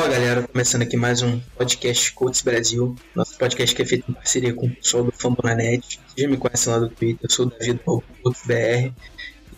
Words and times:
Fala 0.00 0.12
galera, 0.12 0.48
começando 0.48 0.80
aqui 0.80 0.96
mais 0.96 1.20
um 1.20 1.38
podcast 1.58 2.14
Coach 2.14 2.42
Brasil, 2.42 2.96
nosso 3.14 3.36
podcast 3.36 3.76
que 3.76 3.82
é 3.82 3.84
feito 3.84 4.10
em 4.10 4.14
parceria 4.14 4.54
com 4.54 4.64
o 4.64 4.74
pessoal 4.74 5.04
do 5.04 5.12
Fambonanet. 5.12 6.00
Vocês 6.06 6.22
já 6.22 6.26
me 6.26 6.38
conhecem 6.38 6.72
lá 6.72 6.78
do 6.78 6.88
Twitter, 6.88 7.20
eu 7.22 7.30
sou 7.30 7.44
o 7.44 7.50
David 7.50 7.80
do 7.84 8.02
BR 8.46 8.94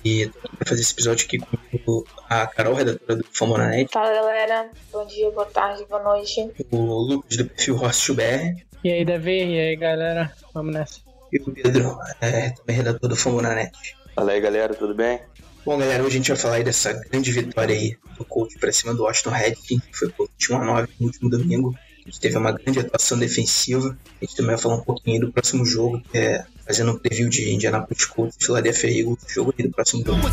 e 0.04 0.26
tô 0.26 0.38
aqui 0.40 0.56
pra 0.56 0.68
fazer 0.68 0.80
esse 0.80 0.92
episódio 0.94 1.26
aqui 1.26 1.38
com 1.38 2.04
a 2.28 2.44
Carol, 2.48 2.74
redatora 2.74 3.20
do 3.20 3.24
Fambonanet, 3.32 3.92
Fala 3.92 4.12
galera, 4.12 4.68
bom 4.92 5.06
dia, 5.06 5.30
boa 5.30 5.46
tarde, 5.46 5.86
boa 5.88 6.02
noite. 6.02 6.50
o 6.72 6.76
Lucas 6.76 7.36
do 7.36 7.44
perfil 7.44 7.76
Rosto 7.76 8.12
BR 8.12 8.64
E 8.82 8.90
aí, 8.90 9.04
Davi? 9.04 9.44
E 9.44 9.60
aí, 9.60 9.76
galera? 9.76 10.32
Vamos 10.52 10.74
nessa. 10.74 11.00
e 11.32 11.38
o 11.38 11.52
Pedro, 11.52 11.96
é, 12.20 12.50
também 12.50 12.74
redator 12.74 13.08
do 13.08 13.14
Fambonanet. 13.14 13.70
Fala 14.12 14.32
aí 14.32 14.40
galera, 14.40 14.74
tudo 14.74 14.92
bem? 14.92 15.20
Bom 15.64 15.78
galera, 15.78 16.02
hoje 16.02 16.16
a 16.16 16.18
gente 16.18 16.28
vai 16.28 16.36
falar 16.36 16.54
aí 16.56 16.64
dessa 16.64 16.92
grande 16.92 17.30
vitória 17.30 17.72
aí 17.72 17.96
do 18.18 18.24
Coach 18.24 18.58
pra 18.58 18.72
cima 18.72 18.92
do 18.92 19.04
Washington 19.04 19.30
Redskins, 19.30 19.80
que 19.84 19.96
foi 19.96 20.08
por 20.08 20.28
21 20.36 20.56
a 20.56 20.64
9 20.64 20.88
no 20.98 21.06
último 21.06 21.30
domingo. 21.30 21.72
A 22.04 22.08
gente 22.10 22.18
teve 22.18 22.36
uma 22.36 22.50
grande 22.50 22.80
atuação 22.80 23.16
defensiva. 23.16 23.96
A 24.20 24.24
gente 24.24 24.34
também 24.34 24.56
vai 24.56 24.58
falar 24.58 24.74
um 24.74 24.80
pouquinho 24.82 25.20
do 25.20 25.32
próximo 25.32 25.64
jogo, 25.64 26.02
que 26.10 26.18
é 26.18 26.44
fazendo 26.66 26.90
um 26.90 26.98
preview 26.98 27.28
de 27.28 27.54
Indianapolis 27.54 28.04
Colts 28.06 28.36
e 28.40 28.44
Philadelphia 28.44 28.90
Eagles, 28.90 29.18
jogo 29.28 29.54
aí 29.56 29.64
do 29.64 29.72
próximo 29.72 30.02
domingo. 30.02 30.26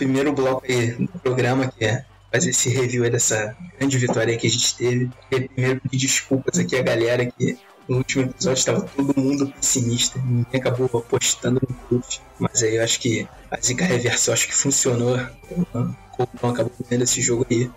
Primeiro 0.00 0.32
bloco 0.32 0.64
aí 0.66 0.92
do 0.92 1.18
programa, 1.22 1.68
que 1.68 1.84
é 1.84 2.04
fazer 2.32 2.50
esse 2.50 2.70
review 2.70 3.04
aí 3.04 3.10
dessa 3.10 3.54
grande 3.78 3.98
vitória 3.98 4.36
que 4.38 4.46
a 4.46 4.50
gente 4.50 4.74
teve. 4.74 5.10
E 5.30 5.40
primeiro 5.48 5.80
pedir 5.82 6.06
desculpas 6.06 6.58
aqui 6.58 6.76
à 6.76 6.82
galera 6.82 7.26
que 7.26 7.58
no 7.86 7.98
último 7.98 8.24
episódio 8.24 8.58
estava 8.58 8.80
todo 8.82 9.20
mundo 9.20 9.52
pessimista, 9.52 10.18
ninguém 10.24 10.60
acabou 10.60 10.86
apostando 10.94 11.60
no 11.68 11.74
coach. 11.88 12.22
Mas 12.38 12.62
aí 12.62 12.76
eu 12.76 12.82
acho 12.82 12.98
que 12.98 13.28
a 13.50 13.60
zica 13.60 13.84
reversa 13.84 14.30
eu 14.30 14.34
acho 14.34 14.48
que 14.48 14.54
funcionou. 14.54 15.18
O 15.50 15.86
Colton 16.16 16.48
acabou 16.48 16.72
ganhando 16.88 17.02
esse 17.02 17.20
jogo 17.20 17.46
aí. 17.50 17.70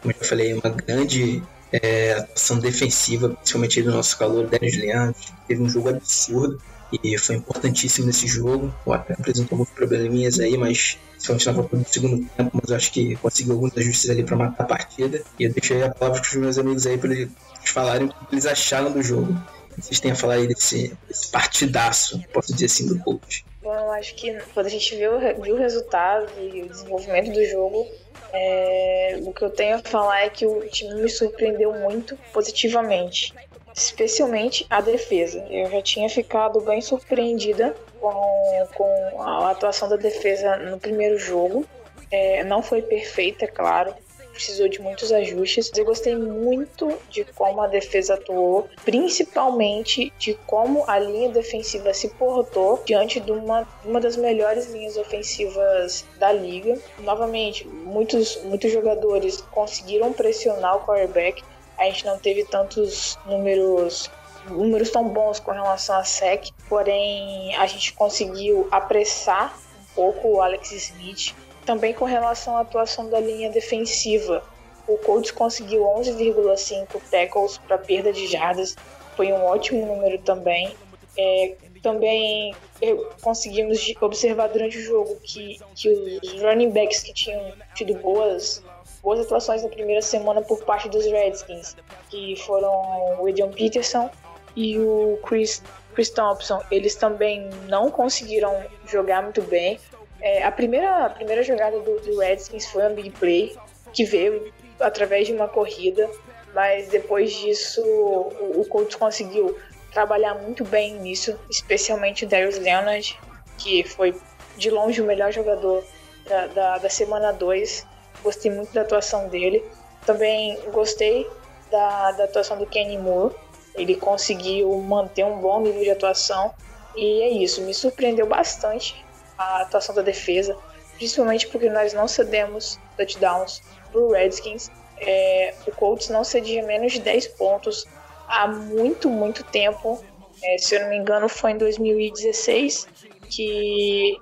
Como 0.00 0.12
eu 0.12 0.16
já 0.20 0.24
falei, 0.24 0.54
uma 0.54 0.70
grande 0.70 1.42
é, 1.72 2.14
atuação 2.14 2.58
defensiva, 2.58 3.28
principalmente 3.28 3.82
do 3.82 3.92
nosso 3.92 4.18
calor, 4.18 4.48
Dennis 4.48 4.76
Leandro, 4.76 5.20
teve 5.46 5.62
um 5.62 5.68
jogo 5.68 5.90
absurdo 5.90 6.60
e 6.92 7.18
foi 7.18 7.36
importantíssimo 7.36 8.06
nesse 8.06 8.26
jogo. 8.26 8.72
O 8.84 8.92
Atlético 8.92 9.22
apresentou 9.22 9.56
alguns 9.56 9.70
probleminhas 9.70 10.40
aí, 10.40 10.56
mas 10.56 10.98
na 11.44 11.52
volta 11.52 11.76
do 11.76 11.88
segundo 11.88 12.28
tempo, 12.30 12.50
mas 12.52 12.70
eu 12.70 12.76
acho 12.76 12.92
que 12.92 13.16
conseguiu 13.16 13.54
alguns 13.54 13.76
ajustes 13.76 14.10
ali 14.10 14.22
para 14.24 14.36
matar 14.36 14.64
a 14.64 14.66
partida. 14.66 15.22
E 15.38 15.44
eu 15.44 15.52
deixei 15.52 15.82
a 15.82 15.90
palavra 15.90 16.20
com 16.20 16.26
os 16.26 16.34
meus 16.34 16.58
amigos 16.58 16.86
aí 16.86 16.96
para 16.96 17.12
eles 17.12 17.30
falarem 17.64 18.06
o 18.06 18.26
que 18.26 18.34
eles 18.34 18.46
acharam 18.46 18.90
do 18.90 19.02
jogo. 19.02 19.36
Vocês 19.76 20.00
têm 20.00 20.10
a 20.10 20.16
falar 20.16 20.34
aí 20.34 20.46
desse, 20.46 20.96
desse 21.06 21.28
partidaço, 21.30 22.20
posso 22.32 22.52
dizer 22.52 22.66
assim, 22.66 22.86
do 22.86 22.98
coach. 22.98 23.44
Bom, 23.62 23.74
eu 23.74 23.92
acho 23.92 24.14
que 24.14 24.36
quando 24.54 24.66
a 24.66 24.70
gente 24.70 24.96
viu, 24.96 25.12
viu 25.40 25.54
o 25.54 25.58
resultado 25.58 26.26
e 26.40 26.62
o 26.62 26.68
desenvolvimento 26.68 27.32
do 27.32 27.44
jogo, 27.44 27.86
é, 28.32 29.18
o 29.22 29.32
que 29.32 29.42
eu 29.42 29.50
tenho 29.50 29.76
a 29.76 29.78
falar 29.78 30.22
é 30.22 30.30
que 30.30 30.46
o 30.46 30.66
time 30.68 31.02
me 31.02 31.08
surpreendeu 31.08 31.72
muito 31.74 32.16
positivamente. 32.32 33.32
Especialmente 33.74 34.66
a 34.68 34.80
defesa. 34.80 35.46
Eu 35.50 35.70
já 35.70 35.82
tinha 35.82 36.08
ficado 36.08 36.60
bem 36.60 36.80
surpreendida 36.80 37.74
com, 38.00 38.66
com 38.74 39.22
a 39.22 39.50
atuação 39.50 39.88
da 39.88 39.96
defesa 39.96 40.56
no 40.56 40.78
primeiro 40.78 41.18
jogo. 41.18 41.64
É, 42.10 42.42
não 42.44 42.62
foi 42.62 42.82
perfeita, 42.82 43.44
é 43.44 43.48
claro. 43.48 43.94
Precisou 44.32 44.68
de 44.68 44.80
muitos 44.80 45.12
ajustes. 45.12 45.70
Eu 45.76 45.84
gostei 45.84 46.14
muito 46.14 46.96
de 47.10 47.24
como 47.24 47.60
a 47.60 47.66
defesa 47.66 48.14
atuou, 48.14 48.68
principalmente 48.84 50.12
de 50.16 50.34
como 50.46 50.84
a 50.86 50.96
linha 50.96 51.28
defensiva 51.28 51.92
se 51.92 52.08
portou 52.10 52.80
diante 52.84 53.18
de 53.18 53.32
uma, 53.32 53.66
uma 53.84 54.00
das 54.00 54.16
melhores 54.16 54.72
linhas 54.72 54.96
ofensivas 54.96 56.04
da 56.20 56.32
liga. 56.32 56.78
Novamente, 57.00 57.66
muitos, 57.66 58.40
muitos 58.44 58.70
jogadores 58.70 59.40
conseguiram 59.50 60.12
pressionar 60.12 60.76
o 60.76 60.86
quarterback. 60.86 61.42
A 61.78 61.84
gente 61.84 62.04
não 62.04 62.18
teve 62.18 62.44
tantos 62.44 63.18
números 63.26 64.10
números 64.50 64.90
tão 64.90 65.08
bons 65.08 65.38
com 65.38 65.50
relação 65.50 65.96
a 65.96 66.04
sec, 66.04 66.48
porém 66.68 67.54
a 67.56 67.66
gente 67.66 67.92
conseguiu 67.92 68.66
apressar 68.70 69.54
um 69.80 69.94
pouco 69.94 70.28
o 70.28 70.42
Alex 70.42 70.72
Smith. 70.72 71.34
Também 71.66 71.92
com 71.92 72.06
relação 72.06 72.56
à 72.56 72.60
atuação 72.60 73.10
da 73.10 73.20
linha 73.20 73.50
defensiva, 73.50 74.42
o 74.86 74.96
Colts 74.98 75.30
conseguiu 75.30 75.82
11,5 75.82 76.86
tackles 77.10 77.58
para 77.58 77.76
perda 77.76 78.10
de 78.10 78.26
jardas, 78.26 78.74
foi 79.16 79.32
um 79.32 79.44
ótimo 79.44 79.84
número 79.84 80.18
também. 80.18 80.74
É, 81.16 81.56
também 81.82 82.54
eh, 82.80 82.96
conseguimos 83.20 83.92
observar 84.00 84.48
durante 84.48 84.78
o 84.78 84.82
jogo 84.82 85.16
que, 85.22 85.58
que 85.74 85.88
os 85.88 86.42
running 86.42 86.70
backs 86.70 87.02
que 87.02 87.12
tinham 87.12 87.52
tido 87.74 87.94
boas 87.94 88.62
boas 89.02 89.20
atuações 89.20 89.62
na 89.62 89.68
primeira 89.68 90.02
semana 90.02 90.42
por 90.42 90.62
parte 90.64 90.88
dos 90.88 91.04
Redskins, 91.06 91.76
que 92.10 92.36
foram 92.36 92.72
o 93.20 93.28
Adrian 93.28 93.50
Peterson 93.50 94.10
e 94.56 94.78
o 94.78 95.18
Chris, 95.22 95.62
Chris 95.94 96.10
Thompson. 96.10 96.62
Eles 96.70 96.94
também 96.94 97.48
não 97.68 97.90
conseguiram 97.90 98.62
jogar 98.86 99.22
muito 99.22 99.42
bem. 99.42 99.78
É, 100.20 100.42
a, 100.42 100.50
primeira, 100.50 101.06
a 101.06 101.10
primeira 101.10 101.42
jogada 101.42 101.78
do, 101.78 102.00
do 102.00 102.18
Redskins 102.18 102.66
foi 102.66 102.86
um 102.86 102.94
big 102.94 103.10
play, 103.10 103.56
que 103.92 104.04
veio 104.04 104.52
através 104.80 105.26
de 105.26 105.32
uma 105.32 105.48
corrida, 105.48 106.08
mas 106.54 106.88
depois 106.88 107.32
disso 107.32 107.82
o, 107.82 108.60
o 108.60 108.64
Colts 108.66 108.96
conseguiu 108.96 109.56
trabalhar 109.92 110.34
muito 110.34 110.64
bem 110.64 110.94
nisso, 110.94 111.38
especialmente 111.50 112.24
o 112.24 112.28
Darius 112.28 112.58
Leonard, 112.58 113.18
que 113.56 113.84
foi 113.84 114.14
de 114.56 114.70
longe 114.70 115.00
o 115.00 115.04
melhor 115.04 115.32
jogador 115.32 115.84
da, 116.28 116.46
da, 116.48 116.78
da 116.78 116.90
semana 116.90 117.32
2. 117.32 117.86
Gostei 118.22 118.50
muito 118.50 118.72
da 118.72 118.82
atuação 118.82 119.28
dele. 119.28 119.64
Também 120.04 120.58
gostei 120.72 121.28
da, 121.70 122.12
da 122.12 122.24
atuação 122.24 122.58
do 122.58 122.66
Kenny 122.66 122.98
Moore. 122.98 123.34
Ele 123.74 123.94
conseguiu 123.94 124.74
manter 124.78 125.24
um 125.24 125.38
bom 125.38 125.60
nível 125.60 125.82
de 125.82 125.90
atuação. 125.90 126.52
E 126.96 127.22
é 127.22 127.28
isso, 127.28 127.62
me 127.62 127.72
surpreendeu 127.72 128.26
bastante 128.26 129.04
a 129.36 129.62
atuação 129.62 129.94
da 129.94 130.02
defesa, 130.02 130.56
principalmente 130.96 131.46
porque 131.46 131.70
nós 131.70 131.92
não 131.92 132.08
cedemos 132.08 132.78
touchdowns 132.96 133.62
pro 133.92 134.10
Redskins. 134.10 134.70
É, 135.00 135.54
o 135.66 135.70
Colts 135.70 136.08
não 136.08 136.24
cedia 136.24 136.64
menos 136.64 136.92
de 136.92 137.00
10 137.00 137.28
pontos 137.28 137.86
há 138.26 138.48
muito, 138.48 139.08
muito 139.08 139.44
tempo. 139.44 140.02
É, 140.42 140.58
se 140.58 140.74
eu 140.74 140.82
não 140.82 140.88
me 140.88 140.96
engano, 140.96 141.28
foi 141.28 141.52
em 141.52 141.58
2016 141.58 142.88
que 143.28 144.20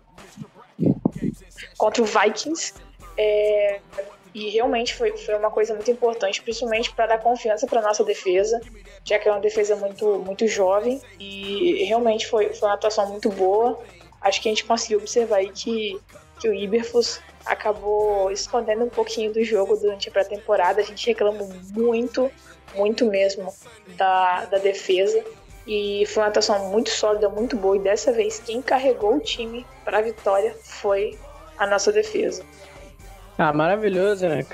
contra 1.78 2.02
o 2.02 2.06
Vikings. 2.06 2.74
É, 3.16 3.80
e 4.36 4.50
realmente 4.50 4.94
foi, 4.94 5.16
foi 5.16 5.34
uma 5.34 5.50
coisa 5.50 5.72
muito 5.72 5.90
importante, 5.90 6.42
principalmente 6.42 6.92
para 6.92 7.06
dar 7.06 7.18
confiança 7.18 7.66
para 7.66 7.80
nossa 7.80 8.04
defesa, 8.04 8.60
já 9.02 9.18
que 9.18 9.26
é 9.26 9.32
uma 9.32 9.40
defesa 9.40 9.74
muito, 9.76 10.18
muito 10.18 10.46
jovem. 10.46 11.00
E 11.18 11.82
realmente 11.84 12.26
foi, 12.26 12.52
foi 12.52 12.68
uma 12.68 12.74
atuação 12.74 13.08
muito 13.08 13.30
boa. 13.30 13.80
Acho 14.20 14.42
que 14.42 14.48
a 14.48 14.52
gente 14.52 14.64
conseguiu 14.64 14.98
observar 14.98 15.36
aí 15.36 15.50
que, 15.50 15.98
que 16.38 16.48
o 16.50 16.52
Iberfus 16.52 17.18
acabou 17.46 18.30
escondendo 18.30 18.84
um 18.84 18.90
pouquinho 18.90 19.32
do 19.32 19.42
jogo 19.42 19.74
durante 19.74 20.10
a 20.10 20.12
pré-temporada. 20.12 20.82
A 20.82 20.84
gente 20.84 21.06
reclamou 21.06 21.48
muito, 21.72 22.30
muito 22.74 23.06
mesmo 23.06 23.54
da, 23.96 24.44
da 24.44 24.58
defesa. 24.58 25.24
E 25.66 26.04
foi 26.08 26.22
uma 26.22 26.28
atuação 26.28 26.68
muito 26.68 26.90
sólida, 26.90 27.30
muito 27.30 27.56
boa. 27.56 27.76
E 27.76 27.80
dessa 27.80 28.12
vez, 28.12 28.38
quem 28.38 28.60
carregou 28.60 29.16
o 29.16 29.20
time 29.20 29.64
para 29.82 29.96
a 29.96 30.02
vitória 30.02 30.54
foi 30.62 31.18
a 31.56 31.66
nossa 31.66 31.90
defesa. 31.90 32.44
Ah, 33.38 33.52
maravilhoso, 33.52 34.26
né? 34.28 34.44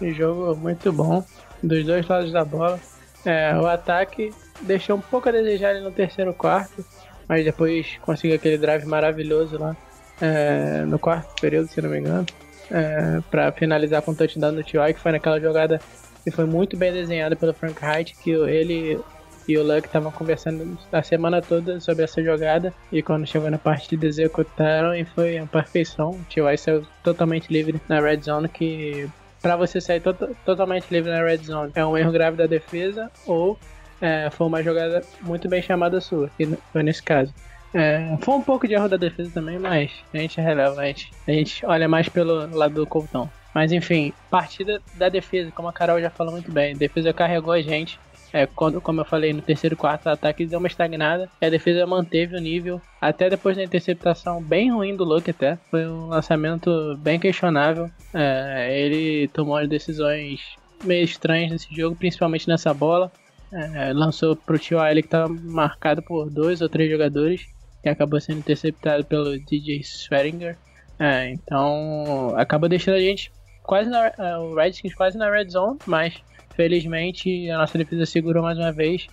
Um 0.00 0.12
jogo 0.12 0.56
muito 0.56 0.92
bom, 0.92 1.24
dos 1.62 1.84
dois 1.84 2.06
lados 2.06 2.32
da 2.32 2.44
bola. 2.44 2.78
É, 3.24 3.56
o 3.56 3.66
ataque 3.66 4.32
deixou 4.60 4.96
um 4.96 5.00
pouco 5.00 5.28
a 5.28 5.32
desejar 5.32 5.80
no 5.80 5.90
terceiro 5.90 6.32
quarto, 6.34 6.84
mas 7.28 7.44
depois 7.44 7.98
conseguiu 8.02 8.36
aquele 8.36 8.58
drive 8.58 8.84
maravilhoso 8.84 9.58
lá 9.58 9.76
é, 10.20 10.84
no 10.86 10.98
quarto 10.98 11.40
período, 11.40 11.68
se 11.68 11.80
não 11.80 11.90
me 11.90 11.98
engano, 11.98 12.26
é, 12.70 13.20
para 13.30 13.50
finalizar 13.52 14.02
com 14.02 14.12
o 14.12 14.14
touchdown 14.14 14.54
do 14.54 14.62
T.Y., 14.62 14.92
que 14.94 15.00
foi 15.00 15.12
naquela 15.12 15.40
jogada 15.40 15.80
que 16.22 16.30
foi 16.30 16.44
muito 16.44 16.76
bem 16.76 16.92
desenhada 16.92 17.36
pelo 17.36 17.54
Frank 17.54 17.84
Wright, 17.84 18.16
que 18.16 18.30
ele 18.30 19.00
e 19.48 19.56
o 19.56 19.62
Luck 19.62 19.86
estavam 19.86 20.10
conversando 20.10 20.78
a 20.92 21.02
semana 21.02 21.40
toda 21.40 21.80
sobre 21.80 22.04
essa 22.04 22.22
jogada. 22.22 22.72
E 22.90 23.02
quando 23.02 23.26
chegou 23.26 23.50
na 23.50 23.58
partida, 23.58 24.06
executaram 24.06 24.94
e 24.94 25.04
foi 25.04 25.38
a 25.38 25.46
perfeição. 25.46 26.10
O 26.10 26.24
T.Y. 26.28 26.56
saiu 26.56 26.86
totalmente 27.02 27.52
livre 27.52 27.80
na 27.88 28.00
red 28.00 28.20
zone, 28.20 28.48
que 28.48 29.08
para 29.40 29.56
você 29.56 29.80
sair 29.80 30.00
to 30.00 30.14
totalmente 30.44 30.86
livre 30.90 31.10
na 31.10 31.22
red 31.22 31.38
zone 31.38 31.70
é 31.74 31.84
um 31.84 31.96
erro 31.96 32.10
grave 32.10 32.36
da 32.36 32.46
defesa 32.46 33.10
ou 33.26 33.58
é, 34.00 34.28
foi 34.30 34.46
uma 34.46 34.62
jogada 34.62 35.02
muito 35.22 35.48
bem 35.48 35.62
chamada 35.62 36.00
sua, 36.00 36.30
que 36.36 36.46
foi 36.72 36.82
nesse 36.82 37.02
caso. 37.02 37.32
É, 37.74 38.16
foi 38.20 38.34
um 38.34 38.42
pouco 38.42 38.66
de 38.66 38.74
erro 38.74 38.88
da 38.88 38.96
defesa 38.96 39.30
também, 39.32 39.58
mas 39.58 39.92
a 40.12 40.18
gente 40.18 40.40
é 40.40 40.42
relevante. 40.42 41.10
A 41.26 41.32
gente 41.32 41.64
olha 41.66 41.88
mais 41.88 42.08
pelo 42.08 42.56
lado 42.56 42.74
do 42.74 42.86
Coltão. 42.86 43.30
Mas 43.54 43.72
enfim, 43.72 44.12
partida 44.30 44.82
da 44.94 45.08
defesa, 45.08 45.50
como 45.50 45.68
a 45.68 45.72
Carol 45.72 46.00
já 46.00 46.10
falou 46.10 46.32
muito 46.32 46.52
bem, 46.52 46.74
a 46.74 46.76
defesa 46.76 47.12
carregou 47.12 47.52
a 47.52 47.62
gente. 47.62 47.98
É, 48.32 48.46
quando, 48.46 48.80
como 48.80 49.00
eu 49.00 49.04
falei, 49.04 49.32
no 49.32 49.42
terceiro 49.42 49.74
e 49.74 49.76
quarto, 49.76 50.08
ataque 50.08 50.46
deu 50.46 50.58
uma 50.58 50.68
estagnada. 50.68 51.28
E 51.40 51.46
a 51.46 51.50
defesa 51.50 51.86
manteve 51.86 52.36
o 52.36 52.40
nível. 52.40 52.80
Até 53.00 53.30
depois 53.30 53.56
da 53.56 53.64
interceptação 53.64 54.42
bem 54.42 54.72
ruim 54.72 54.96
do 54.96 55.04
Luke 55.04 55.30
até. 55.30 55.56
Foi 55.70 55.86
um 55.86 56.08
lançamento 56.08 56.96
bem 56.98 57.18
questionável. 57.18 57.90
É, 58.12 58.78
ele 58.80 59.28
tomou 59.28 59.56
as 59.56 59.68
decisões 59.68 60.40
meio 60.84 61.04
estranhas 61.04 61.50
nesse 61.50 61.74
jogo, 61.74 61.96
principalmente 61.96 62.48
nessa 62.48 62.74
bola. 62.74 63.10
É, 63.52 63.92
lançou 63.92 64.34
pro 64.36 64.58
tio 64.58 64.84
ele 64.84 65.02
que 65.02 65.08
estava 65.08 65.28
marcado 65.28 66.02
por 66.02 66.28
dois 66.28 66.60
ou 66.60 66.68
três 66.68 66.90
jogadores. 66.90 67.46
Que 67.82 67.88
acabou 67.88 68.20
sendo 68.20 68.38
interceptado 68.38 69.04
pelo 69.04 69.38
DJ 69.38 69.80
Swearinger. 69.80 70.58
É, 70.98 71.30
então 71.30 72.34
acaba 72.36 72.68
deixando 72.68 72.96
a 72.96 73.00
gente 73.00 73.30
quase 73.62 73.90
na, 73.90 74.08
uh, 74.08 74.42
o 74.42 74.54
Redskins 74.54 74.94
quase 74.94 75.18
na 75.18 75.30
red 75.30 75.50
zone, 75.50 75.78
mas 75.86 76.14
felizmente 76.56 77.50
a 77.50 77.58
nossa 77.58 77.78
defesa 77.78 78.06
segurou 78.06 78.42
mais 78.42 78.58
uma 78.58 78.72
vez. 78.72 79.06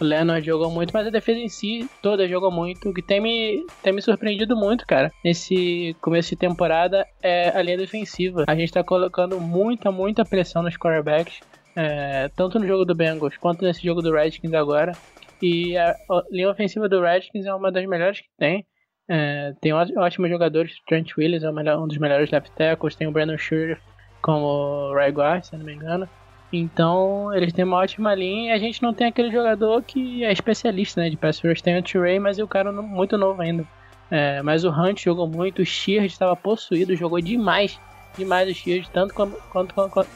O 0.00 0.04
Leonard 0.04 0.46
jogou 0.46 0.70
muito, 0.70 0.92
mas 0.92 1.06
a 1.06 1.10
defesa 1.10 1.40
em 1.40 1.48
si 1.48 1.88
toda 2.00 2.28
jogou 2.28 2.50
muito. 2.50 2.88
O 2.88 2.94
que 2.94 3.02
tem 3.02 3.20
me, 3.20 3.66
tem 3.82 3.92
me 3.92 4.00
surpreendido 4.00 4.56
muito, 4.56 4.86
cara, 4.86 5.12
nesse 5.24 5.96
começo 6.00 6.30
de 6.30 6.36
temporada 6.36 7.06
é 7.22 7.48
a 7.48 7.60
linha 7.60 7.76
defensiva. 7.76 8.44
A 8.46 8.54
gente 8.54 8.72
tá 8.72 8.84
colocando 8.84 9.40
muita, 9.40 9.90
muita 9.90 10.24
pressão 10.24 10.62
nos 10.62 10.76
quarterbacks, 10.76 11.40
é, 11.76 12.28
tanto 12.36 12.58
no 12.58 12.66
jogo 12.66 12.84
do 12.84 12.94
Bengals 12.94 13.36
quanto 13.36 13.64
nesse 13.64 13.82
jogo 13.84 14.00
do 14.00 14.12
Redskins 14.12 14.54
agora. 14.54 14.92
E 15.42 15.76
a, 15.76 15.94
linha 16.30 16.50
ofensiva 16.50 16.88
do 16.88 17.00
Redskins 17.00 17.44
é 17.44 17.54
uma 17.54 17.70
das 17.70 17.84
melhores 17.86 18.20
que 18.20 18.28
tem. 18.38 18.64
É, 19.08 19.52
tem 19.60 19.72
ótimos 19.72 20.30
jogadores, 20.30 20.72
Trent 20.86 21.10
Williams 21.18 21.42
é 21.42 21.76
um 21.76 21.86
dos 21.86 21.98
melhores 21.98 22.30
left 22.30 22.50
tackles, 22.52 22.96
tem 22.96 23.06
o 23.06 23.12
Brandon 23.12 23.36
Scherf 23.36 23.82
como 24.22 24.94
right 24.94 25.12
guard, 25.14 25.44
se 25.44 25.54
não 25.56 25.64
me 25.64 25.74
engano. 25.74 26.08
Então, 26.56 27.34
eles 27.34 27.52
têm 27.52 27.64
uma 27.64 27.78
ótima 27.78 28.14
linha 28.14 28.52
e 28.52 28.54
a 28.54 28.58
gente 28.58 28.82
não 28.82 28.94
tem 28.94 29.08
aquele 29.08 29.30
jogador 29.30 29.82
que 29.82 30.22
é 30.24 30.32
especialista 30.32 31.00
né, 31.00 31.10
de 31.10 31.16
pass 31.16 31.40
rush. 31.40 31.60
Tem 31.60 31.78
o 31.78 31.82
Trey, 31.82 32.18
mas 32.18 32.38
é 32.38 32.44
o 32.44 32.48
cara 32.48 32.70
muito 32.70 33.18
novo 33.18 33.42
ainda. 33.42 33.66
É, 34.10 34.40
mas 34.42 34.64
o 34.64 34.70
Hunt 34.70 35.02
jogou 35.02 35.26
muito, 35.26 35.62
o 35.62 35.66
Sheard 35.66 36.06
estava 36.06 36.36
possuído, 36.36 36.94
jogou 36.94 37.20
demais, 37.20 37.80
demais 38.16 38.48
o 38.48 38.54
Sheard, 38.54 38.88
tanto, 38.92 39.14
quanto, 39.14 39.34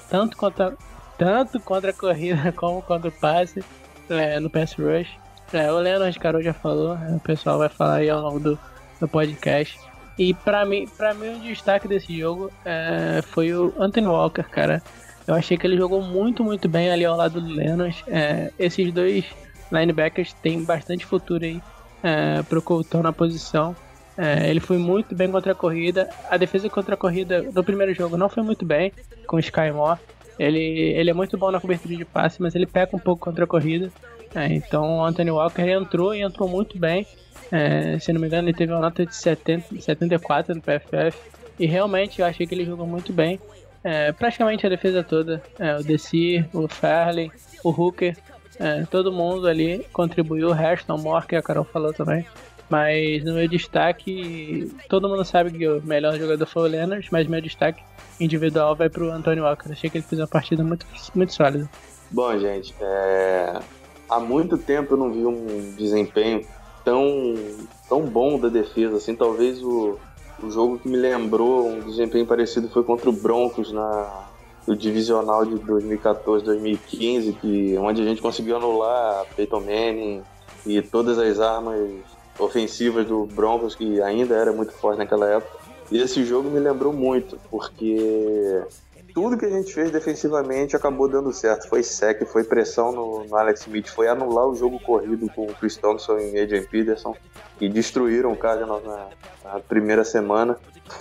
tanto, 0.09 0.37
contra, 0.37 0.77
tanto 1.19 1.61
contra 1.61 1.91
a 1.91 1.95
corrida 1.95 2.53
como 2.55 2.83
contra 2.83 3.09
o 3.09 3.13
passe 3.13 3.65
é, 4.09 4.39
no 4.39 4.49
pass 4.49 4.75
rush. 4.75 5.09
É, 5.53 5.73
o 5.73 5.79
Leonard 5.79 6.17
Carol 6.21 6.43
já 6.43 6.53
falou, 6.53 6.95
é, 6.97 7.17
o 7.17 7.21
pessoal 7.21 7.59
vai 7.59 7.69
falar 7.69 7.97
aí 7.97 8.11
ao 8.11 8.21
longo 8.21 8.39
do, 8.39 8.59
do 9.01 9.09
podcast. 9.09 9.81
E 10.19 10.35
para 10.35 10.65
mim, 10.65 10.87
para 10.97 11.15
mim 11.15 11.37
o 11.37 11.41
destaque 11.41 11.89
desse 11.89 12.17
jogo 12.17 12.53
é, 12.65 13.23
foi 13.23 13.53
o 13.55 13.73
Anthony 13.79 14.07
Walker, 14.07 14.45
cara. 14.45 14.83
Eu 15.29 15.35
achei 15.35 15.59
que 15.59 15.67
ele 15.67 15.77
jogou 15.77 16.01
muito, 16.01 16.43
muito 16.43 16.67
bem 16.71 16.91
ali 16.91 17.05
ao 17.05 17.15
lado 17.15 17.39
do 17.39 17.53
Lennox. 17.53 18.03
É, 18.09 18.51
esses 18.59 18.91
dois 18.91 19.27
linebackers 19.71 20.33
têm 20.33 20.65
bastante 20.65 21.05
futuro 21.05 21.45
aí 21.45 21.61
é, 22.03 22.43
pro 22.45 22.63
Colton 22.63 23.03
na 23.03 23.13
posição. 23.13 23.77
É, 24.17 24.49
ele 24.49 24.59
foi 24.59 24.79
muito 24.79 25.15
bem 25.15 25.31
contra 25.31 25.53
a 25.53 25.55
corrida. 25.55 26.09
A 26.31 26.39
defesa 26.39 26.71
contra 26.71 26.95
a 26.95 26.97
corrida 26.97 27.43
no 27.55 27.63
primeiro 27.63 27.93
jogo 27.93 28.17
não 28.17 28.31
foi 28.31 28.43
muito 28.43 28.65
bem 28.65 28.91
com 29.27 29.37
o 29.37 29.39
Sky 29.39 29.71
Moore. 29.71 30.01
Ele, 30.39 30.61
ele 30.61 31.11
é 31.11 31.13
muito 31.13 31.37
bom 31.37 31.51
na 31.51 31.61
cobertura 31.61 31.95
de 31.95 32.07
passe, 32.07 32.41
mas 32.41 32.55
ele 32.55 32.67
peca 32.67 32.97
um 32.97 32.99
pouco 32.99 33.23
contra 33.23 33.45
a 33.45 33.47
corrida. 33.47 33.93
É, 34.35 34.47
então 34.47 35.01
o 35.01 35.05
Anthony 35.05 35.31
Walker 35.31 35.63
entrou 35.63 36.15
e 36.15 36.23
entrou 36.23 36.49
muito 36.49 36.79
bem. 36.79 37.07
É, 37.53 37.99
se 37.99 38.15
não 38.15 38.21
me 38.21 38.29
engano, 38.29 38.49
ele 38.49 38.57
teve 38.57 38.73
uma 38.73 38.81
nota 38.81 39.05
de 39.05 39.15
70, 39.15 39.79
74 39.79 40.55
no 40.55 40.63
PFF. 40.63 41.19
E 41.59 41.67
realmente 41.67 42.23
eu 42.23 42.27
achei 42.27 42.47
que 42.47 42.55
ele 42.55 42.65
jogou 42.65 42.87
muito 42.87 43.13
bem. 43.13 43.39
É, 43.83 44.13
praticamente 44.13 44.67
a 44.67 44.71
defesa 44.71 45.03
toda. 45.03 45.43
É, 45.59 45.77
o 45.77 45.83
Desi, 45.83 46.45
o 46.53 46.69
Fairley, 46.69 47.31
o 47.63 47.71
Hooker, 47.71 48.17
é, 48.59 48.85
todo 48.91 49.13
mundo 49.13 49.47
ali 49.47 49.85
contribuiu. 49.93 50.49
O 50.49 50.53
Reston, 50.53 50.99
Moore, 50.99 51.27
que 51.27 51.37
a 51.37 51.43
Carol 51.43 51.65
falou 51.65 51.93
também. 51.93 52.27
Mas 52.69 53.25
no 53.25 53.35
meu 53.35 53.49
destaque, 53.49 54.71
todo 54.89 55.09
mundo 55.09 55.25
sabe 55.25 55.51
que 55.51 55.67
o 55.67 55.83
melhor 55.83 56.17
jogador 56.19 56.45
foi 56.45 56.63
o 56.69 56.71
Leonard, 56.71 57.09
mas 57.11 57.27
meu 57.27 57.41
destaque 57.41 57.83
individual 58.21 58.77
vai 58.77 58.91
pro 58.91 59.11
Antônio 59.11 59.45
Walker. 59.45 59.73
Achei 59.73 59.89
que 59.89 59.99
ele 59.99 60.05
fez 60.05 60.21
uma 60.21 60.29
partida 60.29 60.63
muito, 60.63 60.85
muito 61.15 61.33
sólida. 61.33 61.69
Bom, 62.11 62.39
gente, 62.39 62.75
é... 62.81 63.59
há 64.09 64.21
muito 64.21 64.59
tempo 64.59 64.95
eu 64.95 64.99
não 64.99 65.13
vi 65.13 65.25
um 65.25 65.75
desempenho 65.77 66.45
tão, 66.85 67.35
tão 67.89 68.03
bom 68.03 68.39
da 68.39 68.49
defesa, 68.49 68.97
assim, 68.97 69.15
talvez 69.15 69.63
o, 69.63 69.99
o 70.43 70.51
jogo 70.51 70.79
que 70.79 70.89
me 70.89 70.97
lembrou 70.97 71.69
um 71.69 71.81
desempenho 71.81 72.27
parecido 72.27 72.69
foi 72.69 72.83
contra 72.83 73.09
o 73.09 73.13
Broncos 73.13 73.73
na 73.73 74.29
no 74.69 74.77
divisional 74.77 75.47
de 75.47 75.55
2014-2015, 75.55 77.37
que 77.41 77.79
onde 77.79 78.03
a 78.03 78.05
gente 78.05 78.21
conseguiu 78.21 78.57
anular 78.57 79.25
Peyton 79.35 79.61
Manning 79.61 80.23
e 80.67 80.83
todas 80.83 81.19
as 81.19 81.41
armas 81.41 81.91
ofensivas 82.39 83.07
do 83.07 83.25
Broncos 83.25 83.75
que 83.75 84.01
ainda 84.03 84.37
era 84.37 84.53
muito 84.53 84.73
forte 84.73 84.99
naquela 84.99 85.27
época. 85.27 85.57
E 85.91 85.99
esse 85.99 86.23
jogo 86.23 86.51
me 86.51 86.61
lembrou 86.61 86.93
muito, 86.93 87.39
porque 87.51 88.63
tudo 89.19 89.37
que 89.37 89.47
a 89.47 89.51
gente 89.51 89.75
fez 89.75 89.91
defensivamente 89.91 90.77
acabou 90.77 91.09
dando 91.09 91.33
certo. 91.33 91.69
Foi 91.69 91.83
sec, 91.83 92.25
foi 92.25 92.45
pressão 92.45 92.93
no, 92.93 93.25
no, 93.25 93.37
Alex 93.37 93.63
Smith, 93.63 93.89
foi 93.89 94.07
anular 94.07 94.47
o 94.47 94.55
jogo 94.55 94.79
corrido 94.79 95.29
com 95.35 95.45
o 95.45 95.55
Chris 95.55 95.77
Thompson 95.77 96.19
e 96.19 96.41
Adrian 96.41 96.63
Peterson, 96.63 97.17
e 97.61 97.69
destruíram 97.69 98.31
o 98.31 98.37
Cardinals 98.37 98.85
na, 98.85 99.09
na, 99.43 99.59
primeira 99.59 100.05
semana. 100.05 100.57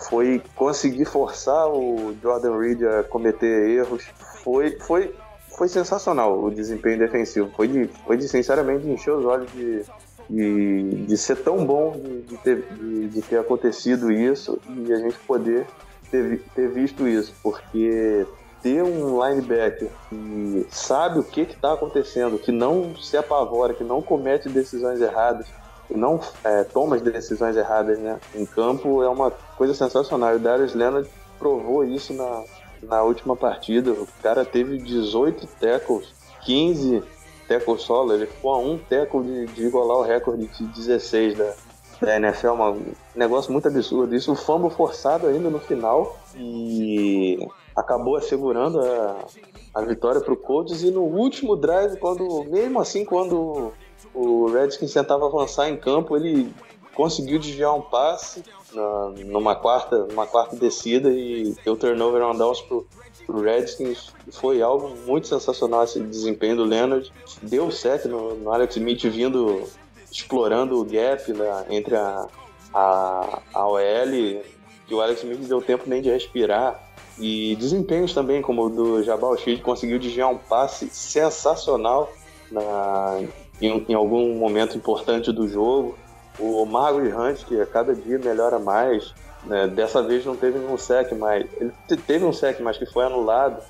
Foi 0.09 0.41
conseguir 0.55 1.05
forçar 1.05 1.67
o 1.69 2.15
Jordan 2.19 2.57
Reed 2.57 2.81
a 2.81 3.03
cometer 3.03 3.69
erros. 3.69 4.03
Foi, 4.43 4.71
foi, 4.79 5.13
foi 5.55 5.67
sensacional 5.67 6.43
o 6.43 6.49
desempenho 6.49 6.97
defensivo. 6.97 7.51
Foi 7.55 7.67
de, 7.67 7.87
foi 8.03 8.17
de 8.17 8.27
sinceramente 8.27 8.87
encher 8.87 9.13
os 9.13 9.25
olhos 9.25 9.51
de, 9.51 9.85
de, 10.27 11.05
de 11.05 11.17
ser 11.17 11.35
tão 11.43 11.63
bom 11.63 11.95
de, 12.27 12.35
ter, 12.37 12.65
de 13.11 13.21
ter 13.21 13.37
acontecido 13.37 14.11
isso 14.11 14.59
e 14.67 14.91
a 14.91 14.97
gente 14.97 15.19
poder 15.19 15.67
ter, 16.11 16.41
ter 16.55 16.69
visto 16.69 17.07
isso, 17.07 17.33
porque 17.41 18.25
ter 18.61 18.83
um 18.83 19.23
linebacker 19.23 19.89
que 20.09 20.67
sabe 20.69 21.19
o 21.19 21.23
que 21.23 21.41
está 21.41 21.73
acontecendo, 21.73 22.39
que 22.39 22.51
não 22.51 22.95
se 22.95 23.15
apavora, 23.15 23.73
que 23.73 23.83
não 23.83 24.01
comete 24.01 24.49
decisões 24.49 24.99
erradas, 25.01 25.47
que 25.87 25.95
não 25.95 26.19
é, 26.43 26.63
toma 26.63 26.95
as 26.95 27.01
decisões 27.01 27.55
erradas 27.55 27.97
né, 27.99 28.19
em 28.35 28.45
campo, 28.45 29.01
é 29.03 29.09
uma 29.09 29.31
coisa 29.55 29.73
sensacional. 29.73 30.35
O 30.35 30.39
Darius 30.39 30.73
Leonard 30.73 31.09
provou 31.39 31.85
isso 31.85 32.13
na, 32.13 32.43
na 32.83 33.03
última 33.03 33.35
partida. 33.35 33.91
O 33.91 34.07
cara 34.21 34.43
teve 34.43 34.77
18 34.79 35.47
tackles, 35.59 36.13
15 36.43 37.03
tackles 37.47 37.81
solo, 37.83 38.13
ele 38.13 38.25
ficou 38.25 38.51
a 38.51 38.59
um 38.59 38.77
tackle 38.77 39.23
de, 39.23 39.45
de 39.53 39.65
igualar 39.67 39.97
o 39.97 40.01
recorde 40.01 40.47
de 40.47 40.63
16 40.65 41.37
da, 41.37 41.53
da 42.01 42.15
NFL, 42.15 42.49
um 42.49 42.93
negócio 43.15 43.51
muito 43.51 43.67
absurdo. 43.67 44.15
Isso, 44.15 44.31
o 44.31 44.35
fumble 44.35 44.69
forçado 44.69 45.27
ainda 45.27 45.49
no 45.49 45.59
final 45.59 46.17
e 46.35 47.39
acabou 47.75 48.15
assegurando 48.15 48.79
a, 48.79 49.25
a 49.73 49.81
vitória 49.81 50.21
para 50.21 50.33
o 50.33 50.37
Colts. 50.37 50.83
E 50.83 50.91
no 50.91 51.01
último 51.01 51.55
drive, 51.55 51.97
quando 51.97 52.43
mesmo 52.45 52.79
assim, 52.79 53.05
quando 53.05 53.71
o 54.13 54.49
Redskins 54.51 54.93
tentava 54.93 55.25
avançar 55.27 55.69
em 55.69 55.77
campo, 55.77 56.15
ele 56.15 56.53
conseguiu 56.93 57.37
desviar 57.37 57.75
um 57.75 57.81
passe 57.81 58.43
na, 58.73 59.09
numa 59.25 59.55
quarta, 59.55 60.05
numa 60.05 60.25
quarta 60.25 60.55
descida 60.55 61.11
e 61.11 61.55
deu 61.63 61.75
turnover 61.75 62.23
on 62.23 62.35
downs 62.35 62.61
pro, 62.61 62.87
pro 63.25 63.41
Redskins. 63.41 64.11
Foi 64.31 64.61
algo 64.61 64.95
muito 65.05 65.27
sensacional 65.27 65.83
esse 65.83 65.99
desempenho 65.99 66.57
do 66.57 66.63
Leonard. 66.63 67.11
Deu 67.43 67.69
certo 67.71 68.09
no, 68.09 68.35
no 68.35 68.51
Alex 68.51 68.75
Smith 68.75 69.03
vindo 69.03 69.63
explorando 70.11 70.79
o 70.79 70.85
gap 70.85 71.31
né, 71.33 71.65
entre 71.69 71.95
a, 71.95 72.27
a, 72.73 73.41
a 73.53 73.67
OL, 73.67 74.41
que 74.87 74.93
o 74.93 75.01
Alex 75.01 75.23
Smith 75.23 75.47
deu 75.47 75.61
tempo 75.61 75.83
nem 75.87 76.01
de 76.01 76.09
respirar. 76.09 76.83
E 77.19 77.55
desempenhos 77.55 78.13
também, 78.13 78.41
como 78.41 78.65
o 78.65 78.69
do 78.69 79.03
Jabal 79.03 79.35
Shield, 79.37 79.61
conseguiu 79.63 79.97
desviar 79.97 80.29
um 80.29 80.37
passe 80.37 80.87
sensacional 80.89 82.11
na, 82.51 83.19
em, 83.59 83.85
em, 83.89 83.93
algum 83.93 84.35
momento 84.35 84.77
importante 84.77 85.31
do 85.31 85.47
jogo. 85.47 85.97
O 86.39 86.63
Margaret 86.65 87.13
Hunt, 87.13 87.43
que 87.45 87.59
a 87.59 87.65
cada 87.65 87.95
dia 87.95 88.19
melhora 88.19 88.59
mais, 88.59 89.13
né, 89.45 89.67
dessa 89.67 90.03
vez 90.03 90.23
não 90.25 90.35
teve 90.35 90.59
nenhum 90.59 90.77
sec, 90.77 91.11
mas 91.13 91.47
ele 91.59 91.73
teve 92.05 92.23
um 92.23 92.31
sec, 92.31 92.59
mas 92.59 92.77
que 92.77 92.85
foi 92.85 93.05
anulado. 93.05 93.63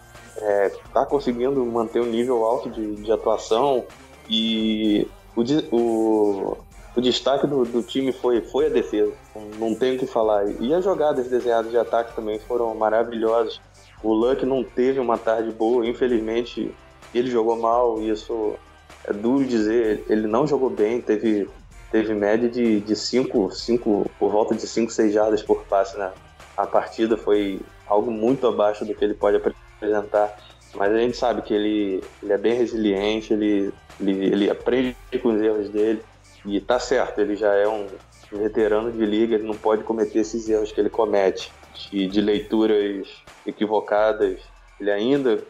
Está 0.86 1.02
é, 1.02 1.06
conseguindo 1.06 1.66
manter 1.66 2.02
um 2.02 2.06
nível 2.06 2.44
alto 2.46 2.70
de, 2.70 2.96
de 2.98 3.12
atuação 3.12 3.84
E 4.30 5.08
o, 5.38 5.76
o, 5.76 6.58
o 6.96 7.02
destaque 7.02 7.46
do, 7.46 7.64
do, 7.64 7.84
time 7.84 8.12
foi, 8.12 8.42
foi 8.42 8.66
a 8.66 8.70
defesa, 8.70 9.14
não 9.60 9.76
tem 9.76 9.96
o 9.96 10.00
que 10.00 10.08
falar. 10.08 10.50
E 10.60 10.74
as 10.74 10.84
jogadas 10.84 11.28
desenhadas 11.28 11.70
de 11.70 11.78
ataque 11.78 12.16
também 12.16 12.40
foram 12.40 12.74
maravilhosas. 12.74 13.62
O 14.02 14.14
Luck 14.14 14.44
não 14.46 14.64
teve 14.64 15.00
uma 15.00 15.18
tarde 15.18 15.52
boa, 15.52 15.86
infelizmente 15.86 16.74
ele 17.14 17.30
jogou 17.30 17.56
mal, 17.56 18.02
e 18.02 18.10
isso 18.10 18.56
é 19.04 19.14
duro 19.14 19.46
dizer. 19.46 20.04
Ele 20.10 20.28
não 20.28 20.48
jogou 20.48 20.72
bem, 20.72 21.00
teve, 21.00 21.48
teve 21.92 22.16
média 22.16 22.50
de 22.50 22.80
5, 22.80 22.88
de 22.88 22.96
cinco, 22.96 23.52
cinco, 23.52 24.12
por 24.18 24.32
volta 24.32 24.56
de 24.56 24.68
5, 24.68 24.92
6 24.92 25.14
jardas 25.14 25.44
por 25.44 25.64
passe 25.66 25.98
na 25.98 26.12
a 26.56 26.66
partida. 26.66 27.16
Foi 27.16 27.62
algo 27.86 28.10
muito 28.10 28.48
abaixo 28.48 28.84
do 28.84 28.96
que 28.96 29.06
ele 29.06 29.14
pode 29.14 29.38
apresentar. 29.38 30.36
Mas 30.74 30.92
a 30.92 30.98
gente 30.98 31.16
sabe 31.16 31.44
que 31.44 31.54
ele, 31.54 32.04
ele 32.22 32.34
é 32.34 32.38
bem 32.38 32.56
resiliente, 32.56 33.34
ele, 33.34 33.72
ele, 34.00 34.26
ele 34.26 34.50
aprende 34.50 34.96
com 35.22 35.30
os 35.30 35.42
erros 35.42 35.70
dele. 35.70 36.02
E 36.46 36.60
tá 36.62 36.80
certo, 36.80 37.20
ele 37.20 37.36
já 37.36 37.54
é 37.54 37.68
um 37.68 37.88
veterano 38.32 38.92
de 38.92 39.06
liga, 39.06 39.36
ele 39.36 39.48
não 39.48 39.56
pode 39.56 39.84
cometer 39.84 40.20
esses 40.20 40.48
erros 40.48 40.72
que 40.72 40.80
ele 40.80 40.90
comete, 40.90 41.52
de, 41.90 42.08
de 42.08 42.22
leituras 42.22 43.08
equivocadas. 43.46 44.40
Ele 44.80 44.92
ainda, 44.92 45.44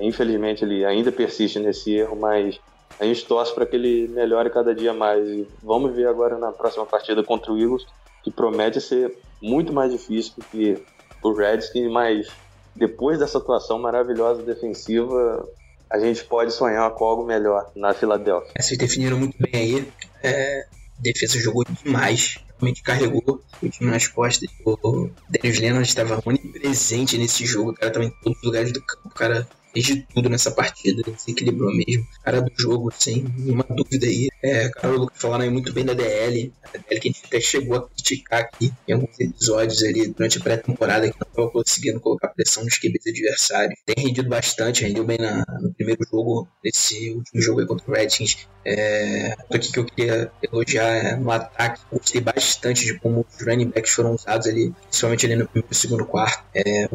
infelizmente, 0.00 0.64
ele 0.64 0.84
ainda 0.84 1.10
persiste 1.10 1.58
nesse 1.58 1.94
erro, 1.94 2.16
mas 2.16 2.60
a 2.98 3.04
gente 3.04 3.26
torce 3.26 3.54
para 3.54 3.66
que 3.66 3.76
ele 3.76 4.08
melhore 4.08 4.50
cada 4.50 4.74
dia 4.74 4.92
mais. 4.92 5.26
E 5.28 5.46
vamos 5.62 5.94
ver 5.94 6.08
agora 6.08 6.36
na 6.38 6.52
próxima 6.52 6.86
partida 6.86 7.22
contra 7.22 7.52
o 7.52 7.58
Eagles, 7.58 7.86
que 8.22 8.30
promete 8.30 8.80
ser 8.80 9.16
muito 9.40 9.72
mais 9.72 9.92
difícil 9.92 10.34
do 10.36 10.44
que 10.44 10.82
o 11.22 11.32
Redskins, 11.32 11.90
mas 11.90 12.28
depois 12.74 13.18
dessa 13.18 13.38
atuação 13.38 13.78
maravilhosa 13.78 14.42
defensiva, 14.42 15.46
a 15.90 15.98
gente 15.98 16.24
pode 16.24 16.52
sonhar 16.52 16.90
com 16.92 17.04
algo 17.04 17.24
melhor 17.24 17.70
na 17.74 17.94
Filadélfia. 17.94 18.52
É, 18.54 18.62
vocês 18.62 18.78
definiram 18.78 19.18
muito 19.18 19.36
bem 19.38 19.52
aí. 19.54 19.92
É, 20.22 20.66
a 20.98 21.02
defesa 21.02 21.38
jogou 21.38 21.64
demais, 21.64 22.38
realmente 22.58 22.82
carregou 22.82 23.42
o 23.62 23.68
time 23.68 23.90
nas 23.90 24.06
costas. 24.06 24.48
O 24.64 25.10
Darius 25.28 25.58
Leonard 25.60 25.88
estava 25.88 26.20
onipresente 26.24 27.16
nesse 27.16 27.46
jogo, 27.46 27.70
o 27.70 27.74
cara 27.74 27.88
estava 27.88 28.04
em 28.06 28.10
todos 28.22 28.38
os 28.38 28.44
lugares 28.44 28.72
do 28.72 28.82
campo, 28.82 29.08
o 29.08 29.14
cara 29.14 29.48
fez 29.78 29.86
de 29.86 30.06
tudo 30.12 30.28
nessa 30.28 30.50
partida, 30.50 31.02
desequilibrou 31.02 31.72
mesmo. 31.74 32.06
Cara 32.24 32.42
do 32.42 32.52
jogo, 32.58 32.92
sem 32.96 33.24
nenhuma 33.36 33.64
dúvida 33.70 34.06
aí. 34.06 34.28
É, 34.42 34.68
cara, 34.68 34.94
o 34.94 34.98
Lucas 34.98 35.20
falando 35.20 35.42
aí 35.42 35.50
muito 35.50 35.72
bem 35.72 35.84
da 35.84 35.94
DL, 35.94 36.52
a 36.62 36.78
DL 36.78 37.00
que 37.00 37.08
a 37.08 37.12
gente 37.12 37.22
até 37.24 37.40
chegou 37.40 37.76
a 37.76 37.88
criticar 37.88 38.40
aqui 38.40 38.72
em 38.86 38.92
alguns 38.92 39.18
episódios 39.18 39.82
ali 39.82 40.08
durante 40.08 40.38
a 40.38 40.40
pré-temporada, 40.40 41.10
que 41.10 41.18
não 41.18 41.28
estava 41.28 41.50
conseguindo 41.50 42.00
colocar 42.00 42.28
pressão 42.28 42.64
nos 42.64 42.78
QBs 42.78 43.06
adversários. 43.06 43.78
Tem 43.84 44.04
rendido 44.04 44.28
bastante, 44.28 44.84
rendeu 44.84 45.04
bem 45.04 45.18
na, 45.18 45.44
no 45.60 45.72
primeiro 45.74 46.00
jogo, 46.10 46.48
desse 46.62 47.12
último 47.12 47.40
jogo 47.40 47.60
aí 47.60 47.66
contra 47.66 47.90
o 47.90 47.94
Redskins. 47.94 48.48
É, 48.64 49.34
aqui 49.50 49.72
que 49.72 49.78
eu 49.78 49.84
queria 49.84 50.30
elogiar 50.42 50.88
é, 50.88 51.16
no 51.16 51.30
ataque, 51.30 51.80
gostei 51.90 52.20
bastante 52.20 52.84
de 52.84 52.98
como 52.98 53.24
os 53.26 53.46
running 53.46 53.70
backs 53.70 53.92
foram 53.92 54.14
usados 54.14 54.46
ali, 54.46 54.72
principalmente 54.82 55.26
ali 55.26 55.36
no 55.36 55.48
primeiro 55.48 55.72
e 55.72 55.74
segundo 55.74 56.04
quarto. 56.04 56.44
É, 56.54 56.88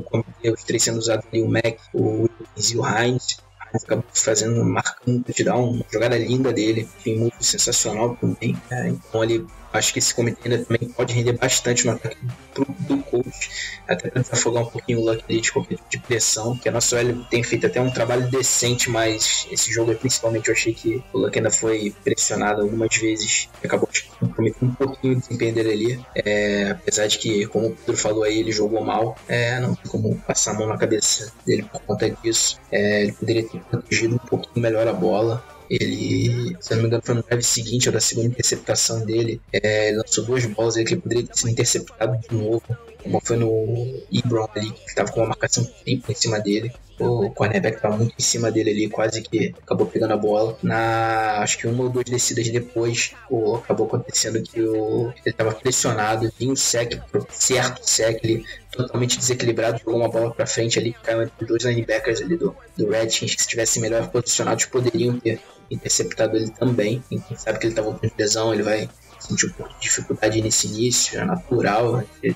os 0.51 0.63
três 0.63 0.83
sendo 0.83 0.99
usados 0.99 1.25
ali, 1.31 1.41
o 1.41 1.47
Mac, 1.47 1.77
o 1.93 2.23
Wilkins 2.23 2.72
e 2.73 2.77
o 2.77 2.85
Heinz 2.85 3.37
acabou 3.73 4.05
fazendo, 4.13 4.63
marcando 4.63 5.17
um 5.17 5.21
touchdown, 5.21 5.71
uma 5.71 5.85
jogada 5.91 6.17
linda 6.17 6.53
dele, 6.53 6.81
enfim, 6.97 7.17
muito 7.17 7.43
sensacional 7.43 8.15
também. 8.17 8.55
É, 8.69 8.89
então 8.89 9.23
ele 9.23 9.45
acho 9.73 9.91
que 9.91 9.99
esse 9.99 10.13
comitê 10.13 10.47
ainda 10.47 10.63
também 10.63 10.87
pode 10.89 11.13
render 11.13 11.33
bastante 11.33 11.85
no 11.85 11.93
ataque 11.93 12.17
do, 12.53 12.65
do 12.87 13.03
coach, 13.03 13.49
até 13.87 14.09
para 14.09 14.21
desafogar 14.21 14.63
um 14.63 14.67
pouquinho 14.67 14.99
o 14.99 15.05
Luck 15.05 15.41
de 15.41 15.51
qualquer 15.51 15.75
tipo 15.75 15.89
de 15.89 15.99
pressão, 15.99 16.55
que 16.55 16.69
a 16.69 16.71
nossa 16.71 16.95
OL 16.95 17.25
tem 17.29 17.43
feito 17.43 17.65
até 17.65 17.81
um 17.81 17.89
trabalho 17.89 18.29
decente, 18.29 18.89
mas 18.89 19.47
esse 19.51 19.71
jogo 19.71 19.91
aí, 19.91 19.97
principalmente 19.97 20.47
eu 20.47 20.53
achei 20.53 20.73
que 20.73 21.03
o 21.11 21.17
Luck 21.17 21.37
ainda 21.37 21.49
foi 21.49 21.93
pressionado 22.03 22.61
algumas 22.61 22.95
vezes, 22.95 23.49
acabou 23.63 23.89
comprometendo 24.19 24.71
um 24.71 24.75
pouquinho 24.75 25.17
o 25.17 25.19
desempenho 25.19 25.53
dele 25.55 25.71
ali, 25.71 26.05
é, 26.15 26.71
apesar 26.71 27.07
de 27.07 27.17
que, 27.17 27.47
como 27.47 27.67
o 27.67 27.75
Pedro 27.75 27.97
falou 27.97 28.23
aí, 28.23 28.39
ele 28.39 28.51
jogou 28.51 28.83
mal, 28.83 29.17
é, 29.27 29.59
não 29.59 29.75
tem 29.75 29.91
como 29.91 30.15
passar 30.19 30.51
a 30.51 30.53
mão 30.53 30.67
na 30.67 30.77
cabeça 30.77 31.33
dele 31.45 31.63
por 31.63 31.81
conta 31.81 32.09
disso, 32.09 32.59
é, 32.71 33.03
ele 33.03 33.11
poderia 33.13 33.43
ter 33.43 33.59
protegido 33.61 34.15
um 34.15 34.19
pouquinho 34.19 34.61
melhor 34.61 34.87
a 34.87 34.93
bola, 34.93 35.43
ele, 35.69 36.55
se 36.59 36.73
eu 36.73 36.77
não 36.77 36.83
me 36.83 36.87
engano, 36.87 37.03
foi 37.03 37.15
no 37.15 37.23
drive 37.23 37.43
seguinte 37.43 37.87
ou 37.87 37.93
da 37.93 37.99
segunda 37.99 38.27
interceptação 38.27 39.05
dele. 39.05 39.41
É, 39.51 39.91
lançou 39.95 40.23
duas 40.23 40.45
bolas 40.45 40.77
aí 40.77 40.85
que 40.85 40.95
poderia 40.95 41.25
ter 41.25 41.37
sido 41.37 41.49
interceptado 41.49 42.17
de 42.17 42.35
novo. 42.35 42.63
Uma 43.05 43.19
foi 43.19 43.35
no 43.35 44.01
Ebron 44.11 44.47
ali, 44.55 44.71
que 44.71 44.87
estava 44.87 45.11
com 45.11 45.19
uma 45.19 45.29
marcação 45.29 45.63
tripla 45.83 46.11
em 46.11 46.15
cima 46.15 46.39
dele. 46.39 46.71
O 46.99 47.29
cornerback 47.31 47.77
estava 47.77 47.97
muito 47.97 48.13
em 48.17 48.21
cima 48.21 48.51
dele 48.51 48.69
ali, 48.69 48.89
quase 48.89 49.21
que 49.21 49.53
acabou 49.61 49.87
pegando 49.87 50.13
a 50.13 50.17
bola. 50.17 50.57
Na 50.61 51.39
acho 51.39 51.57
que 51.57 51.67
uma 51.67 51.83
ou 51.83 51.89
duas 51.89 52.05
descidas 52.05 52.47
depois, 52.49 53.13
o, 53.29 53.55
acabou 53.55 53.87
acontecendo 53.87 54.41
que 54.41 54.61
o, 54.61 55.09
ele 55.09 55.21
estava 55.25 55.51
pressionado, 55.53 56.31
vinha 56.39 56.53
um 56.53 56.55
sec, 56.55 57.01
certo 57.29 57.83
sec, 57.83 58.23
ele 58.23 58.45
totalmente 58.75 59.17
desequilibrado, 59.17 59.79
jogou 59.79 59.95
uma 59.95 60.09
bola 60.09 60.31
para 60.31 60.45
frente 60.45 60.79
ali, 60.79 60.93
caiu 60.93 61.23
entre 61.23 61.45
dois 61.45 61.63
linebackers 61.63 62.21
ali 62.21 62.37
do, 62.37 62.55
do 62.75 62.89
Redskins, 62.89 63.35
que 63.35 63.41
se 63.41 63.47
estivessem 63.47 63.81
melhor 63.81 64.09
posicionados 64.09 64.65
poderiam 64.65 65.19
ter 65.19 65.39
interceptado 65.69 66.35
ele 66.35 66.49
também. 66.51 67.03
Quem 67.09 67.21
sabe 67.37 67.59
que 67.59 67.67
ele 67.67 67.73
estava 67.73 67.93
com 67.93 68.09
lesão, 68.17 68.53
ele 68.53 68.63
vai 68.63 68.89
sentir 69.19 69.47
um 69.47 69.51
pouco 69.51 69.73
de 69.73 69.81
dificuldade 69.81 70.41
nesse 70.41 70.67
início, 70.67 71.19
é 71.19 71.25
natural. 71.25 71.97
Né? 71.97 72.35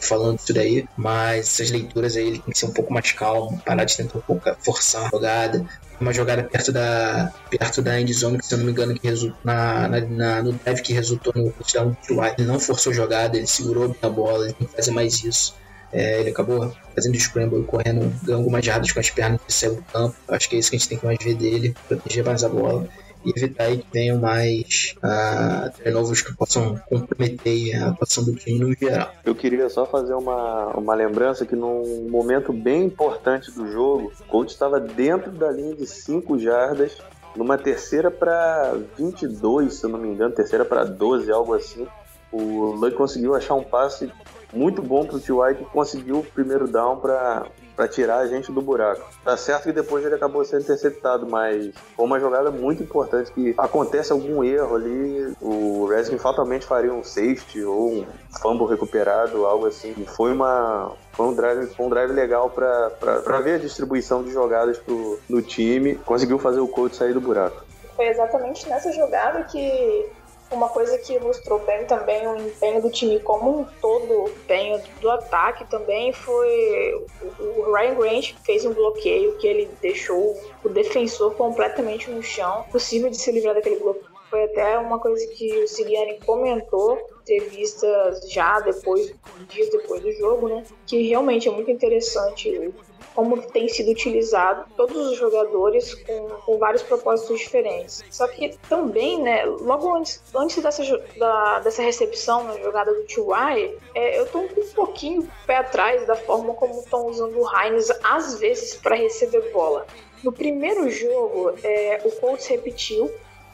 Falando 0.00 0.38
isso 0.38 0.52
daí, 0.52 0.86
mas 0.96 1.46
essas 1.46 1.70
leituras 1.70 2.16
aí 2.16 2.26
ele 2.26 2.38
tem 2.38 2.52
que 2.52 2.58
ser 2.58 2.66
um 2.66 2.72
pouco 2.72 2.92
mais 2.92 3.12
calmo, 3.12 3.60
parar 3.64 3.84
de 3.84 3.96
tentar 3.96 4.18
um 4.18 4.22
pouco 4.22 4.50
forçar 4.60 5.06
a 5.06 5.08
jogada. 5.08 5.64
Uma 6.00 6.14
jogada 6.14 6.42
perto 6.42 6.72
da 6.72 7.30
perto 7.50 7.82
da 7.82 8.00
endzone, 8.00 8.38
que 8.38 8.46
se 8.46 8.54
eu 8.54 8.58
não 8.58 8.64
me 8.64 8.72
engano, 8.72 8.98
que 8.98 9.06
resultou 9.06 9.38
na, 9.44 9.86
na, 9.86 10.00
na, 10.00 10.42
no 10.42 10.52
drive 10.52 10.80
que 10.80 10.94
resultou 10.94 11.32
no 11.36 11.52
touchdown 11.52 11.94
do 12.08 12.24
Ele 12.24 12.46
não 12.46 12.58
forçou 12.58 12.92
jogada, 12.92 13.36
ele 13.36 13.46
segurou 13.46 13.94
a 14.00 14.08
bola, 14.08 14.46
ele 14.46 14.54
tem 14.54 14.66
que 14.66 14.74
fazer 14.74 14.92
mais 14.92 15.22
isso. 15.22 15.54
É, 15.92 16.20
ele 16.20 16.30
acabou 16.30 16.72
fazendo 16.94 17.18
scramble, 17.18 17.64
correndo, 17.64 18.12
ganhando 18.22 18.38
algumas 18.38 18.64
jardas 18.64 18.92
com 18.92 19.00
as 19.00 19.10
pernas 19.10 19.40
que 19.46 19.52
saiu 19.52 19.74
do 19.74 19.82
campo. 19.82 20.16
Acho 20.28 20.48
que 20.48 20.56
é 20.56 20.58
isso 20.58 20.70
que 20.70 20.76
a 20.76 20.78
gente 20.78 20.88
tem 20.88 20.98
que 20.98 21.04
mais 21.04 21.18
ver 21.22 21.34
dele, 21.34 21.74
proteger 21.86 22.24
mais 22.24 22.44
a 22.44 22.48
bola 22.48 22.88
e 23.24 23.30
evitar 23.30 23.70
que 23.70 23.86
venham 23.92 24.18
mais 24.18 24.94
uh, 24.98 26.22
que 26.22 26.34
possam 26.36 26.80
comprometer 26.88 27.76
a 27.76 27.88
atuação 27.88 28.24
do 28.24 28.34
time 28.34 28.58
no 28.58 28.74
geral. 28.74 29.10
Eu 29.24 29.34
queria 29.34 29.68
só 29.68 29.86
fazer 29.86 30.14
uma, 30.14 30.68
uma 30.76 30.94
lembrança 30.94 31.44
que 31.44 31.54
num 31.54 32.08
momento 32.10 32.52
bem 32.52 32.84
importante 32.84 33.50
do 33.50 33.70
jogo, 33.70 34.12
o 34.20 34.24
Colts 34.24 34.54
estava 34.54 34.80
dentro 34.80 35.30
da 35.30 35.50
linha 35.50 35.74
de 35.74 35.86
5 35.86 36.38
jardas, 36.38 36.98
numa 37.36 37.56
terceira 37.56 38.10
para 38.10 38.74
22, 38.96 39.74
se 39.74 39.84
eu 39.84 39.90
não 39.90 39.98
me 39.98 40.08
engano, 40.08 40.34
terceira 40.34 40.64
para 40.64 40.84
12, 40.84 41.30
algo 41.30 41.54
assim. 41.54 41.86
O 42.32 42.72
Luck 42.72 42.96
conseguiu 42.96 43.34
achar 43.34 43.54
um 43.54 43.62
passe 43.62 44.10
muito 44.52 44.82
bom 44.82 45.04
para 45.04 45.16
o 45.16 45.20
T.Y. 45.20 45.54
que 45.54 45.64
conseguiu 45.64 46.20
o 46.20 46.24
primeiro 46.24 46.66
down 46.68 46.96
para 46.96 47.46
para 47.80 47.88
tirar 47.88 48.18
a 48.18 48.26
gente 48.26 48.52
do 48.52 48.60
buraco. 48.60 49.08
Tá 49.24 49.38
certo 49.38 49.62
que 49.62 49.72
depois 49.72 50.04
ele 50.04 50.14
acabou 50.14 50.44
sendo 50.44 50.60
interceptado, 50.60 51.26
mas 51.26 51.72
foi 51.96 52.04
uma 52.04 52.20
jogada 52.20 52.50
muito 52.50 52.82
importante 52.82 53.32
que 53.32 53.54
acontece 53.56 54.12
algum 54.12 54.44
erro 54.44 54.76
ali, 54.76 55.32
o 55.40 55.86
Redskins 55.86 56.20
fatalmente 56.20 56.66
faria 56.66 56.92
um 56.92 57.02
safety 57.02 57.62
ou 57.62 57.90
um 57.90 58.06
fumble 58.42 58.66
recuperado, 58.66 59.46
algo 59.46 59.64
assim. 59.64 59.94
Foi 60.14 60.30
uma 60.30 60.92
foi 61.12 61.24
um 61.24 61.34
drive, 61.34 61.74
foi 61.74 61.86
um 61.86 61.88
drive 61.88 62.12
legal 62.12 62.50
para 62.50 63.40
ver 63.42 63.54
a 63.54 63.58
distribuição 63.58 64.22
de 64.22 64.30
jogadas 64.30 64.76
pro, 64.76 65.18
no 65.26 65.40
time. 65.40 65.94
Conseguiu 65.94 66.38
fazer 66.38 66.60
o 66.60 66.68
coach 66.68 66.94
sair 66.94 67.14
do 67.14 67.20
buraco. 67.20 67.64
Foi 67.96 68.08
exatamente 68.08 68.68
nessa 68.68 68.92
jogada 68.92 69.42
que 69.44 70.06
uma 70.50 70.68
coisa 70.68 70.98
que 70.98 71.18
mostrou 71.18 71.60
bem 71.60 71.84
também 71.84 72.26
o 72.26 72.36
empenho 72.36 72.82
do 72.82 72.90
time 72.90 73.20
como 73.20 73.60
um 73.60 73.64
todo, 73.80 74.24
o 74.24 74.28
empenho 74.28 74.80
do 75.00 75.10
ataque 75.10 75.64
também 75.66 76.12
foi 76.12 77.06
o 77.38 77.72
Ryan 77.72 77.94
Grant 77.94 78.34
fez 78.44 78.64
um 78.64 78.72
bloqueio 78.72 79.36
que 79.38 79.46
ele 79.46 79.70
deixou 79.80 80.36
o 80.64 80.68
defensor 80.68 81.34
completamente 81.34 82.10
no 82.10 82.22
chão, 82.22 82.64
possível 82.70 83.10
de 83.10 83.16
se 83.16 83.30
livrar 83.30 83.54
daquele 83.54 83.76
bloqueio. 83.76 84.10
Foi 84.28 84.44
até 84.44 84.78
uma 84.78 85.00
coisa 85.00 85.26
que 85.26 85.64
o 85.64 85.66
Siriani 85.66 86.20
comentou, 86.24 86.98
entrevistas 87.22 88.30
já 88.30 88.60
depois, 88.60 89.12
dias 89.48 89.68
depois 89.70 90.00
do 90.02 90.12
jogo, 90.12 90.48
né? 90.48 90.64
Que 90.86 91.08
realmente 91.08 91.48
é 91.48 91.50
muito 91.50 91.68
interessante 91.68 92.72
como 93.14 93.40
tem 93.42 93.68
sido 93.68 93.90
utilizado 93.90 94.64
todos 94.76 94.96
os 94.96 95.18
jogadores 95.18 95.94
com, 95.94 96.28
com 96.28 96.58
vários 96.58 96.82
propósitos 96.82 97.38
diferentes. 97.38 98.02
Só 98.10 98.26
que 98.28 98.56
também, 98.68 99.20
né, 99.20 99.44
logo 99.44 99.94
antes, 99.94 100.22
antes 100.34 100.62
dessa, 100.62 100.82
da, 101.16 101.60
dessa 101.60 101.82
recepção 101.82 102.44
na 102.44 102.58
jogada 102.58 102.92
do 102.92 103.02
T.Y., 103.04 103.74
é, 103.94 104.18
eu 104.18 104.26
tô 104.26 104.38
um 104.38 104.48
pouquinho 104.74 105.28
pé 105.46 105.56
atrás 105.56 106.06
da 106.06 106.16
forma 106.16 106.54
como 106.54 106.80
estão 106.80 107.06
usando 107.06 107.38
o 107.38 107.56
Heinz 107.56 107.90
às 108.02 108.38
vezes 108.38 108.74
para 108.76 108.94
receber 108.94 109.52
bola. 109.52 109.86
No 110.22 110.32
primeiro 110.32 110.88
jogo, 110.90 111.54
é, 111.62 112.00
o 112.04 112.10
Colts 112.12 112.46
repetiu 112.46 113.10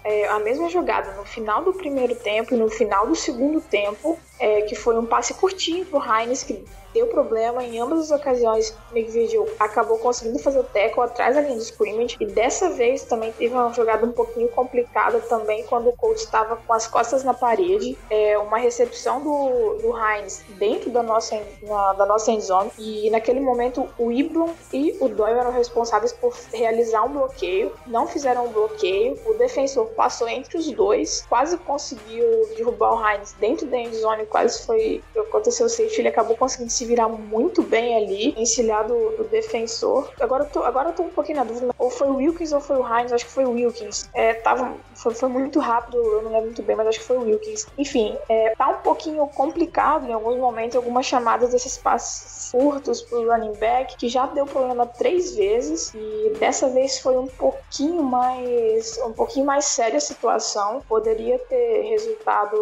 é, 0.06 0.28
a 0.28 0.38
mesma 0.38 0.68
jogada 0.68 1.12
no 1.14 1.24
final 1.24 1.64
do 1.64 1.72
primeiro 1.72 2.14
tempo 2.14 2.54
e 2.54 2.56
no 2.56 2.68
final 2.68 3.06
do 3.06 3.14
segundo 3.16 3.60
tempo 3.60 4.18
é, 4.38 4.62
que 4.62 4.74
foi 4.74 4.98
um 4.98 5.06
passe 5.06 5.34
curtinho 5.34 5.84
pro 5.86 6.02
Heinz, 6.02 6.42
que 6.42 6.64
deu 6.96 7.06
problema. 7.08 7.62
Em 7.62 7.78
ambas 7.78 8.10
as 8.10 8.10
ocasiões. 8.10 8.74
McVidio 8.94 9.46
acabou 9.58 9.98
conseguindo 9.98 10.38
fazer 10.38 10.58
o 10.58 10.64
tackle 10.64 11.02
atrás 11.02 11.34
da 11.34 11.42
linha 11.42 11.56
de 11.56 11.62
scrimmage. 11.62 12.16
E 12.18 12.26
dessa 12.26 12.70
vez 12.70 13.02
também 13.04 13.32
teve 13.32 13.54
uma 13.54 13.72
jogada 13.72 14.06
um 14.06 14.12
pouquinho 14.12 14.48
complicada 14.48 15.20
também 15.20 15.64
quando 15.64 15.88
o 15.88 15.92
coach 15.92 16.18
estava 16.18 16.56
com 16.56 16.72
as 16.72 16.86
costas 16.86 17.22
na 17.22 17.34
parede, 17.34 17.98
é, 18.08 18.38
uma 18.38 18.56
recepção 18.56 19.20
do, 19.20 19.74
do 19.82 19.94
Heinz 19.96 20.44
dentro 20.58 20.90
da 20.90 21.02
nossa, 21.02 21.38
na, 21.62 21.92
da 21.92 22.06
nossa 22.06 22.30
endzone 22.30 22.70
e 22.78 23.10
naquele 23.10 23.40
momento 23.40 23.88
o 23.98 24.10
Iblon 24.10 24.50
e 24.72 24.96
o 25.00 25.08
Doyle 25.08 25.38
eram 25.38 25.52
responsáveis 25.52 26.12
por 26.12 26.34
realizar 26.52 27.02
um 27.02 27.12
bloqueio, 27.12 27.72
não 27.86 28.06
fizeram 28.06 28.46
um 28.46 28.52
bloqueio, 28.52 29.18
o 29.26 29.34
defensor 29.34 29.86
passou 29.88 30.28
entre 30.28 30.56
os 30.56 30.70
dois, 30.72 31.24
quase 31.28 31.58
conseguiu 31.58 32.24
derrubar 32.56 32.94
o 32.94 33.06
Heinz 33.06 33.32
dentro 33.38 33.66
da 33.66 33.76
endzone, 33.76 34.25
quase 34.26 34.64
foi 34.64 35.02
aconteceu 35.36 35.66
o 35.66 35.68
safety, 35.68 36.00
ele 36.00 36.08
acabou 36.08 36.36
conseguindo 36.36 36.70
se 36.70 36.84
virar 36.84 37.08
muito 37.08 37.62
bem 37.62 37.96
ali, 37.96 38.34
encilhar 38.36 38.86
do, 38.86 39.24
defensor. 39.30 40.10
Agora 40.20 40.44
eu, 40.44 40.50
tô, 40.50 40.62
agora 40.62 40.90
eu 40.90 40.92
tô 40.94 41.02
um 41.02 41.10
pouquinho 41.10 41.38
na 41.38 41.44
dúvida, 41.44 41.74
ou 41.78 41.90
foi 41.90 42.08
o 42.08 42.16
Wilkins 42.16 42.52
ou 42.52 42.60
foi 42.60 42.76
o 42.76 42.86
Heinz, 42.86 43.12
acho 43.12 43.26
que 43.26 43.30
foi 43.30 43.44
o 43.44 43.52
Wilkins. 43.52 44.08
É, 44.14 44.34
tava, 44.34 44.74
foi, 44.94 45.14
foi 45.14 45.28
muito 45.28 45.58
rápido, 45.58 45.96
eu 45.96 46.22
não 46.22 46.30
lembro 46.30 46.46
muito 46.46 46.62
bem, 46.62 46.76
mas 46.76 46.86
acho 46.86 47.00
que 47.00 47.04
foi 47.04 47.16
o 47.16 47.22
Wilkins. 47.22 47.66
Enfim, 47.76 48.16
é, 48.28 48.54
tá 48.56 48.68
um 48.68 48.82
pouquinho 48.82 49.26
complicado 49.28 50.08
em 50.08 50.12
alguns 50.12 50.36
momentos, 50.36 50.76
algumas 50.76 51.06
chamadas 51.06 51.50
desses 51.50 51.76
passes 51.76 52.50
curtos 52.50 53.02
pro 53.02 53.28
running 53.28 53.54
back, 53.54 53.96
que 53.96 54.08
já 54.08 54.26
deu 54.26 54.46
problema 54.46 54.86
três 54.86 55.34
vezes, 55.34 55.92
e 55.94 56.32
dessa 56.38 56.68
vez 56.68 56.98
foi 56.98 57.16
um 57.16 57.26
pouquinho 57.26 58.02
mais, 58.02 58.98
um 59.04 59.12
pouquinho 59.12 59.44
mais 59.44 59.66
séria 59.66 59.98
a 59.98 60.00
situação. 60.00 60.82
Poderia 60.88 61.38
ter 61.38 61.82
resultado 61.82 62.56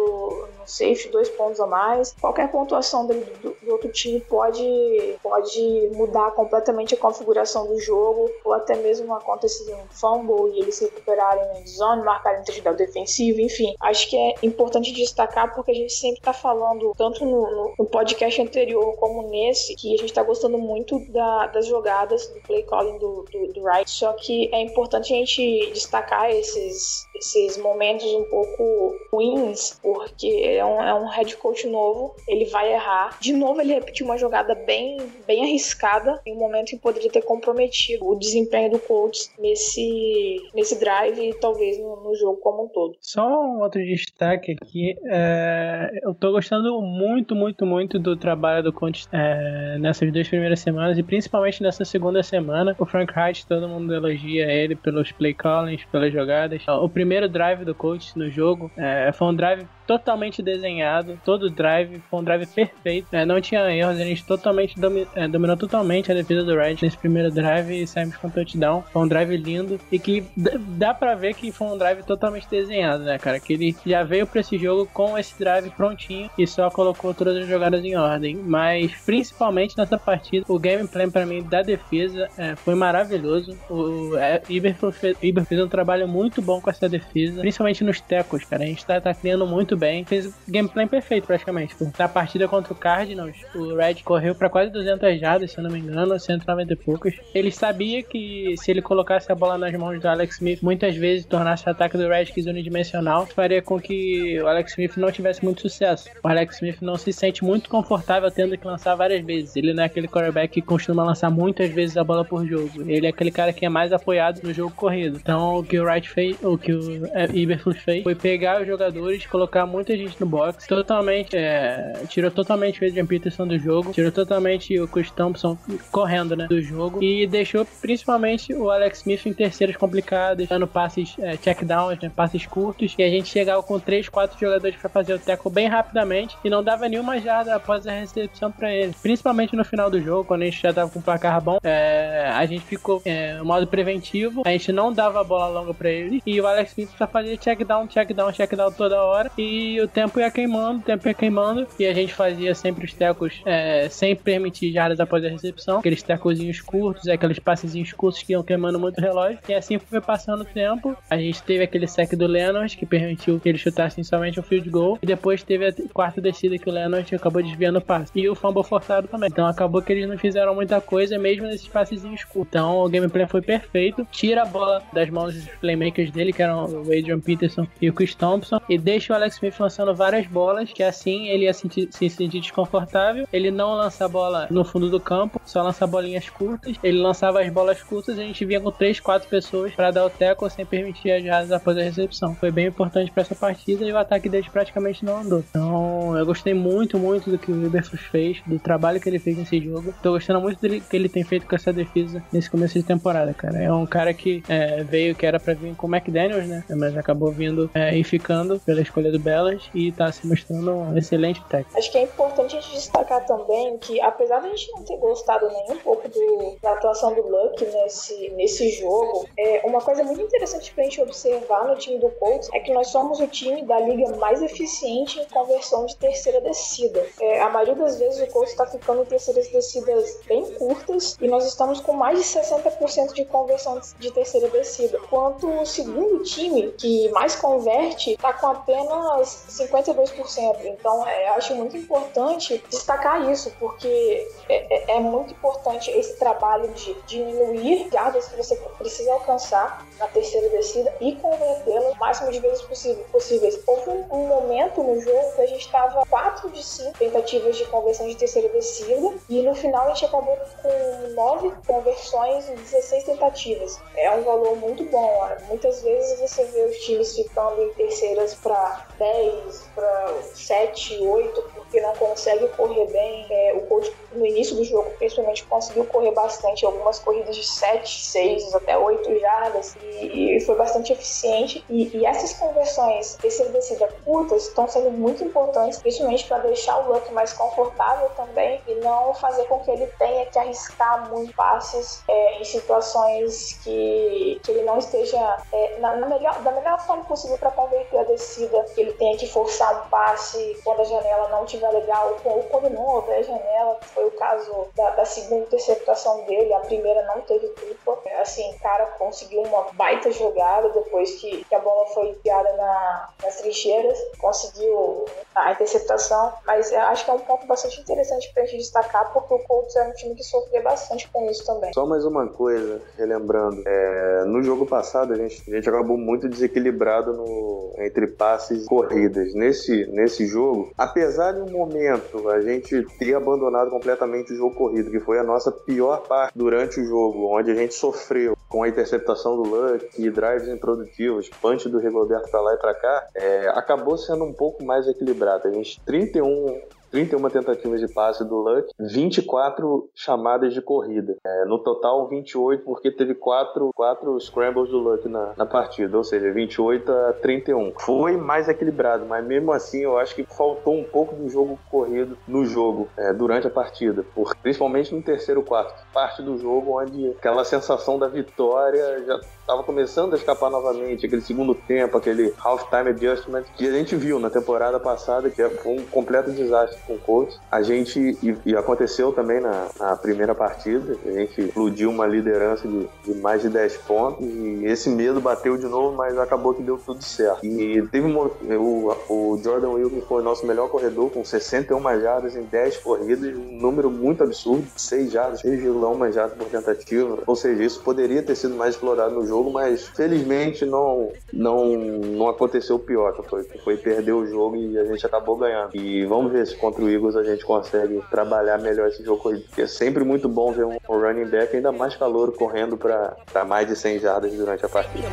no 0.59 0.67
safe, 0.67 1.09
dois 1.09 1.29
pontos 1.29 1.54
a 1.59 1.67
mais. 1.67 2.15
Qualquer 2.19 2.51
pontuação 2.51 3.05
do, 3.05 3.13
do, 3.13 3.71
outro 3.71 3.91
time 3.91 4.19
pode, 4.21 5.15
pode 5.21 5.89
mudar 5.93 6.31
completamente 6.31 6.95
a 6.95 6.97
configuração 6.97 7.67
do 7.67 7.79
jogo, 7.79 8.29
ou 8.43 8.53
até 8.53 8.75
mesmo 8.75 9.13
acontecer 9.13 9.73
um 9.73 9.87
fumble 9.89 10.51
e 10.53 10.61
eles 10.61 10.75
se 10.75 10.85
recuperarem 10.85 11.61
em 11.61 11.67
zone, 11.67 12.03
marcarem 12.03 12.43
touchdown 12.43 12.75
defensivo, 12.75 13.41
enfim. 13.41 13.75
Acho 13.79 14.09
que 14.09 14.17
é 14.17 14.35
importante 14.43 14.91
destacar 14.91 15.53
porque 15.53 15.71
a 15.71 15.75
gente 15.75 15.93
sempre 15.93 16.19
está 16.19 16.33
falando, 16.33 16.93
tanto 16.97 17.25
no, 17.25 17.41
no, 17.49 17.73
no, 17.77 17.85
podcast 17.85 18.41
anterior 18.41 18.95
como 18.97 19.29
nesse, 19.29 19.75
que 19.75 19.93
a 19.93 19.97
gente 19.97 20.09
está 20.09 20.23
gostando 20.23 20.57
muito 20.57 20.99
da, 21.11 21.47
das 21.47 21.65
jogadas, 21.65 22.27
do 22.27 22.41
play 22.41 22.63
calling 22.63 22.97
do, 22.97 23.25
do, 23.31 23.53
do 23.53 23.61
Wright, 23.61 23.89
só 23.89 24.13
que 24.13 24.49
é 24.53 24.61
importante 24.61 25.13
a 25.13 25.17
gente 25.17 25.71
destacar 25.71 26.29
esses, 26.29 27.07
esses 27.15 27.57
momentos 27.57 28.05
um 28.05 28.23
pouco 28.25 28.95
ruins, 29.11 29.79
porque 29.81 30.27
é 30.27 30.65
um, 30.65 30.81
é 30.81 30.93
um 30.93 31.07
head 31.07 31.35
coach 31.45 31.67
novo, 31.67 32.15
ele 32.27 32.45
vai 32.45 32.73
errar. 32.73 33.19
De 33.21 33.31
novo, 33.31 33.61
ele 33.61 33.75
repetiu 33.75 34.07
uma 34.07 34.17
jogada 34.17 34.55
bem, 34.55 34.97
bem 35.27 35.43
arriscada 35.43 36.19
em 36.25 36.33
um 36.33 36.39
momento 36.39 36.69
que 36.69 36.79
poderia 36.79 37.11
ter 37.11 37.21
comprometido 37.21 38.03
o 38.03 38.15
desempenho 38.15 38.71
do 38.71 38.79
coach 38.79 39.29
nesse, 39.37 40.41
nesse 40.55 40.79
drive 40.79 41.19
e 41.19 41.35
talvez 41.35 41.77
no, 41.77 41.97
no 41.97 42.15
jogo 42.15 42.37
como 42.37 42.63
um 42.63 42.67
todo. 42.67 42.97
Só 42.99 43.27
um 43.27 43.61
outro 43.61 43.79
destaque 43.85 44.53
aqui, 44.59 44.95
é, 45.05 45.91
eu 46.01 46.15
tô 46.15 46.31
gostando 46.31 46.81
muito, 46.81 47.35
muito, 47.35 47.63
muito 47.63 47.99
do 47.99 48.17
trabalho 48.17 48.63
do 48.63 48.73
coach 48.73 49.05
é, 49.11 49.77
nessas 49.77 50.11
duas 50.11 50.27
primeiras 50.27 50.59
semanas 50.59 50.97
e 50.97 51.03
principalmente 51.03 51.61
nessa 51.61 51.85
segunda 51.85 52.23
semana. 52.23 52.75
O 52.79 52.87
Frank 52.87 53.13
Wright, 53.15 53.45
todo 53.45 53.69
mundo 53.69 53.93
elogia 53.93 54.51
ele 54.51 54.75
pelos 54.75 55.11
play 55.11 55.35
callings, 55.35 55.85
pelas 55.91 56.11
jogadas. 56.11 56.63
O 56.67 56.89
primeiro 56.89 57.29
drive 57.29 57.63
do 57.63 57.75
coach 57.75 58.17
no 58.17 58.31
jogo 58.31 58.71
é, 58.75 59.11
foi 59.13 59.27
um 59.27 59.35
drive 59.35 59.67
totalmente 59.85 60.41
desenhado, 60.41 61.19
todo 61.23 61.49
drive, 61.49 62.01
foi 62.09 62.19
um 62.19 62.23
drive 62.23 62.45
perfeito, 62.47 63.07
né? 63.11 63.25
não 63.25 63.39
tinha 63.41 63.69
erros, 63.71 63.99
a 63.99 64.03
gente 64.03 64.23
totalmente 64.23 64.79
domi 64.79 65.07
é, 65.15 65.27
dominou 65.27 65.57
totalmente 65.57 66.11
a 66.11 66.15
defesa 66.15 66.43
do 66.43 66.55
Red 66.55 66.77
nesse 66.81 66.97
primeiro 66.97 67.31
drive 67.31 67.81
e 67.81 67.87
saímos 67.87 68.15
com 68.17 68.29
touchdown. 68.29 68.83
Foi 68.91 69.03
um 69.03 69.07
drive 69.07 69.35
lindo 69.37 69.79
e 69.91 69.99
que 69.99 70.23
dá 70.35 70.93
pra 70.93 71.15
ver 71.15 71.33
que 71.33 71.51
foi 71.51 71.67
um 71.67 71.77
drive 71.77 72.03
totalmente 72.03 72.47
desenhado, 72.49 73.03
né, 73.03 73.17
cara? 73.17 73.39
Que 73.39 73.53
ele 73.53 73.75
já 73.85 74.03
veio 74.03 74.27
pra 74.27 74.41
esse 74.41 74.57
jogo 74.57 74.87
com 74.93 75.17
esse 75.17 75.37
drive 75.37 75.69
prontinho 75.71 76.29
e 76.37 76.47
só 76.47 76.69
colocou 76.69 77.13
todas 77.13 77.37
as 77.37 77.47
jogadas 77.47 77.83
em 77.83 77.95
ordem. 77.95 78.35
Mas 78.35 78.91
principalmente 79.05 79.77
nessa 79.77 79.97
partida, 79.97 80.45
o 80.47 80.59
gameplay 80.59 81.09
para 81.09 81.25
mim 81.25 81.43
da 81.43 81.61
defesa 81.61 82.27
é, 82.37 82.55
foi 82.55 82.75
maravilhoso. 82.75 83.57
O 83.69 84.15
é, 84.17 84.41
Iber, 84.49 84.75
fez, 84.91 85.17
Iber 85.21 85.45
fez 85.45 85.61
um 85.61 85.67
trabalho 85.67 86.07
muito 86.07 86.41
bom 86.41 86.61
com 86.61 86.69
essa 86.69 86.87
defesa, 86.87 87.41
principalmente 87.41 87.83
nos 87.83 88.01
tecos, 88.01 88.43
cara. 88.45 88.63
A 88.63 88.67
gente 88.67 88.85
tá, 88.85 88.99
tá 88.99 89.13
criando 89.13 89.45
muito 89.45 89.74
bem, 89.75 90.05
fez 90.05 90.33
gameplay 90.47 90.87
perfeito 90.87 91.27
praticamente. 91.27 91.75
Na 91.97 92.07
partida 92.07 92.47
contra 92.47 92.73
o 92.73 92.75
Cardinals, 92.75 93.37
o 93.55 93.75
Red 93.75 93.95
correu 94.03 94.35
para 94.35 94.49
quase 94.49 94.71
200 94.71 95.19
jardas, 95.19 95.51
se 95.51 95.57
eu 95.57 95.63
não 95.63 95.71
me 95.71 95.79
engano, 95.79 96.19
190 96.19 96.73
e 96.73 96.75
poucos. 96.75 97.13
Ele 97.33 97.51
sabia 97.51 98.01
que 98.03 98.55
se 98.57 98.71
ele 98.71 98.81
colocasse 98.81 99.31
a 99.31 99.35
bola 99.35 99.57
nas 99.57 99.73
mãos 99.73 99.99
do 99.99 100.07
Alex 100.07 100.35
Smith, 100.35 100.61
muitas 100.61 100.95
vezes 100.95 101.25
tornasse 101.25 101.67
o 101.67 101.71
ataque 101.71 101.97
do 101.97 102.07
Redskins 102.07 102.45
unidimensional, 102.45 103.25
faria 103.25 103.61
com 103.61 103.79
que 103.79 104.39
o 104.41 104.47
Alex 104.47 104.71
Smith 104.71 104.97
não 104.97 105.11
tivesse 105.11 105.43
muito 105.43 105.61
sucesso. 105.61 106.09
O 106.23 106.27
Alex 106.27 106.55
Smith 106.55 106.77
não 106.81 106.95
se 106.95 107.11
sente 107.11 107.43
muito 107.43 107.69
confortável 107.69 108.29
tendo 108.31 108.57
que 108.57 108.65
lançar 108.65 108.95
várias 108.95 109.23
vezes. 109.23 109.55
Ele 109.55 109.73
não 109.73 109.83
é 109.83 109.85
aquele 109.85 110.07
quarterback 110.07 110.53
que 110.53 110.61
costuma 110.61 111.03
lançar 111.03 111.29
muitas 111.29 111.69
vezes 111.71 111.97
a 111.97 112.03
bola 112.03 112.23
por 112.23 112.45
jogo. 112.45 112.83
Ele 112.87 113.05
é 113.05 113.09
aquele 113.09 113.31
cara 113.31 113.53
que 113.53 113.65
é 113.65 113.69
mais 113.69 113.91
apoiado 113.91 114.41
no 114.43 114.53
jogo 114.53 114.73
corrido. 114.75 115.17
Então, 115.21 115.57
o 115.57 115.63
que 115.63 115.79
o 115.79 115.83
Wright 115.83 116.09
fez, 116.09 116.37
o 116.43 116.57
que 116.57 116.71
o 116.71 117.03
Iberflus 117.33 117.77
fez, 117.79 118.03
foi 118.03 118.15
pegar 118.15 118.61
os 118.61 118.67
jogadores, 118.67 119.25
colocar 119.25 119.64
muita 119.65 119.95
gente 119.95 120.19
no 120.19 120.25
box, 120.25 120.67
totalmente, 120.67 121.35
é, 121.35 122.03
tirou 122.07 122.31
totalmente 122.31 122.83
o 122.83 122.87
Adrian 122.87 123.05
Peterson 123.05 123.47
do 123.47 123.57
jogo, 123.57 123.91
tirou 123.91 124.11
totalmente 124.11 124.79
o 124.79 124.87
Chris 124.87 125.11
Thompson 125.11 125.57
correndo, 125.91 126.35
né, 126.35 126.47
do 126.47 126.61
jogo 126.61 127.03
e 127.03 127.27
deixou 127.27 127.65
principalmente 127.81 128.53
o 128.53 128.69
Alex 128.69 128.99
Smith 128.99 129.25
em 129.25 129.33
terceiros 129.33 129.75
complicados, 129.75 130.47
dando 130.47 130.67
passes 130.67 131.15
é, 131.19 131.37
checkdowns, 131.37 131.99
né, 131.99 132.11
passes 132.13 132.45
curtos, 132.45 132.95
e 132.97 133.03
a 133.03 133.09
gente 133.09 133.29
chegava 133.29 133.61
com 133.63 133.79
3, 133.79 134.09
4 134.09 134.39
jogadores 134.39 134.75
para 134.77 134.89
fazer 134.89 135.13
o 135.13 135.19
tackle 135.19 135.51
bem 135.51 135.67
rapidamente 135.67 136.37
e 136.43 136.49
não 136.49 136.63
dava 136.63 136.87
nenhuma 136.87 137.19
jarda 137.19 137.55
após 137.55 137.87
a 137.87 137.91
recepção 137.91 138.51
para 138.51 138.73
ele. 138.73 138.93
Principalmente 139.01 139.55
no 139.55 139.65
final 139.65 139.89
do 139.89 140.01
jogo, 140.01 140.25
quando 140.25 140.43
a 140.43 140.45
gente 140.45 140.61
já 140.61 140.73
tava 140.73 140.89
com 140.89 140.99
o 140.99 141.01
placar 141.01 141.41
bom, 141.41 141.57
é, 141.63 142.31
a 142.33 142.45
gente 142.45 142.63
ficou 142.65 143.01
é, 143.05 143.33
no 143.35 143.45
modo 143.45 143.67
preventivo, 143.67 144.43
a 144.45 144.51
gente 144.51 144.71
não 144.71 144.91
dava 144.91 145.21
a 145.21 145.23
bola 145.23 145.47
longa 145.47 145.73
para 145.73 145.89
ele 145.89 146.21
e 146.25 146.39
o 146.39 146.47
Alex 146.47 146.71
Smith 146.71 146.89
só 146.97 147.07
fazia 147.07 147.37
check 147.37 147.63
down, 147.63 147.87
check 147.87 148.13
down, 148.13 148.31
check 148.31 148.53
down 148.55 148.71
toda 148.71 149.03
hora 149.03 149.31
e 149.37 149.54
o 149.81 149.87
tempo 149.87 150.19
ia 150.19 150.31
queimando, 150.31 150.79
o 150.79 150.83
tempo 150.83 151.07
ia 151.07 151.13
queimando 151.13 151.67
e 151.79 151.85
a 151.85 151.93
gente 151.93 152.13
fazia 152.13 152.53
sempre 152.55 152.85
os 152.85 152.93
tecos 152.93 153.41
é, 153.45 153.87
sem 153.89 154.15
permitir 154.15 154.71
jardas 154.71 154.99
após 154.99 155.23
a 155.23 155.29
recepção, 155.29 155.79
aqueles 155.79 156.01
tecozinhos 156.01 156.61
curtos, 156.61 157.07
aqueles 157.07 157.39
passezinhos 157.39 157.91
curtos 157.93 158.21
que 158.21 158.33
iam 158.33 158.43
queimando 158.43 158.79
muito 158.79 158.97
o 158.97 159.01
relógio 159.01 159.39
e 159.47 159.53
assim 159.53 159.77
foi 159.77 160.01
passando 160.01 160.41
o 160.41 160.45
tempo. 160.45 160.95
A 161.09 161.17
gente 161.17 161.41
teve 161.43 161.63
aquele 161.63 161.87
sec 161.87 162.13
do 162.15 162.27
Leonard 162.27 162.75
que 162.75 162.85
permitiu 162.85 163.39
que 163.39 163.49
ele 163.49 163.57
chutasse 163.57 164.03
somente 164.03 164.39
um 164.39 164.43
field 164.43 164.69
goal 164.69 164.99
e 165.01 165.05
depois 165.05 165.43
teve 165.43 165.67
a 165.67 165.73
quarta 165.93 166.21
descida 166.21 166.57
que 166.57 166.69
o 166.69 166.73
Leonard 166.73 167.15
acabou 167.15 167.41
desviando 167.41 167.79
o 167.79 167.81
passe 167.81 168.11
e 168.15 168.29
o 168.29 168.35
fumble 168.35 168.63
forçado 168.63 169.07
também. 169.07 169.29
Então 169.31 169.47
acabou 169.47 169.81
que 169.81 169.91
eles 169.91 170.07
não 170.07 170.17
fizeram 170.17 170.55
muita 170.55 170.79
coisa 170.81 171.17
mesmo 171.17 171.47
nesses 171.47 171.67
passezinhos 171.67 172.23
curtos. 172.23 172.49
Então 172.49 172.77
o 172.77 172.89
gameplay 172.89 173.27
foi 173.27 173.41
perfeito, 173.41 174.07
tira 174.11 174.43
a 174.43 174.45
bola 174.45 174.81
das 174.93 175.09
mãos 175.09 175.33
dos 175.33 175.45
playmakers 175.59 176.11
dele, 176.11 176.33
que 176.33 176.41
eram 176.41 176.65
o 176.65 176.81
Adrian 176.81 177.19
Peterson 177.19 177.67
e 177.81 177.89
o 177.89 177.93
Chris 177.93 178.15
Thompson, 178.15 178.59
e 178.69 178.77
deixa 178.77 179.13
o 179.13 179.15
Alex 179.15 179.39
Smith 179.45 179.59
lançando 179.59 179.95
várias 179.95 180.27
bolas, 180.27 180.71
que 180.71 180.83
assim 180.83 181.27
ele 181.27 181.45
ia 181.45 181.53
sentir, 181.53 181.87
se 181.91 182.09
sentir 182.09 182.39
desconfortável. 182.39 183.27
Ele 183.31 183.51
não 183.51 183.75
lança 183.75 184.05
a 184.05 184.07
bola 184.07 184.47
no 184.49 184.63
fundo 184.63 184.89
do 184.89 184.99
campo, 184.99 185.39
só 185.45 185.61
lança 185.61 185.85
bolinhas 185.85 186.29
curtas. 186.29 186.75
Ele 186.83 186.99
lançava 186.99 187.41
as 187.41 187.49
bolas 187.49 187.81
curtas 187.81 188.17
e 188.17 188.21
a 188.21 188.23
gente 188.23 188.45
vinha 188.45 188.59
com 188.59 188.71
3, 188.71 188.99
4 188.99 189.29
pessoas 189.29 189.73
para 189.73 189.91
dar 189.91 190.05
o 190.05 190.09
tackle 190.09 190.49
sem 190.49 190.65
permitir 190.65 191.11
as 191.11 191.23
jardas 191.23 191.51
após 191.51 191.77
a 191.77 191.81
recepção. 191.81 192.35
Foi 192.35 192.51
bem 192.51 192.67
importante 192.67 193.11
para 193.11 193.21
essa 193.21 193.35
partida 193.35 193.85
e 193.85 193.91
o 193.91 193.97
ataque 193.97 194.29
deles 194.29 194.47
praticamente 194.47 195.05
não 195.05 195.21
andou. 195.21 195.43
Então 195.49 196.17
eu 196.17 196.25
gostei 196.25 196.53
muito, 196.53 196.97
muito 196.97 197.29
do 197.29 197.37
que 197.37 197.51
o 197.51 197.65
Iberfus 197.65 198.01
fez, 198.01 198.41
do 198.45 198.59
trabalho 198.59 198.99
que 198.99 199.09
ele 199.09 199.19
fez 199.19 199.37
nesse 199.37 199.59
jogo. 199.59 199.93
Tô 200.01 200.11
gostando 200.11 200.41
muito 200.41 200.59
do 200.59 200.81
que 200.81 200.95
ele 200.95 201.09
tem 201.09 201.23
feito 201.23 201.45
com 201.45 201.55
essa 201.55 201.71
defesa 201.71 202.23
nesse 202.31 202.49
começo 202.49 202.73
de 202.73 202.83
temporada, 202.83 203.33
cara. 203.33 203.61
É 203.61 203.71
um 203.71 203.85
cara 203.85 204.13
que 204.13 204.43
é, 204.47 204.83
veio 204.83 205.15
que 205.15 205.25
era 205.25 205.39
para 205.39 205.53
vir 205.53 205.75
com 205.75 205.87
o 205.87 205.95
McDaniels, 205.95 206.47
né? 206.47 206.63
Mas 206.69 206.97
acabou 206.97 207.31
vindo 207.31 207.69
é, 207.73 207.97
e 207.97 208.03
ficando 208.03 208.59
pela 208.59 208.81
escolha 208.81 209.11
do 209.11 209.19
Bellas 209.35 209.69
e 209.73 209.91
tá 209.91 210.11
se 210.11 210.25
mostrando 210.25 210.71
um 210.71 210.97
excelente 210.97 211.43
técnico. 211.49 211.77
Acho 211.77 211.91
que 211.91 211.97
é 211.97 212.03
importante 212.03 212.55
a 212.55 212.61
gente 212.61 212.75
destacar 212.75 213.25
também 213.25 213.77
que, 213.79 213.99
apesar 213.99 214.39
de 214.39 214.47
a 214.47 214.49
gente 214.49 214.71
não 214.71 214.83
ter 214.83 214.97
gostado 214.97 215.47
nem 215.47 215.71
um 215.71 215.79
pouco 215.79 216.07
do, 216.07 216.57
da 216.61 216.71
atuação 216.71 217.13
do 217.13 217.21
Luck 217.21 217.65
nesse, 217.65 218.29
nesse 218.29 218.69
jogo, 218.79 219.27
é, 219.37 219.61
uma 219.65 219.81
coisa 219.81 220.03
muito 220.03 220.21
interessante 220.21 220.73
pra 220.73 220.85
gente 220.85 221.01
observar 221.01 221.67
no 221.67 221.75
time 221.75 221.99
do 221.99 222.09
Colts 222.11 222.49
é 222.53 222.59
que 222.59 222.73
nós 222.73 222.87
somos 222.87 223.19
o 223.19 223.27
time 223.27 223.63
da 223.63 223.79
liga 223.79 224.15
mais 224.17 224.41
eficiente 224.41 225.19
em 225.19 225.25
conversão 225.25 225.85
de 225.85 225.97
terceira 225.97 226.39
descida. 226.39 227.05
É, 227.19 227.41
a 227.41 227.49
maioria 227.49 227.75
das 227.75 227.99
vezes 227.99 228.21
o 228.21 228.31
Colts 228.31 228.51
está 228.51 228.65
ficando 228.65 229.01
em 229.01 229.05
terceiras 229.05 229.47
descidas 229.49 230.19
bem 230.27 230.45
curtas 230.53 231.17
e 231.19 231.27
nós 231.27 231.45
estamos 231.45 231.81
com 231.81 231.93
mais 231.93 232.19
de 232.19 232.25
60% 232.25 233.13
de 233.13 233.25
conversão 233.25 233.81
de 233.99 234.11
terceira 234.11 234.47
descida. 234.49 234.97
Enquanto 235.03 235.47
o 235.47 235.65
segundo 235.65 236.23
time 236.23 236.71
que 236.77 237.09
mais 237.09 237.35
converte 237.35 238.11
está 238.11 238.31
com 238.31 238.47
apenas 238.47 239.24
52%. 239.25 240.57
Então, 240.65 241.07
é, 241.07 241.29
acho 241.29 241.55
muito 241.55 241.77
importante 241.77 242.63
destacar 242.69 243.29
isso, 243.29 243.51
porque 243.59 244.27
é, 244.49 244.93
é, 244.93 244.97
é 244.97 244.99
muito 244.99 245.33
importante 245.33 245.91
esse 245.91 246.17
trabalho 246.17 246.69
de 246.73 246.93
diminuir 247.07 247.89
jardas 247.91 248.27
que 248.27 248.37
você 248.37 248.55
precisa 248.77 249.13
alcançar 249.13 249.85
na 249.99 250.07
terceira 250.07 250.49
descida 250.49 250.93
e 250.99 251.15
convertê-la 251.15 251.91
o 251.91 251.97
máximo 251.97 252.31
de 252.31 252.39
vezes 252.39 252.61
possível, 252.63 253.03
possíveis. 253.11 253.59
Houve 253.65 253.89
um, 253.89 254.05
um 254.11 254.27
momento 254.27 254.83
no 254.83 254.99
jogo 254.99 255.33
que 255.35 255.41
a 255.41 255.47
gente 255.47 255.65
estava 255.65 256.05
4 256.05 256.49
de 256.49 256.63
5 256.63 256.97
tentativas 256.97 257.57
de 257.57 257.65
conversão 257.65 258.07
de 258.07 258.15
terceira 258.15 258.49
descida 258.49 259.13
e 259.29 259.41
no 259.41 259.55
final 259.55 259.85
a 259.85 259.89
gente 259.89 260.05
acabou 260.05 260.37
com 260.61 261.13
9 261.13 261.51
conversões 261.65 262.49
e 262.49 262.53
16 262.53 263.03
tentativas. 263.03 263.79
É 263.95 264.11
um 264.11 264.23
valor 264.23 264.55
muito 264.57 264.83
bom. 264.85 265.27
Muitas 265.47 265.81
vezes 265.81 266.19
você 266.19 266.43
vê 266.45 266.63
os 266.65 266.77
times 266.77 267.15
ficando 267.15 267.61
em 267.61 267.73
terceiras 267.73 268.35
para 268.35 268.87
10, 269.05 269.69
para 269.75 270.13
7, 270.33 270.99
8, 270.99 271.41
porque 271.53 271.79
não 271.81 271.93
consegue 271.95 272.47
correr 272.49 272.87
bem. 272.87 273.25
É, 273.29 273.53
o 273.53 273.61
coach 273.67 273.91
no 274.13 274.25
início 274.25 274.55
do 274.55 274.63
jogo, 274.63 274.89
principalmente, 274.97 275.43
conseguiu 275.45 275.85
correr 275.85 276.11
bastante, 276.11 276.65
algumas 276.65 276.99
corridas 276.99 277.35
de 277.35 277.43
7, 277.43 278.01
6 278.01 278.55
até 278.55 278.77
8 278.77 279.19
jardas 279.19 279.75
e, 279.83 280.37
e 280.37 280.41
foi 280.41 280.55
bastante 280.55 280.91
eficiente. 280.91 281.63
E, 281.69 281.97
e 281.97 282.05
essas 282.05 282.33
conversões 282.33 283.15
terceira 283.15 283.51
descida 283.51 283.87
curtas 284.03 284.47
estão 284.47 284.67
sendo 284.67 284.91
muito 284.91 285.23
importantes, 285.23 285.79
principalmente 285.79 286.25
para 286.25 286.39
deixar 286.39 286.77
o 286.79 286.93
Luck 286.93 287.11
mais 287.13 287.33
confortável 287.33 288.09
também 288.15 288.61
e 288.67 288.75
não 288.75 289.13
fazer 289.13 289.45
com 289.45 289.59
que 289.59 289.71
ele 289.71 289.87
tenha 289.99 290.25
que 290.25 290.39
arriscar 290.39 291.09
muito 291.09 291.35
passes 291.35 292.03
é, 292.07 292.39
em 292.39 292.43
situações 292.43 293.59
que, 293.63 294.39
que 294.43 294.51
ele 294.51 294.63
não 294.63 294.77
esteja 294.77 295.37
é, 295.51 295.79
na, 295.79 295.95
na, 295.97 296.07
melhor, 296.07 296.41
da 296.41 296.51
melhor 296.51 296.79
forma 296.85 297.03
possível 297.05 297.37
para 297.37 297.51
converter 297.51 297.97
a 297.97 298.03
descida, 298.03 298.63
que 298.73 298.81
ele 298.81 298.94
tenha 298.97 299.17
que 299.17 299.27
forçar 299.27 299.85
um 299.85 299.89
passe 299.89 300.59
quando 300.63 300.81
a 300.81 300.85
janela 300.85 301.29
não 301.29 301.45
estiver 301.45 301.69
legal 301.69 302.17
ou 302.23 302.43
quando 302.43 302.69
não 302.69 302.85
houver 302.85 303.23
janela, 303.23 303.77
foi 303.93 304.05
o 304.05 304.11
caso 304.11 304.67
da, 304.75 304.91
da 304.91 305.05
segunda 305.05 305.43
interceptação 305.43 306.23
dele, 306.25 306.53
a 306.53 306.59
primeira 306.61 307.05
não 307.05 307.21
teve 307.21 307.47
culpa. 307.49 308.01
Assim, 308.19 308.49
o 308.53 308.59
cara 308.59 308.85
conseguiu 308.97 309.41
uma 309.41 309.63
baita 309.73 310.11
jogada 310.11 310.69
depois 310.69 311.15
que, 311.15 311.43
que 311.43 311.55
a 311.55 311.59
bola 311.59 311.85
foi 311.87 312.09
enviada 312.09 312.51
na, 312.53 313.09
nas 313.23 313.35
trincheiras, 313.37 313.97
conseguiu 314.19 315.05
a 315.33 315.51
interceptação, 315.51 316.33
mas 316.45 316.71
acho 316.71 317.05
que 317.05 317.11
é 317.11 317.13
um 317.13 317.19
ponto 317.19 317.45
bastante 317.45 317.81
interessante 317.81 318.31
pra 318.33 318.45
gente 318.45 318.57
destacar, 318.57 319.11
porque 319.11 319.33
o 319.33 319.39
Colts 319.39 319.75
é 319.75 319.83
um 319.83 319.93
time 319.93 320.15
que 320.15 320.23
sofreu 320.23 320.63
bastante 320.63 321.09
com 321.09 321.29
isso 321.29 321.45
também. 321.45 321.73
Só 321.73 321.85
mais 321.85 322.05
uma 322.05 322.27
coisa, 322.27 322.81
relembrando, 322.97 323.61
é, 323.65 324.23
no 324.25 324.41
jogo 324.41 324.65
passado 324.65 325.13
a 325.13 325.15
gente, 325.15 325.43
a 325.51 325.55
gente 325.55 325.69
acabou 325.69 325.97
muito 325.97 326.27
desequilibrado 326.29 327.13
no, 327.13 327.73
entre 327.77 328.07
passes 328.07 328.63
e 328.63 328.67
corridas. 328.87 329.33
Nesse, 329.33 329.85
nesse 329.87 330.25
jogo, 330.25 330.71
apesar 330.77 331.33
de 331.33 331.41
um 331.41 331.51
momento 331.51 332.29
a 332.29 332.41
gente 332.41 332.83
ter 332.97 333.13
abandonado 333.15 333.69
completamente 333.69 334.33
o 334.33 334.35
jogo 334.35 334.55
corrido, 334.55 334.91
que 334.91 334.99
foi 334.99 335.19
a 335.19 335.23
nossa 335.23 335.51
pior 335.51 336.07
parte 336.07 336.33
durante 336.35 336.79
o 336.79 336.85
jogo, 336.85 337.27
onde 337.37 337.51
a 337.51 337.55
gente 337.55 337.73
sofreu 337.73 338.35
com 338.49 338.63
a 338.63 338.69
interceptação 338.69 339.35
do 339.35 339.49
Luck 339.49 339.85
drives 340.09 340.47
improdutivos, 340.47 341.29
punch 341.41 341.67
do 341.67 341.79
Rigoberto 341.79 342.29
pra 342.29 342.41
lá 342.41 342.53
e 342.53 342.57
pra 342.57 342.73
cá, 342.73 343.07
é, 343.15 343.49
acabou 343.49 343.97
sendo 343.97 344.23
um 344.23 344.33
pouco 344.33 344.63
mais 344.63 344.87
equilibrado. 344.87 345.47
A 345.47 345.51
gente 345.51 345.81
31 345.85 346.61
31 346.95 347.29
tentativas 347.29 347.81
de 347.81 347.89
passe 347.89 348.23
do 348.23 348.37
Luck, 348.37 348.69
24 348.79 349.89
chamadas 349.93 350.53
de 350.53 350.61
corrida. 350.61 351.17
É, 351.25 351.43
no 351.43 351.59
total, 351.59 352.07
28, 352.07 352.63
porque 352.63 352.89
teve 352.89 353.13
4, 353.13 353.71
4 353.75 354.17
scrambles 354.21 354.69
do 354.69 354.79
Luck 354.79 355.09
na, 355.09 355.33
na 355.35 355.45
partida, 355.45 355.97
ou 355.97 356.05
seja, 356.05 356.31
28 356.31 356.89
a 356.89 357.13
31. 357.13 357.73
Foi 357.77 358.15
mais 358.15 358.47
equilibrado, 358.47 359.05
mas 359.05 359.25
mesmo 359.25 359.51
assim 359.51 359.81
eu 359.81 359.97
acho 359.97 360.15
que 360.15 360.23
faltou 360.23 360.73
um 360.73 360.85
pouco 360.85 361.13
do 361.15 361.27
jogo 361.27 361.59
corrido 361.69 362.17
no 362.25 362.45
jogo, 362.45 362.87
é, 362.95 363.11
durante 363.11 363.45
a 363.45 363.49
partida, 363.49 364.05
por, 364.15 364.33
principalmente 364.37 364.95
no 364.95 365.01
terceiro 365.01 365.43
quarto, 365.43 365.75
parte 365.93 366.21
do 366.21 366.37
jogo 366.37 366.79
onde 366.79 367.09
aquela 367.09 367.43
sensação 367.43 367.99
da 367.99 368.07
vitória 368.07 369.03
já 369.03 369.19
estava 369.45 369.61
começando 369.63 370.13
a 370.13 370.17
escapar 370.17 370.49
novamente, 370.49 371.05
aquele 371.05 371.21
segundo 371.21 371.53
tempo, 371.53 371.95
aquele 371.95 372.33
half-time 372.43 372.89
adjustment 372.89 373.43
que 373.55 373.67
a 373.67 373.71
gente 373.71 373.95
viu 373.95 374.19
na 374.19 374.29
temporada 374.29 374.79
passada, 374.79 375.29
que 375.29 375.47
foi 375.49 375.73
um 375.73 375.85
completo 375.85 376.31
desastre 376.31 376.79
com 376.87 376.95
o 376.95 376.99
Colts. 376.99 377.39
A 377.51 377.61
gente, 377.61 378.17
e, 378.23 378.35
e 378.43 378.55
aconteceu 378.55 379.13
também 379.13 379.39
na, 379.39 379.67
na, 379.79 379.95
primeira 379.95 380.33
partida, 380.33 380.97
a 381.05 381.11
gente 381.11 381.41
explodiu 381.41 381.91
uma 381.91 382.07
liderança 382.07 382.67
de, 382.67 382.89
de, 383.03 383.13
mais 383.21 383.43
de 383.43 383.49
10 383.49 383.77
pontos 383.77 384.25
e 384.25 384.65
esse 384.65 384.89
medo 384.89 385.21
bateu 385.21 385.57
de 385.57 385.67
novo, 385.67 385.95
mas 385.95 386.17
acabou 386.17 386.55
que 386.55 386.63
deu 386.63 386.79
tudo 386.79 387.03
certo. 387.03 387.45
E 387.45 387.81
teve 387.89 388.07
uma, 388.07 388.25
o, 388.25 388.95
o 389.09 389.39
Jordan 389.43 389.69
Wilkins 389.69 390.05
foi 390.05 390.21
o 390.21 390.25
nosso 390.25 390.45
melhor 390.47 390.69
corredor 390.69 391.11
com 391.11 391.23
61 391.23 392.01
jardas 392.01 392.35
em 392.35 392.41
10 392.41 392.77
corridas, 392.77 393.35
um 393.35 393.59
número 393.59 393.91
muito 393.91 394.23
absurdo, 394.23 394.65
6 394.75 395.11
jardas, 395.11 395.43
6,1 395.43 396.11
jardas 396.11 396.35
por 396.35 396.47
tentativa. 396.47 397.19
Ou 397.27 397.35
seja, 397.35 397.63
isso 397.63 397.79
poderia 397.81 398.23
ter 398.23 398.35
sido 398.35 398.55
mais 398.55 398.73
explorado 398.73 399.13
no 399.13 399.34
jogo, 399.35 399.51
mas 399.51 399.87
felizmente 399.87 400.65
não, 400.65 401.11
não, 401.33 401.75
não 401.75 402.29
aconteceu 402.29 402.77
o 402.77 402.79
pior, 402.79 403.13
que 403.13 403.27
foi, 403.27 403.43
que 403.43 403.57
foi 403.59 403.75
perder 403.75 404.13
o 404.13 404.25
jogo 404.25 404.55
e 404.55 404.77
a 404.79 404.85
gente 404.85 405.05
acabou 405.05 405.35
ganhando. 405.35 405.75
E 405.75 406.05
vamos 406.05 406.31
ver 406.31 406.47
se 406.47 406.55
contra 406.55 406.83
o 406.83 406.89
Eagles 406.89 407.15
a 407.15 407.23
gente 407.23 407.43
consegue 407.43 408.01
trabalhar 408.09 408.57
melhor 408.59 408.87
esse 408.87 409.03
jogo 409.03 409.21
corrido, 409.21 409.43
porque 409.47 409.63
é 409.63 409.67
sempre 409.67 410.03
muito 410.03 410.29
bom 410.29 410.51
ver 410.53 410.65
um 410.65 410.77
running 410.87 411.25
back 411.25 411.55
ainda 411.55 411.71
mais 411.71 411.95
calor 411.95 412.31
correndo 412.31 412.77
para 412.77 413.45
mais 413.45 413.67
de 413.67 413.75
100 413.75 413.99
jardas 413.99 414.33
durante 414.33 414.65
a 414.65 414.69
partida. 414.69 415.07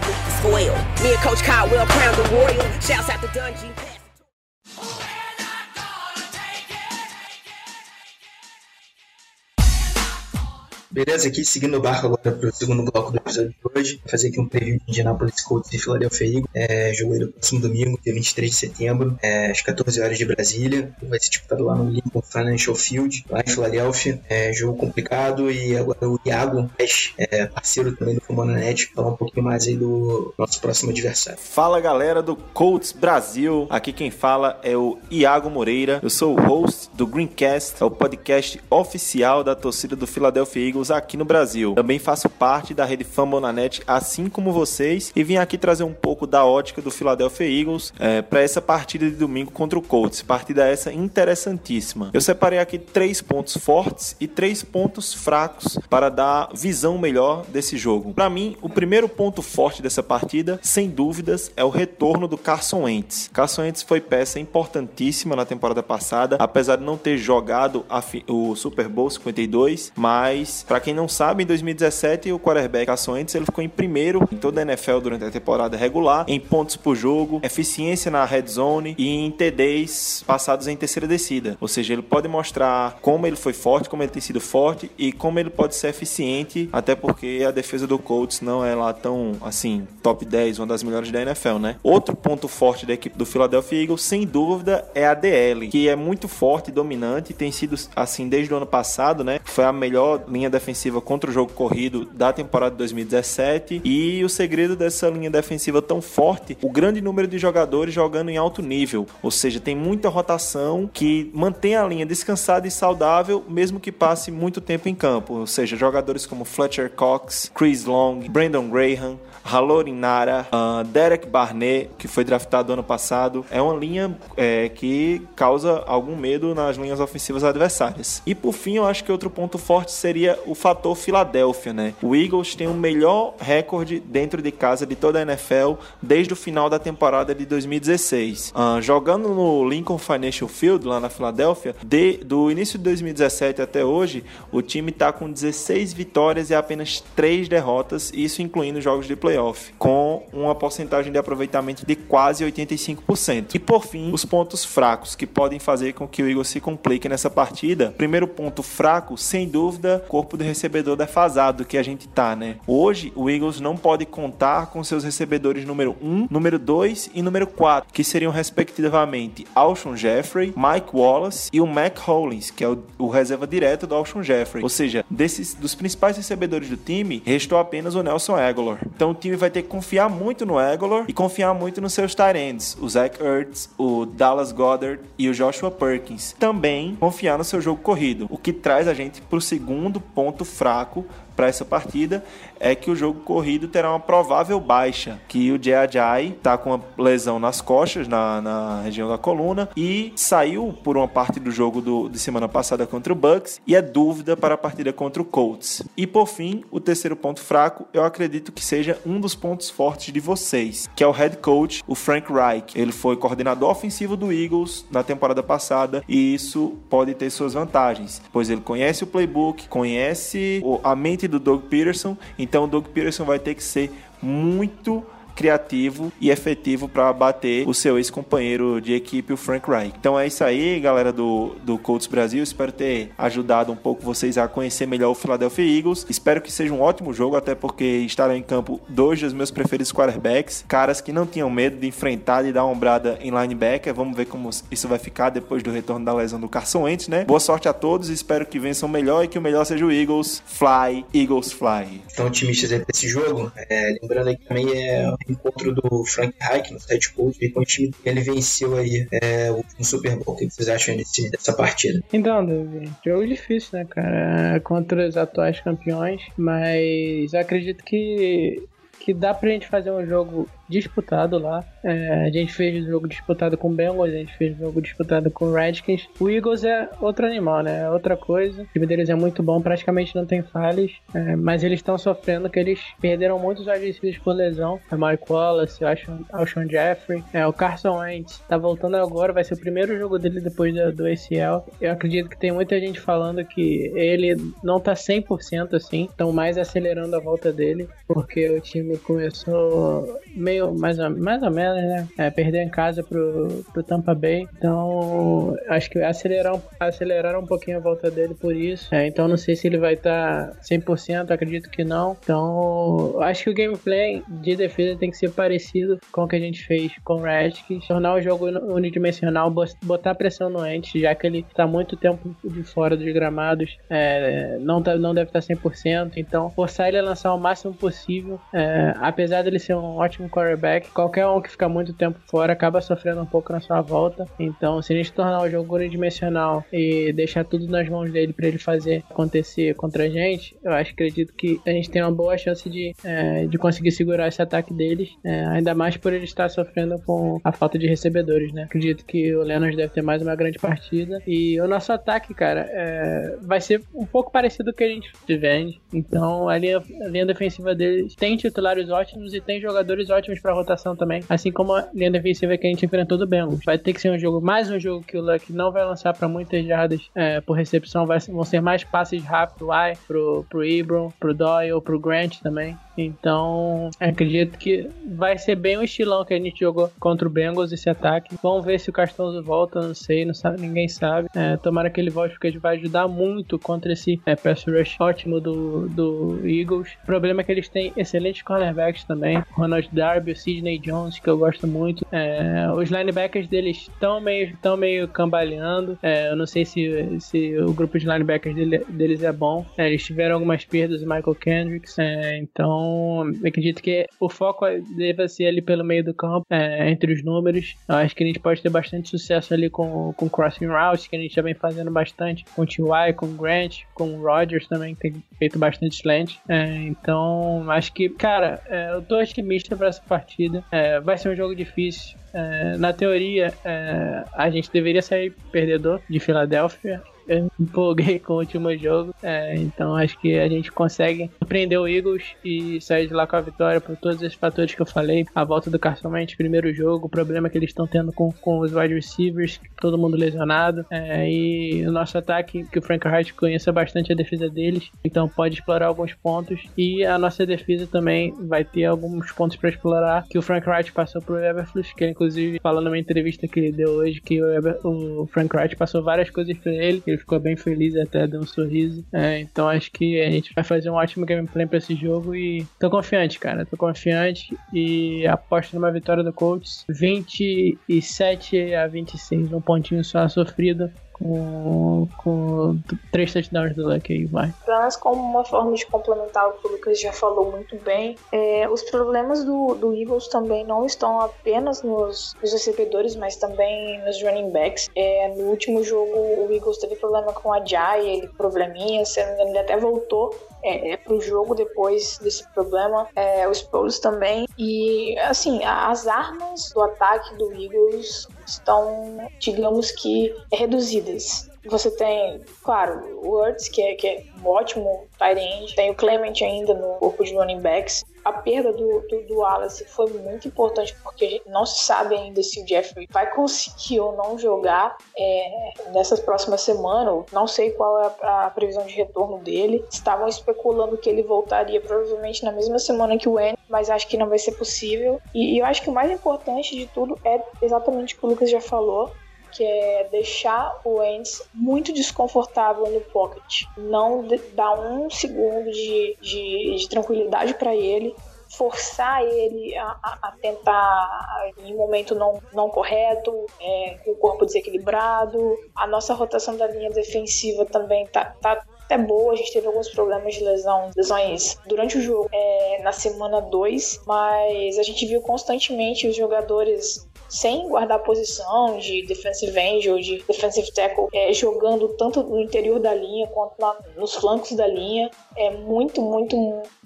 Beleza, 10.93 11.27
aqui 11.29 11.43
seguindo 11.43 11.79
o 11.79 11.81
barco 11.81 12.05
agora 12.07 12.33
para 12.33 12.51
o 12.51 12.53
segundo 12.53 12.85
bloco 12.85 13.11
do 13.11 13.17
episódio 13.17 13.49
de 13.49 13.57
hoje. 13.81 13.97
Vou 14.03 14.11
fazer 14.11 14.29
aqui 14.29 14.39
um 14.39 14.47
preview 14.47 14.77
de 14.77 14.83
Indianapolis 14.87 15.41
Colts 15.41 15.73
e 15.73 15.79
Philadelphia 15.79 16.27
Eagles. 16.27 16.45
É, 16.53 16.93
jogo 16.93 17.15
aí 17.15 17.21
no 17.21 17.29
próximo 17.29 17.61
domingo, 17.61 17.99
dia 18.05 18.13
23 18.13 18.51
de 18.51 18.57
setembro, 18.59 19.19
é, 19.23 19.51
às 19.51 19.63
14 19.63 20.03
horas 20.03 20.19
de 20.19 20.27
Brasília. 20.27 20.95
Vai 21.03 21.19
ser 21.19 21.31
disputado 21.31 21.65
lá 21.65 21.75
no 21.75 21.91
Lincoln 21.91 22.21
Financial 22.21 22.77
Field, 22.77 23.25
lá 23.31 23.41
em 23.41 23.51
Philadelphia. 23.51 24.21
É, 24.29 24.53
jogo 24.53 24.77
complicado 24.77 25.51
e 25.51 25.75
agora 25.75 26.07
o 26.07 26.21
Iago, 26.27 26.71
é, 27.17 27.47
parceiro 27.47 27.97
também 27.97 28.17
do 28.17 28.21
Fumana 28.21 28.53
Net, 28.53 28.93
falar 28.95 29.13
um 29.13 29.17
pouquinho 29.17 29.47
mais 29.47 29.67
aí 29.67 29.77
do 29.79 30.35
nosso 30.37 30.61
próximo 30.61 30.91
adversário. 30.91 31.39
Fala 31.41 31.81
galera 31.81 32.23
do 32.23 32.37
Colts 32.37 32.93
Brasil, 32.93 33.67
aqui 33.71 33.95
quem 33.95 34.11
fala 34.11 34.61
é 34.63 34.77
o 34.77 34.99
Iago 35.11 35.49
Moreira. 35.49 36.01
Eu 36.03 36.11
sou 36.11 36.39
o 36.39 36.43
host 36.43 36.91
do 36.93 37.07
Greencast, 37.07 37.83
é 37.83 37.85
o 37.87 37.91
podcast 37.91 38.61
oficial 38.69 39.43
da 39.43 39.55
torcida 39.55 39.97
do 39.97 40.07
Philadelphia 40.07 40.69
Eagles 40.69 40.82
aqui 40.91 41.17
no 41.17 41.25
Brasil. 41.25 41.75
Também 41.75 41.99
faço 41.99 42.29
parte 42.29 42.75
da 42.75 42.85
rede 42.85 43.05
Fambonanet, 43.05 43.83
assim 43.87 44.29
como 44.29 44.53
vocês, 44.53 45.13
e 45.15 45.23
vim 45.23 45.37
aqui 45.37 45.57
trazer 45.57 45.85
um 45.85 45.93
pouco 45.93 46.27
da 46.27 46.45
ótica 46.45 46.83
do 46.83 46.91
Philadelphia 46.91 47.47
Eagles 47.47 47.93
é, 47.99 48.23
para 48.23 48.43
essa 48.43 48.61
partida 48.61 49.09
de 49.09 49.17
domingo 49.17 49.51
contra 49.51 49.79
o 49.79 49.83
Colts. 49.83 50.23
Partida 50.23 50.67
essa 50.67 50.93
interessantíssima. 50.93 52.11
Eu 52.13 52.21
separei 52.21 52.59
aqui 52.59 52.79
três 52.79 53.21
pontos 53.21 53.57
fortes 53.57 54.17
e 54.21 54.27
três 54.27 54.63
pontos 54.63 55.13
fracos 55.15 55.79
para 55.89 56.09
dar 56.09 56.49
visão 56.55 56.99
melhor 56.99 57.45
desse 57.47 57.77
jogo. 57.77 58.13
Para 58.13 58.31
mim, 58.31 58.57
o 58.61 58.69
primeiro 58.69 59.09
ponto 59.09 59.43
forte 59.43 59.83
dessa 59.83 60.03
partida, 60.03 60.59
sem 60.63 60.89
dúvidas, 60.89 61.53
é 61.57 61.65
o 61.65 61.69
retorno 61.69 62.27
do 62.27 62.39
Carson 62.39 62.83
Wentz. 62.83 63.31
Carson 63.33 63.63
Wentz 63.63 63.83
foi 63.83 64.01
peça 64.01 64.41
importantíssima 64.41 65.37
na 65.37 65.45
temporada 65.45 65.83
passada, 65.83 66.37
apesar 66.39 66.77
de 66.77 66.85
não 66.85 66.97
ter 66.97 67.17
jogado 67.17 67.85
o 68.29 68.55
Super 68.55 68.89
Bowl 68.89 69.11
52, 69.11 69.93
mas 69.97 70.65
para 70.73 70.81
quem 70.81 70.95
não 70.95 71.07
sabe, 71.07 71.43
em 71.43 71.47
2017 71.47 72.33
o 72.33 72.39
quarterback 72.39 72.87
Carson 72.87 73.13
Wentz 73.13 73.35
ele 73.35 73.45
ficou 73.45 73.63
em 73.63 73.69
primeiro 73.69 74.27
em 74.33 74.39
toda 74.39 74.59
a 74.59 74.63
NFL 74.63 75.01
durante 75.01 75.23
a 75.23 75.31
temporada 75.31 75.77
regular, 75.77 76.25
em 76.27 76.41
pontos 76.41 76.77
por 76.77 76.97
jogo, 76.97 77.43
eficiência 77.43 78.11
na 78.11 78.25
red 78.25 78.47
zone 78.47 78.95
e 78.97 79.07
em 79.07 79.31
TDs 79.31 80.25
passados 80.27 80.67
em 80.69 80.75
terceira 80.75 81.07
descida. 81.07 81.59
Ou 81.61 81.69
seja, 81.69 81.93
ele 81.93 82.01
pode 82.01 82.27
mostrar 82.27 82.97
como 83.03 83.27
ele 83.27 83.37
foi 83.37 83.53
forte, 83.53 83.91
como 83.91 84.03
ele 84.03 84.11
tem 84.11 84.23
sido 84.23 84.41
forte 84.41 84.91
e 84.97 85.13
como 85.13 85.39
ele 85.39 85.51
pode 85.51 85.77
ser 85.77 85.89
eficiente, 85.89 86.71
até 86.73 86.95
porque 86.95 87.45
a 87.47 87.51
defesa 87.51 87.87
do 87.87 87.99
Colts 87.99 88.41
não 88.41 88.65
é 88.65 88.75
lá 88.75 88.95
tão 88.95 89.33
assim, 89.43 89.87
top 90.03 90.25
10, 90.25 90.59
uma 90.59 90.69
das 90.69 90.83
melhores 90.83 91.11
da 91.11 91.21
NFL, 91.21 91.59
né? 91.59 91.77
Outro 91.83 92.17
ponto 92.17 92.49
forte 92.49 92.87
da 92.87 92.95
equipe 92.95 93.19
do 93.19 93.27
Philadelphia 93.27 93.83
Eagles, 93.83 94.01
sem 94.01 94.27
dúvida, 94.27 94.91
é 94.95 95.07
a 95.07 95.13
DL, 95.13 95.69
que 95.69 95.87
é 95.87 95.95
muito 95.95 96.29
forte 96.29 96.73
dominante, 96.73 97.35
tem 97.35 97.53
sido 97.53 97.77
assim 97.95 98.27
desde 98.27 98.55
o 98.55 98.57
ano 98.57 98.65
passado, 98.65 99.23
né? 99.23 99.39
Foi 99.45 99.65
a 99.65 99.73
melhor 99.73 100.25
linha 100.27 100.49
defensiva 100.49 100.62
defensiva 100.63 101.01
contra 101.01 101.29
o 101.29 101.33
jogo 101.33 101.53
corrido 101.53 102.05
da 102.05 102.33
temporada 102.33 102.71
de 102.71 102.79
2017 102.79 103.83
e 103.85 104.25
o 104.25 104.29
segredo 104.29 104.77
dessa 104.77 105.09
linha 105.11 105.29
defensiva 105.29 105.83
tão 105.83 106.01
forte, 106.01 106.57
o 106.63 106.71
grande 106.71 107.01
número 107.01 107.27
de 107.27 107.37
jogadores 107.37 107.93
jogando 107.93 108.31
em 108.31 108.37
alto 108.37 108.63
nível, 108.63 109.07
ou 109.21 109.31
seja, 109.31 109.59
tem 109.59 109.75
muita 109.75 110.09
rotação 110.09 110.89
que 110.93 111.31
mantém 111.35 111.75
a 111.75 111.85
linha 111.85 112.07
descansada 112.07 112.69
e 112.69 112.71
saudável, 112.71 113.45
mesmo 113.49 113.81
que 113.81 113.91
passe 113.91 114.31
muito 114.31 114.61
tempo 114.61 114.89
em 114.89 114.95
campo, 114.95 115.35
ou 115.35 115.47
seja, 115.47 115.77
jogadores 115.77 116.25
como 116.27 116.45
Fletcher 116.45 116.91
Cox, 116.91 117.51
Chris 117.55 117.85
Long, 117.85 118.21
Brandon 118.31 118.69
Graham, 118.69 119.19
Halorin 119.45 119.95
Nara, 119.95 120.47
uh, 120.53 120.85
Derek 120.85 121.27
Barnett, 121.27 121.91
que 121.99 122.07
foi 122.07 122.25
draftado 122.25 122.73
ano 122.73 122.83
passado. 122.83 123.45
É 123.51 123.61
uma 123.61 123.75
linha 123.75 124.17
é, 124.37 124.69
que 124.69 125.23
causa 125.35 125.83
algum 125.87 126.17
medo 126.17 126.55
nas 126.55 126.77
linhas 126.77 127.01
ofensivas 127.01 127.43
adversárias. 127.43 128.23
E 128.25 128.35
por 128.35 128.53
fim, 128.53 128.77
eu 128.77 128.87
acho 128.87 129.05
que 129.05 129.11
outro 129.11 129.29
ponto 129.29 129.59
forte 129.59 129.93
seria 129.93 130.39
fator 130.55 130.97
Filadélfia, 130.97 131.73
né? 131.73 131.95
O 132.03 132.15
Eagles 132.15 132.55
tem 132.55 132.67
o 132.67 132.75
melhor 132.75 133.35
recorde 133.39 134.01
dentro 134.01 134.41
de 134.41 134.51
casa 134.51 134.87
de 134.87 134.95
toda 134.95 135.19
a 135.19 135.23
NFL 135.23 135.75
desde 136.01 136.33
o 136.33 136.37
final 136.37 136.71
da 136.71 136.79
temporada 136.79 137.35
de 137.35 137.45
2016. 137.45 138.53
Uh, 138.55 138.81
jogando 138.81 139.29
no 139.29 139.69
Lincoln 139.69 139.99
Financial 139.99 140.49
Field, 140.49 140.87
lá 140.87 141.01
na 141.01 141.09
Filadélfia, 141.09 141.75
de, 141.85 142.19
do 142.19 142.51
início 142.51 142.79
de 142.79 142.85
2017 142.85 143.61
até 143.61 143.85
hoje, 143.85 144.25
o 144.51 144.63
time 144.63 144.91
está 144.91 145.13
com 145.13 145.31
16 145.31 145.93
vitórias 145.93 146.51
e 146.51 146.55
apenas 146.55 147.03
3 147.15 147.49
derrotas, 147.49 148.11
isso 148.15 148.41
incluindo 148.41 148.81
jogos 148.81 149.07
de 149.07 149.17
playoff 149.17 149.33
playoff, 149.33 149.73
com 149.79 150.27
uma 150.33 150.55
porcentagem 150.55 151.13
de 151.13 151.19
aproveitamento 151.19 151.85
de 151.85 151.97
quase 151.97 152.45
85%. 152.45 153.55
E 153.55 153.59
por 153.59 153.85
fim, 153.85 154.13
os 154.13 154.25
pontos 154.25 154.65
fracos 154.65 155.15
que 155.15 155.27
podem 155.27 155.59
fazer 155.59 155.93
com 155.93 156.07
que 156.07 156.23
o 156.23 156.29
Eagles 156.29 156.49
se 156.49 156.61
complique 156.61 157.09
nessa 157.09 157.29
partida. 157.29 157.95
Primeiro 157.97 158.29
ponto 158.29 158.63
fraco, 158.63 159.17
sem 159.17 159.49
dúvida, 159.49 160.05
corpo 160.09 160.37
recebedor 160.43 160.97
defasado 160.97 161.65
que 161.65 161.79
a 161.79 161.83
gente 161.83 162.09
tá, 162.09 162.37
né? 162.37 162.57
Hoje, 162.67 163.13
o 163.17 163.31
Eagles 163.31 163.61
não 163.61 163.77
pode 163.77 164.05
contar 164.05 164.67
com 164.67 164.83
seus 164.85 165.05
recebedores 165.05 165.65
número 165.65 165.97
1, 166.03 166.29
número 166.31 166.59
2 166.59 167.11
e 167.15 167.23
número 167.23 167.47
4, 167.47 167.93
que 167.93 168.05
seriam 168.05 168.33
respectivamente 168.33 169.47
Alshon 169.55 169.97
Jeffrey, 169.97 170.53
Mike 170.57 170.95
Wallace 170.95 171.51
e 171.53 171.61
o 171.61 171.67
Mac 171.67 171.99
Hollins, 171.99 172.51
que 172.51 172.65
é 172.65 172.69
o, 172.69 172.83
o 172.99 173.09
reserva 173.09 173.47
direto 173.47 173.87
do 173.87 173.95
Alshon 173.95 174.23
Jeffrey. 174.23 174.63
Ou 174.63 174.69
seja, 174.69 175.05
desses 175.09 175.55
dos 175.55 175.75
principais 175.75 176.17
recebedores 176.17 176.69
do 176.69 176.77
time, 176.77 177.23
restou 177.25 177.59
apenas 177.59 177.95
o 177.95 178.03
Nelson 178.03 178.37
Aguilar. 178.37 178.81
Então, 178.95 179.15
time 179.15 179.37
vai 179.37 179.51
ter 179.51 179.63
que 179.63 179.69
confiar 179.69 180.09
muito 180.09 180.45
no 180.45 180.59
Aguilar 180.59 181.05
e 181.09 181.13
confiar 181.13 181.55
muito 181.55 181.81
nos 181.81 181.93
seus 181.93 182.15
tight 182.15 182.37
ends, 182.37 182.77
o 182.81 182.89
Zach 182.89 183.23
Ertz, 183.23 183.71
o 183.79 184.05
Dallas 184.05 184.53
Goddard 184.53 185.01
e 185.19 185.29
o 185.29 185.35
Joshua 185.35 185.71
Perkins. 185.71 186.35
Também 186.39 186.97
confiar 186.97 187.39
no 187.39 187.45
seu 187.45 187.61
jogo 187.61 187.81
corrido, 187.81 188.27
o 188.31 188.39
que 188.39 188.53
traz 188.53 188.89
a 188.89 188.95
gente 188.95 189.21
para 189.21 189.39
o 189.39 189.41
segundo 189.41 190.01
ponto 190.01 190.32
fraco 190.45 191.05
para 191.35 191.49
essa 191.49 191.65
partida 191.65 192.25
é 192.63 192.75
que 192.77 192.91
o 192.91 192.97
jogo 192.97 193.21
corrido 193.21 193.67
terá 193.67 193.91
uma 193.91 193.99
provável 193.99 194.61
baixa, 194.61 195.21
que 195.27 195.51
o 195.51 195.57
Ajay 195.57 196.29
está 196.29 196.57
com 196.57 196.71
uma 196.71 196.85
lesão 196.97 197.39
nas 197.39 197.61
costas, 197.61 198.07
na, 198.07 198.41
na, 198.41 198.83
região 198.83 199.09
da 199.09 199.19
coluna, 199.19 199.69
e 199.77 200.13
saiu 200.15 200.73
por 200.85 200.97
uma 200.97 201.09
parte 201.09 201.41
do 201.41 201.51
jogo 201.51 201.81
do, 201.81 202.09
de 202.09 202.19
semana 202.19 202.49
passada 202.49 202.87
contra 202.87 203.13
o 203.13 203.17
Bucks, 203.17 203.61
e 203.67 203.75
é 203.75 203.83
dúvida 203.83 204.37
para 204.37 204.55
a 204.55 204.59
partida 204.59 204.93
contra 204.93 205.21
o 205.21 205.25
Colts. 205.25 205.83
E 205.97 206.07
por 206.07 206.27
fim, 206.27 206.63
o 206.71 206.79
terceiro 206.79 207.17
ponto 207.17 207.41
fraco, 207.41 207.87
eu 207.93 208.05
acredito 208.05 208.53
que 208.53 208.65
seja 208.65 208.99
um 209.05 209.19
dos 209.19 209.35
pontos 209.35 209.69
fortes 209.69 210.13
de 210.13 210.21
vocês, 210.21 210.89
que 210.95 211.03
é 211.03 211.07
o 211.07 211.11
head 211.11 211.39
coach, 211.39 211.83
o 211.87 211.97
Frank 211.97 212.33
Reich. 212.33 212.79
Ele 212.79 212.93
foi 212.93 213.17
coordenador 213.17 213.71
ofensivo 213.71 214.17
do 214.17 214.33
Eagles 214.33 214.87
na 214.91 215.03
temporada 215.03 215.43
passada, 215.43 216.05
e 216.09 216.35
isso 216.35 216.75
pode 216.89 217.15
ter 217.15 217.29
suas 217.31 217.55
vantagens, 217.55 218.23
pois 218.33 218.49
ele 218.49 218.61
conhece 218.61 219.03
o 219.03 219.07
playbook, 219.07 219.69
conhece 219.69 220.63
a 220.85 220.95
mente 220.95 221.22
do 221.29 221.39
Doug 221.39 221.65
Peterson, 221.65 222.17
então 222.39 222.65
o 222.65 222.67
Doug 222.67 222.87
Peterson 222.87 223.25
vai 223.25 223.39
ter 223.39 223.55
que 223.55 223.63
ser 223.63 223.91
muito 224.21 225.05
criativo 225.35 226.13
e 226.21 226.31
efetivo 226.31 226.89
para 226.89 227.13
bater 227.13 227.69
o 227.69 227.75
seu 227.75 227.99
ex-companheiro 227.99 228.81
de 228.81 228.95
equipe, 228.95 229.33
o 229.33 229.37
Frank 229.37 229.71
Reich. 229.71 229.95
Então 229.99 230.19
é 230.19 230.27
isso 230.27 230.45
aí, 230.45 230.79
galera 230.81 231.13
do, 231.13 231.57
do 231.65 231.79
Colts 231.79 232.07
Brasil. 232.07 232.43
Espero 232.43 232.73
ter 232.73 233.11
ajudado 233.17 233.73
um 233.73 233.77
pouco 233.77 234.03
vocês 234.03 234.39
a 234.39 234.49
conhecer 234.49 234.87
melhor 234.87 235.11
o 235.11 235.15
Philadelphia 235.15 235.65
Eagles. 235.65 236.07
Espero 236.09 236.41
que 236.41 236.51
seja 236.51 236.73
um 236.73 236.81
ótimo 236.81 237.13
jogo, 237.13 237.37
até 237.37 237.55
porque 237.55 237.85
estarão 237.85 238.37
em 238.37 238.43
campo 238.43 238.81
dois 238.89 239.21
dos 239.21 239.33
meus 239.33 239.51
preferidos 239.51 239.93
quarterbacks, 239.93 240.65
caras 240.67 241.01
que 241.01 241.13
não 241.13 241.27
tinham 241.27 241.51
medo 241.51 241.77
de 241.77 241.87
enfrentar 241.87 242.45
e 242.45 242.53
dar 242.53 242.65
uma 242.65 242.73
ombrada 242.73 243.19
em 243.21 243.31
linebacker. 243.31 243.95
Vamos 243.95 244.17
ver 244.17 244.27
como 244.27 244.51
isso 244.71 244.89
vai 244.89 244.99
ficar 244.99 245.31
depois 245.31 245.63
do 245.63 245.71
retorno 245.71 246.05
da 246.05 246.15
lesão 246.15 246.41
do 246.41 246.49
Carson 246.49 246.83
Wentz, 246.83 247.09
né? 247.09 247.25
Boa 247.25 247.41
sorte 247.41 247.69
a 247.69 247.73
todos, 247.73 248.09
espero 248.09 248.47
que 248.47 248.59
vençam 248.59 248.89
melhor 248.89 249.25
e 249.25 249.29
que 249.29 249.39
o 249.39 249.43
melhor 249.43 249.65
seja 249.65 249.85
o 249.85 249.93
Eagles. 249.93 250.43
Fly, 250.47 251.05
Eagles 251.15 251.53
Fly. 251.53 252.03
Estão 252.09 252.27
otimistas 252.27 252.73
aí 252.73 252.79
pra 252.79 252.89
esse 252.93 253.09
jogo. 253.09 253.53
É, 253.71 253.97
lembrando 254.01 254.37
que 254.37 254.45
também 254.47 254.71
é 254.73 255.13
encontro 255.29 255.75
do 255.75 256.05
Frank 256.05 256.35
Reich 256.41 256.73
no 256.73 256.79
head 256.89 257.11
coach 257.11 257.49
com 257.51 257.61
o 257.61 257.65
time 257.65 257.91
que 257.91 258.09
ele 258.09 258.21
venceu 258.21 258.77
aí 258.77 259.07
é, 259.13 259.51
o 259.51 259.85
Super 259.85 260.17
Bowl. 260.17 260.35
O 260.35 260.37
que 260.37 260.49
vocês 260.49 260.69
acham 260.69 260.97
desse, 260.97 261.31
dessa 261.31 261.53
partida? 261.53 262.03
Então, 262.13 262.45
Davi, 262.45 262.91
jogo 263.05 263.27
difícil, 263.27 263.79
né, 263.79 263.87
cara? 263.89 264.61
Contra 264.61 265.07
os 265.07 265.17
atuais 265.17 265.61
campeões, 265.61 266.23
mas 266.37 267.35
acredito 267.35 267.85
que 267.85 268.63
que 269.03 269.13
dá 269.13 269.35
pra 269.35 269.51
gente 269.51 269.67
fazer 269.67 269.91
um 269.91 270.07
jogo 270.07 270.49
disputado 270.73 271.39
lá. 271.39 271.65
É, 271.85 272.27
a 272.27 272.31
gente 272.31 272.53
fez 272.53 272.85
jogo 272.85 273.09
disputado 273.09 273.57
com 273.57 273.69
o 273.69 273.75
Bengals, 273.75 274.11
a 274.11 274.17
gente 274.17 274.37
fez 274.37 274.57
jogo 274.57 274.81
disputado 274.81 275.31
com 275.31 275.47
o 275.47 275.55
Redskins. 275.55 276.09
O 276.19 276.31
Eagles 276.31 276.65
é 276.65 276.89
outro 277.01 277.27
animal, 277.27 277.63
né? 277.63 277.83
É 277.83 277.91
outra 277.91 278.17
coisa. 278.17 278.63
O 278.63 278.67
time 278.67 278.87
deles 278.87 279.09
é 279.09 279.15
muito 279.15 279.43
bom, 279.43 279.61
praticamente 279.61 280.15
não 280.15 280.25
tem 280.25 280.43
falhas, 280.43 280.93
é, 281.15 281.37
mas 281.37 281.63
eles 281.63 281.79
estão 281.79 281.99
sofrendo 281.99 282.49
que 282.49 282.59
eles 282.59 282.81
perderam 283.01 283.39
muitos 283.39 283.69
adversários 283.69 284.19
por 284.19 284.35
lesão. 284.35 284.81
É 284.91 284.97
Mike 284.97 285.25
Wallace, 285.31 285.85
Alshon 286.33 286.69
Jeffrey, 286.69 287.23
é, 287.33 287.47
o 287.47 287.53
Carson 287.53 287.99
Wentz 287.99 288.39
tá 288.49 288.57
voltando 288.57 288.97
agora, 288.97 289.33
vai 289.33 289.45
ser 289.45 289.55
o 289.55 289.61
primeiro 289.61 289.99
jogo 289.99 290.19
dele 290.19 290.41
depois 290.41 290.75
do, 290.75 290.93
do 290.93 291.07
ACL. 291.07 291.67
Eu 291.81 291.93
acredito 291.93 292.29
que 292.29 292.39
tem 292.39 292.53
muita 292.53 292.79
gente 292.79 293.01
falando 293.01 293.45
que 293.45 293.93
ele 293.95 294.37
não 294.63 294.81
tá 294.81 294.95
100% 294.95 295.75
assim, 295.75 296.05
estão 296.05 296.33
mais 296.33 296.57
acelerando 296.57 297.17
a 297.17 297.21
volta 297.21 297.53
dele, 297.53 297.89
porque 298.07 298.49
o 298.51 298.61
time 298.61 298.97
começou 298.99 300.21
meio 300.35 300.62
meio 300.71 300.79
mais 300.79 300.99
ou, 300.99 301.11
mais 301.11 301.43
ou 301.43 301.51
menos, 301.51 301.83
né? 301.83 302.09
É, 302.19 302.31
perder 302.31 302.63
em 302.63 302.69
casa 302.69 303.03
pro, 303.03 303.65
pro 303.73 303.83
Tampa 303.83 304.15
Bay. 304.15 304.47
Então, 304.57 305.57
acho 305.69 305.91
que 305.91 305.99
aceleraram, 306.01 306.63
aceleraram 306.79 307.41
um 307.41 307.47
pouquinho 307.47 307.79
a 307.79 307.81
volta 307.81 308.11
dele 308.11 308.35
por 308.35 308.55
isso. 308.55 308.95
É, 308.95 309.07
então, 309.07 309.27
não 309.27 309.37
sei 309.37 309.57
se 309.57 309.67
ele 309.67 309.79
vai 309.79 309.95
estar 309.95 310.49
tá 310.49 310.57
100%, 310.63 311.31
acredito 311.31 311.71
que 311.71 311.85
não. 311.85 312.17
Então, 312.23 313.21
acho 313.21 313.45
que 313.45 313.51
o 313.51 313.55
gameplay 313.55 314.23
de 314.29 314.57
defesa 314.57 314.99
tem 314.99 315.11
que 315.11 315.17
ser 315.17 315.31
parecido 315.31 315.99
com 316.11 316.25
o 316.25 316.29
que 316.29 316.37
a 316.37 316.41
gente 316.41 316.65
fez 316.65 316.93
com 317.05 317.15
o 317.15 317.23
Redskins. 317.23 317.87
Tornar 317.87 318.15
o 318.15 318.21
jogo 318.21 318.47
unidimensional, 318.47 319.53
botar 319.83 320.15
pressão 320.15 320.49
no 320.51 320.61
Ant, 320.61 320.99
já 320.99 321.15
que 321.15 321.27
ele 321.27 321.45
está 321.49 321.67
muito 321.67 321.97
tempo 321.97 322.35
de 322.45 322.63
fora 322.63 322.97
dos 322.97 323.13
gramados, 323.13 323.79
é, 323.89 324.59
não, 324.61 324.83
tá, 324.83 324.97
não 324.97 325.15
deve 325.15 325.31
estar 325.31 325.41
tá 325.41 325.55
100%. 325.55 326.13
Então, 326.17 326.51
forçar 326.51 326.89
ele 326.89 326.99
a 326.99 327.03
lançar 327.03 327.35
o 327.35 327.39
máximo 327.39 327.75
possível, 327.75 328.41
é, 328.53 328.95
apesar 328.97 329.43
dele 329.43 329.59
ser 329.59 329.75
um 329.75 329.97
ótimo 329.97 330.29
quarterback 330.29 330.52
quarterback, 330.53 330.91
qualquer 330.91 331.27
um 331.27 331.41
que 331.41 331.51
fica 331.51 331.69
muito 331.69 331.93
tempo 331.93 332.19
fora 332.27 332.53
acaba 332.53 332.81
sofrendo 332.81 333.21
um 333.21 333.27
pouco 333.27 333.53
na 333.53 333.61
sua 333.61 333.81
volta. 333.81 334.27
Então, 334.39 334.81
se 334.83 334.93
a 334.93 334.97
gente 334.97 335.13
tornar 335.13 335.43
o 335.43 335.51
jogo 335.51 335.75
unidimensional 335.75 336.65
e 336.73 337.13
deixar 337.13 337.45
tudo 337.45 337.67
nas 337.67 337.89
mãos 337.89 338.11
dele 338.11 338.33
para 338.33 338.49
ele 338.49 338.59
fazer 338.59 339.03
acontecer 339.11 339.75
contra 339.75 340.05
a 340.05 340.09
gente, 340.09 340.57
eu 340.63 340.73
acho 340.73 340.93
acredito 340.93 341.33
que 341.35 341.61
a 341.67 341.71
gente 341.71 341.91
tem 341.91 342.03
uma 342.03 342.13
boa 342.13 342.37
chance 342.37 342.69
de, 342.69 342.95
é, 343.05 343.47
de 343.47 343.59
conseguir 343.59 343.93
segurar 343.93 344.29
esse 344.29 344.41
ataque 344.43 344.73
deles, 344.73 345.11
é, 345.25 345.45
ainda 345.47 345.75
mais 345.75 345.97
por 345.97 346.13
ele 346.13 346.25
estar 346.25 346.49
sofrendo 346.49 346.99
com 347.01 347.41
a 347.43 347.53
falta 347.53 347.79
de 347.79 347.87
recebedores, 347.87 348.53
né? 348.53 348.65
Acredito 348.65 349.05
que 349.05 349.35
o 349.35 349.43
Leonard 349.43 349.77
deve 349.77 349.93
ter 349.93 350.03
mais 350.03 350.23
uma 350.23 350.35
grande 350.35 350.59
partida 350.59 351.23
e 351.27 351.61
o 351.61 351.67
nosso 351.67 351.93
ataque, 351.93 352.35
cara, 352.35 352.69
é, 352.71 353.37
vai 353.43 353.61
ser 353.61 353.83
um 353.95 354.07
pouco 354.07 354.31
parecido 354.31 354.71
com 354.73 354.73
o 354.73 354.75
que 354.79 354.85
a 354.85 354.89
gente 354.89 355.13
vende. 355.29 355.81
Então, 355.93 356.49
a 356.49 356.59
linha, 356.59 356.79
a 356.79 357.09
linha 357.09 357.27
defensiva 357.27 357.75
deles 357.75 358.15
tem 358.15 358.37
titulares 358.37 358.91
ótimos 358.91 359.35
e 359.35 359.41
tem 359.41 359.61
jogadores 359.61 360.11
ótimos 360.11 360.32
para 360.41 360.53
rotação 360.53 360.97
também, 360.97 361.23
assim 361.29 361.51
como 361.51 361.75
a 361.75 361.89
linha 361.93 362.11
defensiva 362.11 362.57
que 362.57 362.67
a 362.67 362.71
gente 362.71 362.85
enfrentou 362.85 363.19
do 363.19 363.27
Bengals. 363.27 363.61
Vai 363.65 363.79
ter 363.79 363.93
que 363.93 364.01
ser 364.01 364.11
um 364.11 364.19
jogo, 364.19 364.41
mais 364.41 364.71
um 364.71 364.79
jogo 364.79 365.05
que 365.05 365.17
o 365.17 365.23
Luck 365.23 365.53
não 365.53 365.73
vai 365.73 365.85
lançar 365.85 366.15
para 366.15 366.29
muitas 366.29 366.65
jardas 366.67 367.01
é, 367.15 367.41
por 367.41 367.55
recepção, 367.55 368.07
vai, 368.07 368.19
vão 368.21 368.45
ser 368.45 368.61
mais 368.61 368.85
passes 368.85 369.23
rápidos, 369.25 369.69
ai, 369.71 369.95
pro, 370.07 370.45
pro 370.49 370.65
Ibron, 370.65 371.13
pro 371.19 371.35
Doyle, 371.35 371.81
pro 371.81 372.01
Grant 372.01 372.41
também. 372.41 372.77
Então, 372.97 373.91
acredito 373.99 374.59
que 374.59 374.89
vai 375.07 375.39
ser 375.39 375.57
bem 375.57 375.77
o 375.77 375.83
estilão 375.83 376.25
que 376.25 376.35
a 376.35 376.39
gente 376.39 376.61
jogou 376.61 376.91
contra 377.01 377.27
o 377.27 377.31
Bengals 377.31 377.73
esse 377.73 377.89
ataque. 377.89 378.37
Vamos 378.43 378.65
ver 378.65 378.79
se 378.79 378.91
o 378.91 378.93
Castonzo 378.93 379.43
volta, 379.43 379.81
não 379.81 379.95
sei, 379.95 380.25
não 380.25 380.35
sabe, 380.35 380.61
ninguém 380.61 380.89
sabe. 380.89 381.29
É, 381.35 381.57
tomara 381.57 381.91
que 381.91 382.01
ele 382.01 382.11
volte 382.11 382.35
porque 382.35 382.49
ele 382.49 382.59
vai 382.59 382.77
ajudar 382.77 383.09
muito 383.09 383.59
contra 383.59 383.93
esse 383.93 384.21
é, 384.27 384.37
pass 384.37 384.65
rush 384.65 384.97
ótimo 385.01 385.41
do, 385.41 385.89
do 385.89 386.41
Eagles. 386.47 386.93
O 387.03 387.07
problema 387.07 387.41
é 387.41 387.45
que 387.45 387.53
eles 387.53 387.69
têm 387.69 387.93
excelentes 387.97 388.43
cornerbacks 388.43 389.05
também. 389.05 389.43
Ronald 389.53 389.89
Darby, 389.93 390.33
o 390.33 390.37
Sidney 390.37 390.79
Jones, 390.79 391.19
que 391.19 391.29
eu 391.29 391.39
gosto 391.39 391.67
muito. 391.67 392.07
É, 392.13 392.71
os 392.73 392.91
linebackers 392.91 393.49
deles 393.49 393.89
estão 393.89 394.21
meio, 394.21 394.57
tão 394.61 394.77
meio 394.77 395.09
cambaleando. 395.09 395.99
É, 396.03 396.31
eu 396.31 396.37
não 396.37 396.47
sei 396.47 396.65
se, 396.65 397.21
se 397.21 397.57
o 397.59 397.73
grupo 397.73 397.99
de 397.99 398.07
linebackers 398.07 398.55
dele, 398.55 398.85
deles 398.89 399.23
é 399.23 399.33
bom. 399.33 399.65
É, 399.77 399.89
eles 399.89 400.05
tiveram 400.05 400.35
algumas 400.35 400.65
perdas, 400.65 401.03
Michael 401.03 401.35
Kendricks. 401.35 401.99
É, 401.99 402.39
então, 402.83 403.33
acredito 403.47 403.83
que 403.83 404.07
o 404.19 404.29
foco 404.29 404.67
deva 404.97 405.29
ser 405.29 405.47
ali 405.47 405.63
pelo 405.63 405.85
meio 405.85 406.05
do 406.05 406.13
campo, 406.13 406.47
é, 406.51 406.91
entre 406.91 407.13
os 407.13 407.23
números. 407.23 407.77
Eu 407.89 407.97
acho 407.97 408.15
que 408.15 408.25
a 408.25 408.27
gente 408.27 408.41
pode 408.41 408.61
ter 408.61 408.69
bastante 408.69 409.09
sucesso 409.09 409.55
ali 409.55 409.71
com, 409.71 410.13
com 410.17 410.29
crossing 410.29 410.67
routes, 410.67 411.07
que 411.07 411.17
a 411.17 411.19
gente 411.19 411.35
já 411.35 411.43
vem 411.43 411.55
fazendo 411.55 411.91
bastante. 411.91 412.45
Com 412.55 412.63
o 412.63 412.67
T.Y., 412.67 413.13
com 413.15 413.27
o 413.27 413.35
Grant, 413.35 413.81
com 413.95 414.15
o 414.15 414.23
Rodgers 414.23 414.67
também, 414.67 414.95
que 414.95 415.01
tem 415.03 415.23
feito 415.39 415.59
bastante 415.59 415.97
slant. 415.97 416.37
É, 416.49 416.77
então, 416.87 417.71
acho 417.71 417.93
que, 417.93 418.09
cara, 418.09 418.61
é, 418.67 418.93
eu 418.93 419.03
tô 419.03 419.19
otimista 419.19 419.77
para 419.77 419.89
essa 419.89 420.03
partida. 420.03 420.65
É, 420.71 421.01
vai 421.01 421.17
ser 421.17 421.31
um 421.31 421.37
jogo 421.37 421.55
difícil. 421.55 422.17
É, 422.35 422.77
na 422.79 422.93
teoria, 422.93 423.53
é, 423.65 424.25
a 424.33 424.49
gente 424.51 424.71
deveria 424.73 425.03
sair 425.03 425.35
perdedor 425.51 426.01
de 426.09 426.19
Filadélfia 426.19 427.03
eu 427.27 427.45
me 427.45 427.51
empolguei 427.61 428.19
com 428.19 428.35
o 428.35 428.39
último 428.39 428.77
jogo. 428.77 429.15
É, 429.23 429.55
então 429.57 429.97
acho 429.97 430.19
que 430.21 430.39
a 430.39 430.49
gente 430.49 430.71
consegue 430.71 431.31
surpreender 431.39 431.81
o 431.81 431.89
Eagles 431.89 432.25
e 432.45 432.81
sair 432.81 433.09
de 433.09 433.15
lá 433.15 433.27
com 433.27 433.37
a 433.37 433.41
vitória 433.41 433.81
por 433.81 433.97
todos 433.97 434.23
esses 434.23 434.37
fatores 434.37 434.75
que 434.75 434.83
eu 434.83 434.87
falei. 434.87 435.27
A 435.35 435.45
volta 435.45 435.71
do 435.71 435.79
Carson 435.79 436.09
Wentz, 436.09 436.35
primeiro 436.35 436.73
jogo, 436.73 437.07
o 437.07 437.11
problema 437.11 437.49
que 437.49 437.59
eles 437.59 437.71
estão 437.71 437.87
tendo 437.87 438.13
com, 438.13 438.33
com 438.33 438.59
os 438.61 438.73
wide 438.73 438.95
receivers, 438.95 439.61
todo 439.81 439.99
mundo 439.99 440.17
lesionado. 440.17 440.85
É, 440.91 441.31
e 441.31 441.87
o 441.87 441.93
nosso 441.93 442.19
ataque, 442.19 442.65
que 442.65 442.79
o 442.79 442.83
Frank 442.83 443.07
Wright 443.07 443.33
conheça 443.35 443.73
bastante 443.73 444.13
a 444.13 444.17
defesa 444.17 444.49
deles, 444.49 444.91
então 445.05 445.29
pode 445.29 445.55
explorar 445.57 445.87
alguns 445.87 446.15
pontos. 446.15 446.61
E 446.77 447.05
a 447.05 447.19
nossa 447.19 447.45
defesa 447.47 447.87
também 447.87 448.35
vai 448.47 448.65
ter 448.65 448.85
alguns 448.85 449.33
pontos 449.33 449.57
para 449.57 449.71
explorar 449.71 450.25
que 450.29 450.39
o 450.39 450.43
Frank 450.43 450.69
Wright 450.69 450.93
passou 450.93 451.21
pro 451.21 451.39
Everflux, 451.39 451.93
que 451.93 452.05
ele, 452.05 452.13
inclusive 452.13 452.61
falando 452.63 452.85
numa 452.85 452.99
entrevista 452.99 453.47
que 453.47 453.61
ele 453.61 453.73
deu 453.73 453.91
hoje, 453.91 454.21
que 454.21 454.43
o, 454.43 454.53
Ever, 454.53 454.79
o 454.85 455.27
Frank 455.27 455.55
Wright 455.57 455.77
passou 455.77 456.03
várias 456.03 456.31
coisas 456.31 456.57
para 456.59 456.73
ele, 456.73 457.01
ele 457.13 457.21
ficou 457.21 457.39
bem 457.39 457.57
feliz 457.57 457.97
até 457.97 458.27
deu 458.27 458.41
um 458.41 458.47
sorriso. 458.47 459.05
É, 459.13 459.41
então 459.41 459.69
acho 459.69 459.91
que 459.93 460.21
a 460.21 460.31
gente 460.31 460.53
vai 460.55 460.65
fazer 460.65 460.91
um 460.91 460.95
ótimo 460.95 461.27
gameplay 461.27 461.67
para 461.67 461.79
esse 461.79 461.95
jogo 461.95 462.35
e 462.35 462.67
tô 462.79 462.91
confiante, 462.91 463.39
cara. 463.39 463.67
Tô 463.67 463.77
confiante 463.77 464.57
e 464.73 465.27
aposto 465.27 465.75
numa 465.75 465.93
vitória 465.93 466.23
do 466.23 466.33
Colts 466.33 466.85
27 466.89 468.75
a 468.75 468.87
26, 468.87 469.53
um 469.53 469.61
pontinho 469.61 470.05
só 470.05 470.29
sofrido 470.29 470.91
com, 471.13 472.09
com 472.19 472.79
três 473.11 473.33
touchdowns 473.33 473.75
do 473.75 473.89
Luck 473.89 474.13
aí, 474.13 474.25
vai. 474.27 474.53
Apenas 474.63 474.97
como 474.97 475.23
uma 475.23 475.45
forma 475.45 475.75
de 475.75 475.87
complementar 475.87 476.49
o 476.49 476.53
que 476.53 476.67
o 476.67 476.73
Lucas 476.73 477.01
já 477.01 477.13
falou 477.13 477.51
muito 477.51 477.77
bem, 477.79 478.17
é, 478.33 478.69
os 478.69 478.83
problemas 478.83 479.45
do, 479.45 479.75
do 479.75 479.95
Eagles 479.95 480.29
também 480.29 480.65
não 480.65 480.85
estão 480.85 481.21
apenas 481.21 481.83
nos, 481.83 482.35
nos 482.41 482.53
recebedores, 482.53 483.17
mas 483.17 483.37
também 483.37 484.03
nos 484.05 484.23
running 484.23 484.51
backs. 484.51 484.89
É, 484.95 485.29
no 485.37 485.45
último 485.45 485.83
jogo, 485.83 486.13
o 486.13 486.49
Eagles 486.53 486.79
teve 486.79 486.97
problema 486.97 487.33
com 487.33 487.53
a 487.53 487.65
Jai, 487.65 488.07
ele 488.07 488.29
probleminha, 488.29 489.05
se 489.05 489.21
não 489.21 489.29
me 489.29 489.35
engano, 489.35 489.51
ele 489.51 489.59
até 489.59 489.77
voltou 489.77 490.35
é, 490.63 490.93
é 490.93 490.97
pro 490.97 491.21
jogo 491.21 491.55
depois 491.55 492.19
desse 492.19 492.47
problema. 492.53 493.09
É, 493.15 493.49
os 493.49 493.59
Sproles 493.59 493.99
também. 493.99 494.47
E, 494.59 495.19
assim, 495.21 495.63
as 495.65 496.07
armas 496.07 496.71
do 496.73 496.83
ataque 496.83 497.35
do 497.37 497.53
Eagles 497.53 498.29
estão, 498.47 499.19
digamos 499.39 499.91
que, 499.93 500.35
reduzidas. 500.53 501.52
Você 501.67 501.91
tem, 501.93 502.41
claro, 502.63 503.21
o 503.23 503.45
Ertz, 503.47 503.69
que 503.69 503.81
é, 503.81 503.95
que 503.95 504.07
é 504.07 504.25
um 504.43 504.49
ótimo 504.49 505.07
tight. 505.19 505.75
Tem 505.77 505.91
o 505.91 505.95
Clement 505.95 506.35
ainda 506.43 506.75
no 506.75 506.95
corpo 506.95 507.25
de 507.25 507.35
running 507.35 507.61
backs. 507.61 508.05
A 508.25 508.33
perda 508.33 508.73
do, 508.73 509.01
do, 509.09 509.23
do 509.23 509.39
Wallace 509.39 509.85
foi 509.85 510.07
muito 510.13 510.47
importante 510.47 510.95
porque 511.03 511.43
não 511.47 511.67
se 511.67 511.85
sabe 511.85 512.15
ainda 512.15 512.41
se 512.43 512.63
o 512.63 512.67
Jeffrey 512.67 513.09
vai 513.11 513.29
conseguir 513.33 513.99
ou 513.99 514.17
não 514.17 514.39
jogar 514.39 514.97
é, 515.17 515.73
nessas 515.93 516.21
próximas 516.21 516.63
semanas. 516.63 517.25
Não 517.33 517.47
sei 517.47 517.71
qual 517.73 518.01
é 518.01 518.13
a, 518.23 518.47
a, 518.47 518.51
previsão 518.51 518.85
de 518.85 518.95
retorno 518.95 519.39
dele. 519.39 519.85
Estavam 519.91 520.29
especulando 520.29 520.97
que 520.97 521.09
ele 521.09 521.23
voltaria 521.23 521.81
provavelmente 521.81 522.45
na 522.45 522.53
mesma 522.53 522.79
semana 522.79 523.19
que 523.19 523.29
o 523.29 523.39
N, 523.39 523.57
mas 523.69 523.91
acho 523.91 524.07
que 524.07 524.17
não 524.17 524.29
vai 524.29 524.39
ser 524.39 524.53
possível. 524.53 525.21
E, 525.35 525.55
e 525.55 525.59
eu 525.59 525.65
acho 525.65 525.83
que 525.83 525.91
o 525.91 525.93
mais 525.93 526.11
importante 526.11 526.77
de 526.77 526.87
tudo 526.87 527.19
é 527.25 527.41
exatamente 527.61 528.15
o 528.15 528.19
que 528.19 528.27
o 528.27 528.29
Lucas 528.29 528.51
já 528.51 528.61
falou 528.61 529.11
que 529.53 529.65
é 529.65 530.09
deixar 530.11 530.81
o 530.85 530.97
Wentz 530.99 531.43
muito 531.53 531.93
desconfortável 531.93 532.87
no 532.91 533.01
pocket. 533.01 533.65
Não 533.77 534.27
dar 534.55 534.73
um 534.73 535.11
segundo 535.11 535.71
de, 535.71 536.17
de, 536.21 536.77
de 536.77 536.89
tranquilidade 536.89 537.55
para 537.55 537.75
ele, 537.75 538.15
forçar 538.49 539.25
ele 539.25 539.77
a, 539.77 539.97
a, 540.03 540.19
a, 540.23 540.33
tentar 540.41 541.53
em 541.59 541.75
um 541.75 541.79
momento 541.79 542.15
não, 542.15 542.41
não 542.53 542.69
correto, 542.69 543.47
é, 543.61 543.99
com 544.05 544.13
o 544.13 544.17
corpo 544.17 544.45
desequilibrado. 544.45 545.57
A 545.75 545.87
nossa 545.87 546.13
rotação 546.15 546.57
da 546.57 546.67
linha 546.67 546.91
defensiva 546.91 547.65
também 547.65 548.07
tá, 548.07 548.35
tá 548.41 548.63
até 548.85 548.99
boa, 548.99 549.33
a 549.33 549.37
gente 549.37 549.53
teve 549.53 549.67
alguns 549.67 549.89
problemas 549.89 550.35
de 550.35 550.45
lesão, 550.45 550.91
lesões 550.95 551.59
durante 551.67 551.97
o 551.97 552.03
jogo 552.03 552.29
é, 552.31 552.81
na 552.83 552.93
semana 552.93 553.41
2, 553.41 554.03
mas 554.07 554.79
a 554.79 554.83
gente 554.83 555.07
viu 555.07 555.23
constantemente 555.23 556.07
os 556.07 556.15
jogadores 556.15 557.09
sem 557.33 557.67
guardar 557.67 557.99
posição 558.01 558.77
de 558.77 559.07
defensive 559.07 559.59
end 559.59 559.89
ou 559.89 559.99
de 559.99 560.23
defensive 560.29 560.71
tackle, 560.71 561.09
é, 561.15 561.33
jogando 561.33 561.89
tanto 561.97 562.23
no 562.23 562.39
interior 562.39 562.79
da 562.79 562.93
linha 562.93 563.27
quanto 563.29 563.55
na, 563.59 563.75
nos 563.97 564.15
flancos 564.15 564.53
da 564.53 564.67
linha. 564.67 565.11
É 565.35 565.51
muito, 565.51 566.03
muito, 566.03 566.37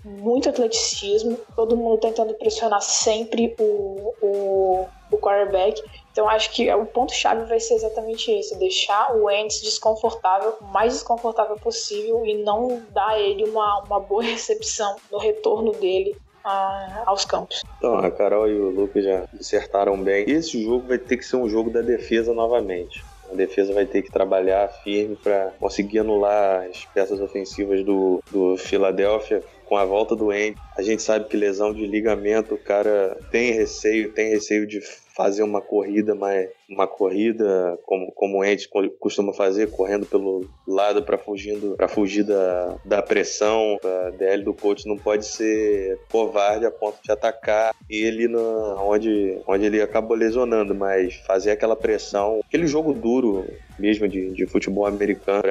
muito 0.04 0.48
atleticismo. 0.48 1.36
Todo 1.56 1.76
mundo 1.76 1.98
tentando 1.98 2.32
pressionar 2.34 2.80
sempre 2.80 3.56
o, 3.58 4.14
o, 4.22 4.86
o 5.10 5.18
quarterback. 5.18 5.82
Então 6.12 6.28
acho 6.28 6.52
que 6.52 6.72
o 6.72 6.86
ponto-chave 6.86 7.44
vai 7.46 7.58
ser 7.58 7.74
exatamente 7.74 8.30
esse: 8.30 8.56
deixar 8.56 9.16
o 9.16 9.24
Wentz 9.24 9.60
desconfortável, 9.60 10.54
o 10.60 10.64
mais 10.66 10.92
desconfortável 10.92 11.56
possível 11.56 12.24
e 12.24 12.44
não 12.44 12.84
dar 12.90 13.20
ele 13.20 13.42
uma, 13.50 13.82
uma 13.82 13.98
boa 13.98 14.22
recepção 14.22 14.94
no 15.10 15.18
retorno 15.18 15.72
dele 15.72 16.16
a, 16.46 17.02
aos 17.06 17.24
campos. 17.24 17.62
Então, 17.78 17.96
a 17.98 18.10
Carol 18.10 18.48
e 18.48 18.58
o 18.58 18.70
Lucas 18.70 19.04
já 19.04 19.24
dissertaram 19.32 20.00
bem. 20.00 20.24
Esse 20.28 20.62
jogo 20.62 20.86
vai 20.86 20.98
ter 20.98 21.16
que 21.16 21.24
ser 21.24 21.36
um 21.36 21.48
jogo 21.48 21.70
da 21.70 21.82
defesa 21.82 22.32
novamente. 22.32 23.04
A 23.30 23.34
defesa 23.34 23.74
vai 23.74 23.84
ter 23.84 24.02
que 24.02 24.10
trabalhar 24.10 24.68
firme 24.84 25.16
para 25.16 25.52
conseguir 25.58 25.98
anular 25.98 26.64
as 26.70 26.84
peças 26.84 27.20
ofensivas 27.20 27.84
do, 27.84 28.22
do 28.30 28.56
Philadelphia 28.56 29.42
com 29.64 29.76
a 29.76 29.84
volta 29.84 30.14
do 30.14 30.30
Andy. 30.30 30.56
A 30.76 30.82
gente 30.82 31.02
sabe 31.02 31.24
que 31.24 31.36
lesão 31.36 31.74
de 31.74 31.84
ligamento, 31.86 32.54
o 32.54 32.58
cara 32.58 33.18
tem 33.32 33.52
receio, 33.52 34.12
tem 34.12 34.30
receio 34.30 34.64
de 34.64 34.80
fazer 35.16 35.42
uma 35.42 35.62
corrida, 35.62 36.14
mas 36.14 36.48
uma 36.68 36.86
corrida 36.86 37.78
como, 37.84 38.12
como 38.12 38.38
o 38.38 38.44
Ed 38.44 38.68
costuma 39.00 39.32
fazer, 39.32 39.70
correndo 39.70 40.04
pelo 40.04 40.46
lado 40.68 41.02
para 41.02 41.16
fugindo 41.16 41.74
para 41.76 41.88
fugir 41.88 42.24
da, 42.24 42.76
da 42.84 43.02
pressão. 43.02 43.78
A 43.82 44.10
DL 44.10 44.44
do 44.44 44.52
coach 44.52 44.86
não 44.86 44.98
pode 44.98 45.24
ser 45.24 45.98
covarde 46.10 46.66
a 46.66 46.70
ponto 46.70 46.98
de 47.02 47.10
atacar 47.10 47.74
ele 47.88 48.28
no, 48.28 48.76
onde, 48.82 49.38
onde 49.46 49.64
ele 49.64 49.80
acabou 49.80 50.16
lesionando, 50.16 50.74
mas 50.74 51.14
fazer 51.26 51.52
aquela 51.52 51.76
pressão, 51.76 52.40
aquele 52.46 52.66
jogo 52.66 52.92
duro 52.92 53.46
mesmo 53.78 54.06
de, 54.08 54.30
de 54.30 54.46
futebol 54.46 54.86
americano 54.86 55.42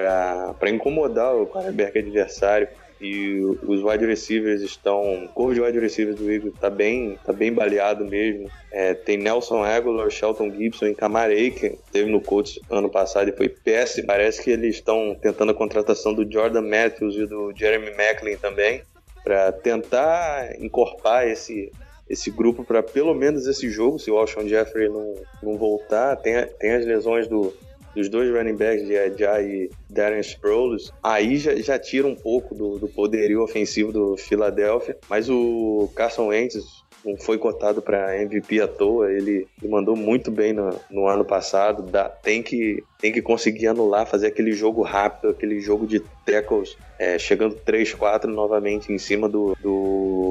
para 0.59 0.69
incomodar 0.69 1.35
o 1.35 1.47
quarterback 1.47 1.97
adversário 1.97 2.67
e 3.05 3.45
os 3.45 3.83
wide 3.83 4.05
receivers 4.05 4.61
estão. 4.61 5.25
O 5.25 5.29
corpo 5.29 5.53
de 5.53 5.61
wide 5.61 5.79
receivers 5.79 6.17
do 6.17 6.31
Eagles 6.31 6.53
está 6.55 6.69
bem, 6.69 7.19
tá 7.23 7.31
bem 7.31 7.53
baleado 7.53 8.03
mesmo. 8.03 8.49
É, 8.71 8.93
tem 8.93 9.17
Nelson 9.17 9.63
Aguilar, 9.63 10.09
Shelton 10.09 10.51
Gibson 10.51 10.87
e 10.87 10.95
Kamar 10.95 11.29
Aiken, 11.29 11.77
teve 11.91 12.09
no 12.09 12.19
Colts 12.19 12.59
ano 12.69 12.89
passado 12.89 13.29
e 13.29 13.31
foi 13.31 13.47
péssimo. 13.47 14.07
Parece 14.07 14.43
que 14.43 14.49
eles 14.49 14.75
estão 14.75 15.15
tentando 15.21 15.51
a 15.51 15.55
contratação 15.55 16.13
do 16.13 16.29
Jordan 16.29 16.63
Matthews 16.63 17.15
e 17.15 17.25
do 17.27 17.53
Jeremy 17.55 17.91
Macklin 17.95 18.37
também, 18.37 18.81
para 19.23 19.51
tentar 19.51 20.59
encorpar 20.59 21.27
esse, 21.27 21.71
esse 22.09 22.31
grupo 22.31 22.63
para 22.63 22.81
pelo 22.81 23.13
menos 23.13 23.45
esse 23.45 23.69
jogo, 23.69 23.99
se 23.99 24.09
o 24.09 24.17
Alshon 24.17 24.47
Jeffrey 24.47 24.89
não, 24.89 25.13
não 25.43 25.57
voltar. 25.57 26.15
Tem, 26.17 26.45
tem 26.59 26.71
as 26.71 26.85
lesões 26.85 27.27
do 27.27 27.53
dos 27.95 28.09
dois 28.09 28.29
running 28.31 28.55
backs 28.55 28.85
de 28.85 28.97
Ajay 28.97 29.45
e 29.45 29.69
Darren 29.89 30.19
Sproles, 30.19 30.91
aí 31.01 31.37
já, 31.37 31.55
já 31.55 31.79
tira 31.79 32.07
um 32.07 32.15
pouco 32.15 32.53
do, 32.53 32.77
do 32.77 32.87
poderio 32.87 33.41
ofensivo 33.41 33.91
do 33.91 34.17
Philadelphia, 34.17 34.97
mas 35.09 35.29
o 35.29 35.89
Carson 35.95 36.27
Wentz 36.27 36.83
não 37.05 37.15
foi 37.17 37.37
cotado 37.37 37.83
para 37.83 38.19
MVP 38.19 38.59
à 38.61 38.67
toa, 38.67 39.11
ele, 39.11 39.47
ele, 39.61 39.71
mandou 39.71 39.95
muito 39.95 40.31
bem 40.31 40.53
no, 40.53 40.75
no 40.89 41.07
ano 41.07 41.23
passado, 41.23 41.83
Dá, 41.83 42.09
tem, 42.09 42.41
que, 42.41 42.83
tem 42.99 43.11
que 43.11 43.21
conseguir 43.21 43.67
anular, 43.67 44.07
fazer 44.07 44.27
aquele 44.27 44.53
jogo 44.53 44.81
rápido, 44.81 45.29
aquele 45.29 45.59
jogo 45.59 45.85
de 45.85 45.99
tackles, 46.25 46.75
é, 46.97 47.19
chegando 47.19 47.55
3-4 47.57 48.25
novamente 48.25 48.91
em 48.91 48.97
cima 48.97 49.29
do, 49.29 49.55
do 49.61 50.25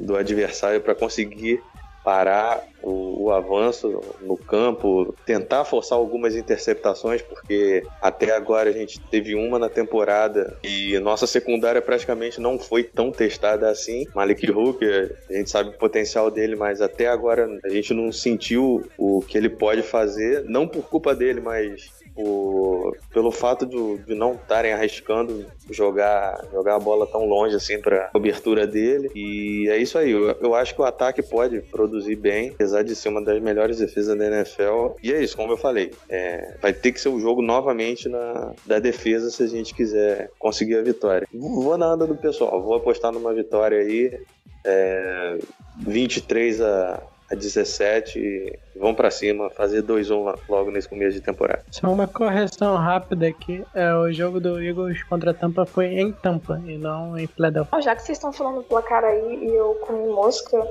do 0.00 0.16
adversário 0.16 0.80
para 0.80 0.94
conseguir 0.94 1.62
parar 2.04 2.62
o, 2.82 3.24
o, 3.24 3.30
avanço 3.32 4.00
no 4.22 4.36
campo, 4.36 5.14
tentar 5.26 5.64
forçar 5.64 5.98
algumas 5.98 6.34
interceptações, 6.34 7.20
porque 7.20 7.82
até 8.00 8.34
agora 8.34 8.70
a 8.70 8.72
gente 8.72 8.98
teve 8.98 9.34
uma 9.34 9.58
na 9.58 9.68
temporada 9.68 10.56
e 10.62 10.98
nossa 10.98 11.26
secundária 11.26 11.82
praticamente 11.82 12.40
não 12.40 12.58
foi 12.58 12.82
tão 12.82 13.12
testada 13.12 13.68
assim. 13.68 14.06
Malik 14.14 14.50
Hooker, 14.50 15.16
a 15.28 15.32
gente 15.34 15.50
sabe 15.50 15.70
o 15.70 15.78
potencial 15.78 16.30
dele, 16.30 16.56
mas 16.56 16.80
até 16.80 17.06
agora 17.08 17.48
a 17.64 17.68
gente 17.68 17.92
não 17.92 18.10
sentiu 18.10 18.88
o 18.96 19.20
que 19.20 19.36
ele 19.36 19.48
pode 19.48 19.82
fazer, 19.82 20.44
não 20.48 20.66
por 20.66 20.88
culpa 20.88 21.14
dele, 21.14 21.40
mas 21.40 21.99
por, 22.14 22.96
pelo 23.12 23.30
fato 23.30 23.66
de, 23.66 23.98
de 24.04 24.14
não 24.14 24.34
estarem 24.34 24.72
arriscando 24.72 25.46
jogar, 25.70 26.44
jogar 26.52 26.76
a 26.76 26.78
bola 26.78 27.06
tão 27.06 27.24
longe 27.26 27.54
assim 27.54 27.80
para 27.80 28.08
cobertura 28.08 28.66
dele. 28.66 29.10
E 29.14 29.68
é 29.68 29.76
isso 29.76 29.98
aí. 29.98 30.10
Eu, 30.10 30.30
eu, 30.40 30.54
acho 30.54 30.74
que 30.74 30.80
o 30.80 30.84
ataque 30.84 31.22
pode 31.22 31.60
produzir 31.60 32.16
bem, 32.16 32.50
apesar 32.50 32.82
de 32.82 32.94
ser 32.94 33.08
uma 33.08 33.22
das 33.22 33.40
melhores 33.40 33.78
defesas 33.78 34.16
da 34.16 34.26
NFL. 34.26 34.96
E 35.02 35.12
é 35.12 35.22
isso, 35.22 35.36
como 35.36 35.52
eu 35.52 35.56
falei, 35.56 35.92
é, 36.08 36.56
vai 36.60 36.72
ter 36.72 36.92
que 36.92 37.00
ser 37.00 37.08
o 37.08 37.20
jogo 37.20 37.42
novamente 37.42 38.08
na, 38.08 38.52
da 38.66 38.78
defesa 38.78 39.30
se 39.30 39.42
a 39.42 39.46
gente 39.46 39.74
quiser 39.74 40.30
conseguir 40.38 40.76
a 40.76 40.82
vitória. 40.82 41.26
Vou 41.32 41.76
na 41.76 41.86
anda 41.86 42.06
do 42.06 42.16
pessoal, 42.16 42.62
vou 42.62 42.74
apostar 42.74 43.12
numa 43.12 43.32
vitória 43.32 43.78
aí. 43.78 44.20
É, 44.62 45.38
23 45.78 46.60
a 46.60 47.02
a 47.30 47.34
17 47.34 48.18
e 48.18 48.58
vão 48.76 48.94
para 48.94 49.10
cima, 49.10 49.50
fazer 49.50 49.82
2-1 49.82 50.38
logo 50.48 50.70
nesse 50.70 50.88
começo 50.88 51.12
de 51.12 51.20
temporada. 51.20 51.62
Só 51.70 51.88
uma 51.88 52.08
correção 52.08 52.76
rápida 52.76 53.28
aqui: 53.28 53.64
é, 53.74 53.94
o 53.94 54.12
jogo 54.12 54.40
do 54.40 54.60
Eagles 54.60 55.02
contra 55.04 55.30
a 55.30 55.34
Tampa 55.34 55.64
foi 55.64 55.86
em 55.86 56.12
Tampa 56.12 56.60
e 56.66 56.76
não 56.76 57.16
em 57.16 57.26
Philadelphia. 57.26 57.80
Já 57.80 57.94
que 57.94 58.02
vocês 58.02 58.18
estão 58.18 58.32
falando 58.32 58.56
do 58.56 58.64
placar 58.64 59.04
aí 59.04 59.44
e 59.44 59.54
eu 59.54 59.74
comi 59.86 60.08
mosca, 60.08 60.66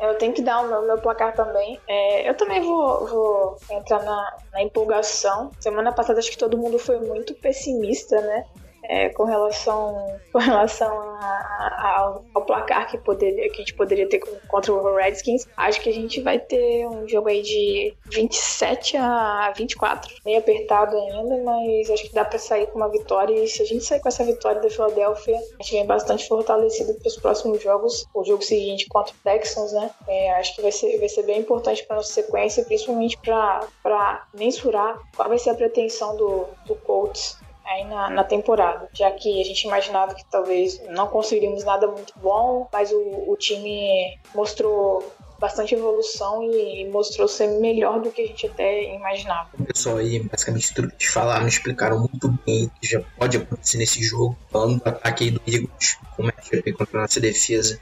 eu 0.00 0.14
tenho 0.16 0.32
que 0.32 0.42
dar 0.42 0.60
o 0.60 0.68
meu, 0.68 0.82
meu 0.82 0.98
placar 0.98 1.34
também. 1.34 1.80
É, 1.88 2.28
eu 2.28 2.34
também 2.34 2.60
vou, 2.60 3.06
vou 3.06 3.56
entrar 3.70 4.02
na, 4.02 4.36
na, 4.52 4.62
empolgação. 4.62 5.50
Semana 5.60 5.92
passada 5.92 6.18
acho 6.18 6.30
que 6.30 6.38
todo 6.38 6.58
mundo 6.58 6.78
foi 6.78 6.98
muito 6.98 7.34
pessimista, 7.34 8.20
né? 8.20 8.44
É, 8.88 9.08
com 9.10 9.24
relação, 9.24 10.18
com 10.32 10.38
relação 10.38 10.88
a, 10.88 11.16
a, 11.18 12.20
ao, 12.34 12.42
placar 12.42 12.90
que, 12.90 12.98
poderia, 12.98 13.48
que 13.48 13.56
a 13.56 13.58
gente 13.58 13.74
poderia 13.74 14.08
ter 14.08 14.20
contra 14.48 14.72
o 14.72 14.96
Redskins. 14.96 15.46
Acho 15.56 15.80
que 15.80 15.88
a 15.88 15.92
gente 15.92 16.20
vai 16.20 16.38
ter 16.38 16.86
um 16.86 17.08
jogo 17.08 17.28
aí 17.28 17.42
de 17.42 17.94
27 18.12 18.96
a 18.96 19.52
24. 19.56 20.14
Meio 20.24 20.38
apertado 20.38 20.96
ainda, 20.96 21.42
mas 21.42 21.90
acho 21.90 22.04
que 22.04 22.14
dá 22.14 22.24
para 22.24 22.38
sair 22.38 22.66
com 22.66 22.76
uma 22.76 22.88
vitória. 22.88 23.34
E 23.34 23.48
se 23.48 23.62
a 23.62 23.66
gente 23.66 23.84
sair 23.84 24.00
com 24.00 24.08
essa 24.08 24.24
vitória 24.24 24.60
da 24.60 24.68
Philadelphia, 24.68 25.36
a 25.36 25.62
gente 25.62 25.72
vem 25.72 25.86
bastante 25.86 26.28
fortalecido 26.28 26.94
para 26.94 27.08
os 27.08 27.16
próximos 27.16 27.62
jogos. 27.62 28.06
O 28.14 28.24
jogo 28.24 28.42
seguinte 28.42 28.86
contra 28.88 29.14
o 29.14 29.18
Texans, 29.24 29.72
né? 29.72 29.90
É, 30.06 30.32
acho 30.34 30.54
que 30.54 30.62
vai 30.62 30.72
ser, 30.72 30.98
vai 30.98 31.08
ser 31.08 31.22
bem 31.22 31.40
importante 31.40 31.84
para 31.84 31.96
nossa 31.96 32.12
sequência, 32.12 32.64
principalmente 32.64 33.18
para 33.18 34.26
mensurar 34.34 34.98
qual 35.16 35.28
vai 35.28 35.38
ser 35.38 35.50
a 35.50 35.54
pretensão 35.54 36.16
do, 36.16 36.46
do 36.66 36.74
Colts 36.76 37.38
aí 37.64 37.84
na, 37.84 38.10
na, 38.10 38.24
temporada, 38.24 38.88
já 38.92 39.10
que 39.10 39.40
a 39.40 39.44
gente 39.44 39.64
imaginava 39.64 40.14
que 40.14 40.24
talvez 40.26 40.80
não 40.90 41.06
conseguiríamos 41.06 41.64
nada 41.64 41.86
muito 41.86 42.12
bom, 42.16 42.68
mas 42.72 42.92
o, 42.92 43.30
o 43.30 43.36
time 43.36 44.18
mostrou 44.34 45.02
bastante 45.38 45.74
evolução 45.74 46.42
e 46.42 46.88
mostrou 46.90 47.28
ser 47.28 47.48
melhor 47.60 48.00
do 48.00 48.10
que 48.10 48.22
a 48.22 48.26
gente 48.26 48.46
até 48.46 48.94
imaginava. 48.94 49.50
Pessoal 49.66 49.98
aí, 49.98 50.20
basicamente 50.20 50.72
tudo 50.72 50.90
que 50.92 51.08
falaram, 51.08 51.46
explicaram 51.46 51.98
muito 51.98 52.30
bem 52.46 52.70
que 52.80 52.88
já 52.88 53.02
pode 53.18 53.36
acontecer 53.36 53.78
nesse 53.78 54.02
jogo. 54.02 54.36
Falando 54.50 54.82
do 54.82 54.88
ataque 54.88 55.30
do 55.30 55.40
Eagles, 55.46 55.98
como 56.16 56.30
é 56.30 56.32
que 56.32 56.72
contra 56.72 56.98
a 56.98 57.02
nossa 57.02 57.20
defesa, 57.20 57.78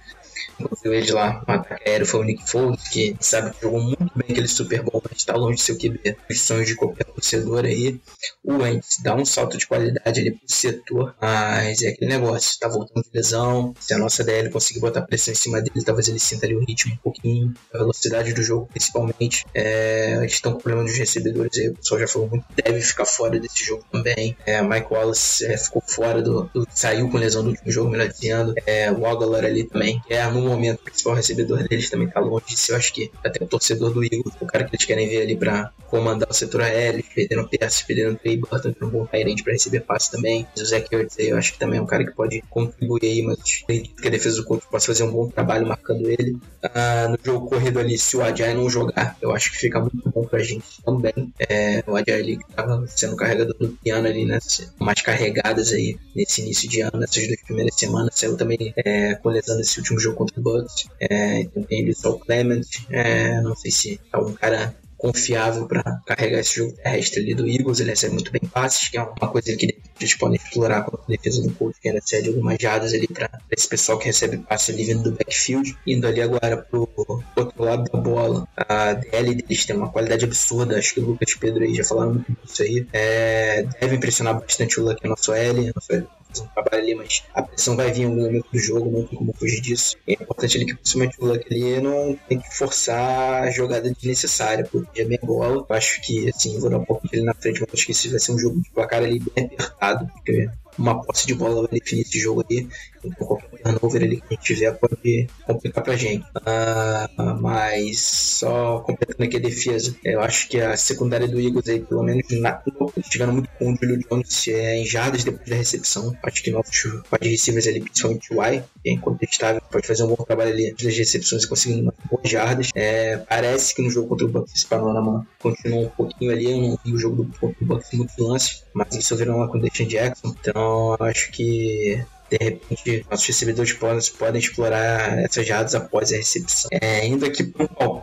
Encontrei 0.62 0.98
ele 0.98 1.12
lá 1.12 1.42
no 1.46 1.54
ataque 1.54 1.88
aéreo 1.88 2.06
foi 2.06 2.20
o 2.20 2.24
Nick 2.24 2.48
Foles, 2.48 2.88
que 2.88 3.16
sabe 3.20 3.50
que 3.50 3.62
jogou 3.62 3.80
muito 3.80 4.10
bem 4.14 4.26
aquele 4.30 4.48
Super 4.48 4.82
Bowl, 4.82 5.02
mas 5.08 5.18
está 5.18 5.34
longe 5.34 5.56
de 5.56 5.62
seu 5.62 5.76
QB. 5.76 6.16
Os 6.30 6.40
sonhos 6.40 6.66
de 6.66 6.74
qualquer 6.74 7.04
torcedor 7.04 7.64
aí. 7.64 8.00
O 8.44 8.54
Wentz 8.54 8.98
dá 9.02 9.14
um 9.14 9.24
salto 9.24 9.56
de 9.56 9.66
qualidade 9.66 10.20
ali 10.20 10.32
pro 10.32 10.40
setor, 10.46 11.14
mas 11.20 11.82
é 11.82 11.88
aquele 11.88 12.10
negócio, 12.10 12.58
tá 12.58 12.68
voltando 12.68 13.04
de 13.04 13.10
lesão. 13.12 13.74
Se 13.80 13.94
a 13.94 13.98
nossa 13.98 14.24
DL 14.24 14.50
conseguir 14.50 14.80
botar 14.80 15.02
pressão 15.02 15.32
em 15.32 15.36
cima 15.36 15.60
dele, 15.60 15.84
talvez 15.84 16.08
ele 16.08 16.18
sinta 16.18 16.46
ali 16.46 16.56
o 16.56 16.60
ritmo 16.60 16.94
um 16.94 16.98
pouquinho, 16.98 17.54
a 17.72 17.78
velocidade 17.78 18.32
do 18.32 18.42
jogo 18.42 18.68
principalmente. 18.68 19.44
É, 19.54 20.16
eles 20.18 20.32
estão 20.32 20.52
com 20.52 20.60
problema 20.60 20.84
dos 20.84 20.96
recebedores 20.96 21.56
aí, 21.58 21.68
o 21.68 21.74
pessoal 21.76 22.00
já 22.00 22.08
falou 22.08 22.28
muito, 22.28 22.44
deve 22.54 22.80
ficar 22.80 23.04
fora 23.04 23.38
desse 23.38 23.64
jogo 23.64 23.84
também. 23.90 24.36
É, 24.46 24.62
Mike 24.62 24.92
Wallace 24.92 25.46
é, 25.46 25.56
ficou 25.56 25.82
fora 25.86 26.22
do, 26.22 26.44
do, 26.54 26.66
saiu 26.70 27.08
com 27.10 27.18
lesão 27.18 27.42
do 27.42 27.50
último 27.50 27.70
jogo, 27.70 27.90
melhor 27.90 28.08
dizendo. 28.08 28.54
É, 28.66 28.90
o 28.90 29.06
Aguilar 29.06 29.44
ali 29.44 29.64
também, 29.64 30.00
é 30.08 30.22
no 30.26 30.40
momento 30.52 30.80
o 30.80 30.84
principal 30.84 31.14
recebedor 31.14 31.66
deles 31.66 31.90
também 31.90 32.08
tá 32.08 32.20
longe 32.20 32.46
disso. 32.46 32.72
Eu 32.72 32.76
acho 32.76 32.92
que 32.92 33.10
até 33.24 33.42
o 33.42 33.46
torcedor 33.46 33.90
do 33.92 34.04
Eagles, 34.04 34.34
o 34.40 34.46
cara 34.46 34.64
que 34.64 34.74
eles 34.74 34.84
querem 34.84 35.08
ver 35.08 35.22
ali 35.22 35.36
pra 35.36 35.72
comandar 35.88 36.28
o 36.30 36.34
setor 36.34 36.62
aéreo, 36.62 37.04
perdendo 37.14 37.48
peças, 37.48 37.82
perdendo 37.82 38.16
Trey 38.18 38.36
Burton, 38.36 38.74
um 38.82 38.88
bom 38.88 39.06
Tyrande 39.06 39.42
pra 39.42 39.52
receber 39.52 39.80
passe 39.80 40.10
também. 40.10 40.46
O 40.56 40.64
Zach 40.64 40.86
Ertz 40.90 41.18
aí, 41.18 41.28
eu 41.28 41.36
acho 41.36 41.52
que 41.52 41.58
também 41.58 41.78
é 41.78 41.82
um 41.82 41.86
cara 41.86 42.04
que 42.04 42.12
pode 42.12 42.42
contribuir 42.48 43.04
aí, 43.04 43.22
mas 43.22 43.38
acredito 43.62 44.00
que 44.00 44.08
a 44.08 44.10
defesa 44.10 44.36
do 44.36 44.44
Colts 44.44 44.66
possa 44.70 44.86
fazer 44.86 45.02
um 45.02 45.10
bom 45.10 45.28
trabalho 45.28 45.66
marcando 45.66 46.08
ele. 46.08 46.38
Ah, 46.62 47.08
no 47.08 47.18
jogo 47.22 47.48
corrido 47.48 47.78
ali, 47.78 47.98
se 47.98 48.16
o 48.16 48.22
Ajay 48.22 48.54
não 48.54 48.70
jogar, 48.70 49.16
eu 49.20 49.32
acho 49.32 49.52
que 49.52 49.58
fica 49.58 49.80
muito 49.80 50.10
bom 50.10 50.24
pra 50.24 50.38
gente 50.38 50.64
também. 50.84 51.32
É, 51.38 51.84
o 51.86 51.96
Ajay 51.96 52.20
ali 52.20 52.36
que 52.38 52.52
tava 52.54 52.86
sendo 52.86 53.16
carregador 53.16 53.54
do 53.58 53.68
piano 53.68 54.06
ali, 54.08 54.24
né? 54.24 54.38
Mais 54.78 55.02
carregadas 55.02 55.72
aí 55.72 55.98
nesse 56.14 56.40
início 56.40 56.68
de 56.68 56.80
ano, 56.80 56.98
nessas 56.98 57.26
duas 57.26 57.42
primeiras 57.42 57.74
semanas. 57.74 58.14
Saiu 58.14 58.36
também 58.36 58.72
é, 58.76 59.14
com 59.16 59.28
lesão 59.28 59.56
nesse 59.56 59.78
último 59.78 60.00
jogo 60.00 60.16
contra 60.16 60.31
Bucks. 60.40 60.88
É, 61.00 61.40
então 61.40 61.62
tem 61.62 61.80
ele 61.80 61.94
Clement. 61.94 62.62
É, 62.90 63.40
não 63.40 63.56
sei 63.56 63.70
se 63.70 64.00
é 64.12 64.18
um 64.18 64.32
cara 64.32 64.74
confiável 65.02 65.66
para 65.66 66.00
carregar 66.06 66.38
esse 66.38 66.54
jogo 66.54 66.72
terrestre 66.74 67.20
ali 67.20 67.34
do 67.34 67.48
Eagles. 67.48 67.80
Ele 67.80 67.90
recebe 67.90 68.14
muito 68.14 68.30
bem 68.30 68.42
passes, 68.42 68.88
que 68.88 68.96
é 68.96 69.02
uma 69.02 69.28
coisa 69.28 69.54
que 69.56 69.76
eles 70.00 70.14
podem 70.14 70.36
explorar 70.36 70.84
com 70.84 70.96
a 70.96 71.00
defesa 71.08 71.42
do 71.42 71.50
coach, 71.50 71.76
que 71.82 72.00
cede 72.02 72.28
algumas 72.28 72.56
jadas 72.60 72.94
ali 72.94 73.08
para 73.08 73.28
esse 73.50 73.68
pessoal 73.68 73.98
que 73.98 74.06
recebe 74.06 74.38
passe 74.38 74.70
ali 74.70 74.84
vindo 74.84 75.02
do 75.02 75.10
backfield. 75.10 75.76
Indo 75.84 76.06
ali 76.06 76.22
agora 76.22 76.56
pro 76.56 76.88
outro 77.36 77.64
lado 77.64 77.90
da 77.90 77.98
bola, 77.98 78.46
a 78.56 78.92
DL 78.92 79.34
deles 79.34 79.66
tem 79.66 79.74
uma 79.74 79.90
qualidade 79.90 80.24
absurda. 80.24 80.78
Acho 80.78 80.94
que 80.94 81.00
o 81.00 81.06
Lucas 81.06 81.34
Pedro 81.34 81.64
aí 81.64 81.74
já 81.74 81.82
falaram 81.82 82.14
muito 82.14 82.32
disso 82.44 82.62
aí. 82.62 82.86
É, 82.92 83.64
deve 83.80 83.96
impressionar 83.96 84.38
bastante 84.38 84.78
o 84.78 84.84
Luck, 84.84 85.04
nosso 85.08 85.32
L, 85.32 85.72
nosso 85.74 85.92
L 85.92 86.06
um 86.40 86.46
trabalho 86.46 86.82
ali, 86.82 86.94
mas 86.94 87.24
a 87.34 87.42
pressão 87.42 87.76
vai 87.76 87.92
vir 87.92 88.02
em 88.02 88.04
algum 88.06 88.22
momento 88.22 88.46
do 88.52 88.58
jogo, 88.58 88.90
não 88.90 89.06
tem 89.06 89.18
como 89.18 89.32
fugir 89.34 89.60
disso. 89.60 89.96
É 90.06 90.14
importante 90.14 90.56
ali 90.56 90.66
que 90.66 90.74
principalmente 90.74 91.16
o 91.20 91.26
Luck 91.26 91.46
ali 91.50 91.80
não 91.80 92.18
tem 92.28 92.38
que 92.40 92.56
forçar 92.56 93.42
a 93.42 93.50
jogada 93.50 93.90
desnecessária, 93.90 94.66
porque 94.70 95.02
é 95.02 95.04
bem 95.04 95.18
bola. 95.22 95.64
Eu 95.68 95.76
acho 95.76 96.00
que, 96.00 96.28
assim, 96.28 96.58
vou 96.58 96.70
dar 96.70 96.78
um 96.78 96.84
pouco 96.84 97.08
dele 97.08 97.24
na 97.24 97.34
frente, 97.34 97.60
mas 97.60 97.70
acho 97.72 97.86
que 97.86 97.92
isso 97.92 98.10
vai 98.10 98.18
ser 98.18 98.32
um 98.32 98.38
jogo 98.38 98.60
de 98.60 98.70
placar 98.70 99.02
ali 99.02 99.20
bem 99.34 99.46
apertado, 99.46 100.06
porque 100.14 100.48
uma 100.78 101.02
posse 101.02 101.26
de 101.26 101.34
bola 101.34 101.66
vai 101.68 101.80
definir 101.80 102.02
esse 102.02 102.18
jogo 102.18 102.44
aí. 102.50 102.68
Então 103.04 103.26
qualquer 103.26 103.58
turnover 103.62 104.02
ali 104.02 104.16
que 104.20 104.26
a 104.30 104.34
gente 104.34 104.44
tiver 104.44 104.72
pode 104.72 105.26
complicar 105.46 105.84
pra 105.84 105.96
gente. 105.96 106.24
Uh, 106.36 107.40
mas 107.40 108.00
só 108.00 108.80
completando 108.80 109.24
aqui 109.24 109.36
a 109.36 109.40
defesa, 109.40 109.94
eu 110.04 110.20
acho 110.20 110.48
que 110.48 110.60
a 110.60 110.76
secundária 110.76 111.28
do 111.28 111.40
Eagles 111.40 111.68
aí, 111.68 111.80
pelo 111.80 112.02
menos 112.02 112.24
na, 112.40 112.62
estiveram 112.96 113.32
muito 113.32 113.48
com 113.58 113.72
o 113.72 113.76
Julio 113.76 114.00
Jones 114.08 114.48
é, 114.48 114.76
em 114.78 114.86
jardas 114.86 115.24
depois 115.24 115.48
da 115.48 115.56
recepção. 115.56 116.16
Acho 116.22 116.42
que 116.42 116.50
nossos 116.50 116.84
wide 116.84 117.28
receivers 117.28 117.66
ali, 117.66 117.80
principalmente 117.80 118.32
o 118.32 118.42
Y, 118.42 118.62
que 118.82 118.90
é 118.90 118.92
incontestável, 118.92 119.62
pode 119.70 119.86
fazer 119.86 120.04
um 120.04 120.08
bom 120.08 120.24
trabalho 120.24 120.52
ali 120.52 120.72
das 120.72 120.96
recepções 120.96 121.44
e 121.44 121.48
conseguindo 121.48 121.82
umas 121.82 121.94
boas 122.10 122.28
jardas. 122.30 122.70
É, 122.74 123.16
parece 123.16 123.74
que 123.74 123.82
no 123.82 123.90
jogo 123.90 124.08
contra 124.08 124.26
o 124.26 124.28
Bucks 124.28 124.64
panorama 124.64 125.26
continuou 125.38 125.86
um 125.86 125.88
pouquinho 125.88 126.30
ali. 126.30 126.50
Eu 126.50 126.58
não 126.58 126.78
vi 126.84 126.92
o 126.92 126.98
jogo 126.98 127.24
do, 127.24 127.56
Bucks 127.60 127.90
muitos 127.92 128.16
lances, 128.16 128.64
mas 128.72 128.94
isso 128.94 129.16
viram 129.16 129.38
lá 129.38 129.48
com 129.48 129.58
o 129.58 129.60
Deshaun 129.60 129.88
Jackson. 129.88 130.34
Então 130.40 130.61
acho 131.00 131.30
que 131.32 132.04
de 132.30 132.38
repente 132.44 133.06
nossos 133.10 133.26
recebedores 133.26 133.72
podem, 133.72 134.40
explorar 134.40 135.18
essas 135.18 135.46
jardas 135.46 135.74
após 135.74 136.12
a 136.12 136.16
recepção. 136.16 136.70
É, 136.72 137.06
aqui 137.26 137.44
para 137.44 137.64
um 137.64 138.02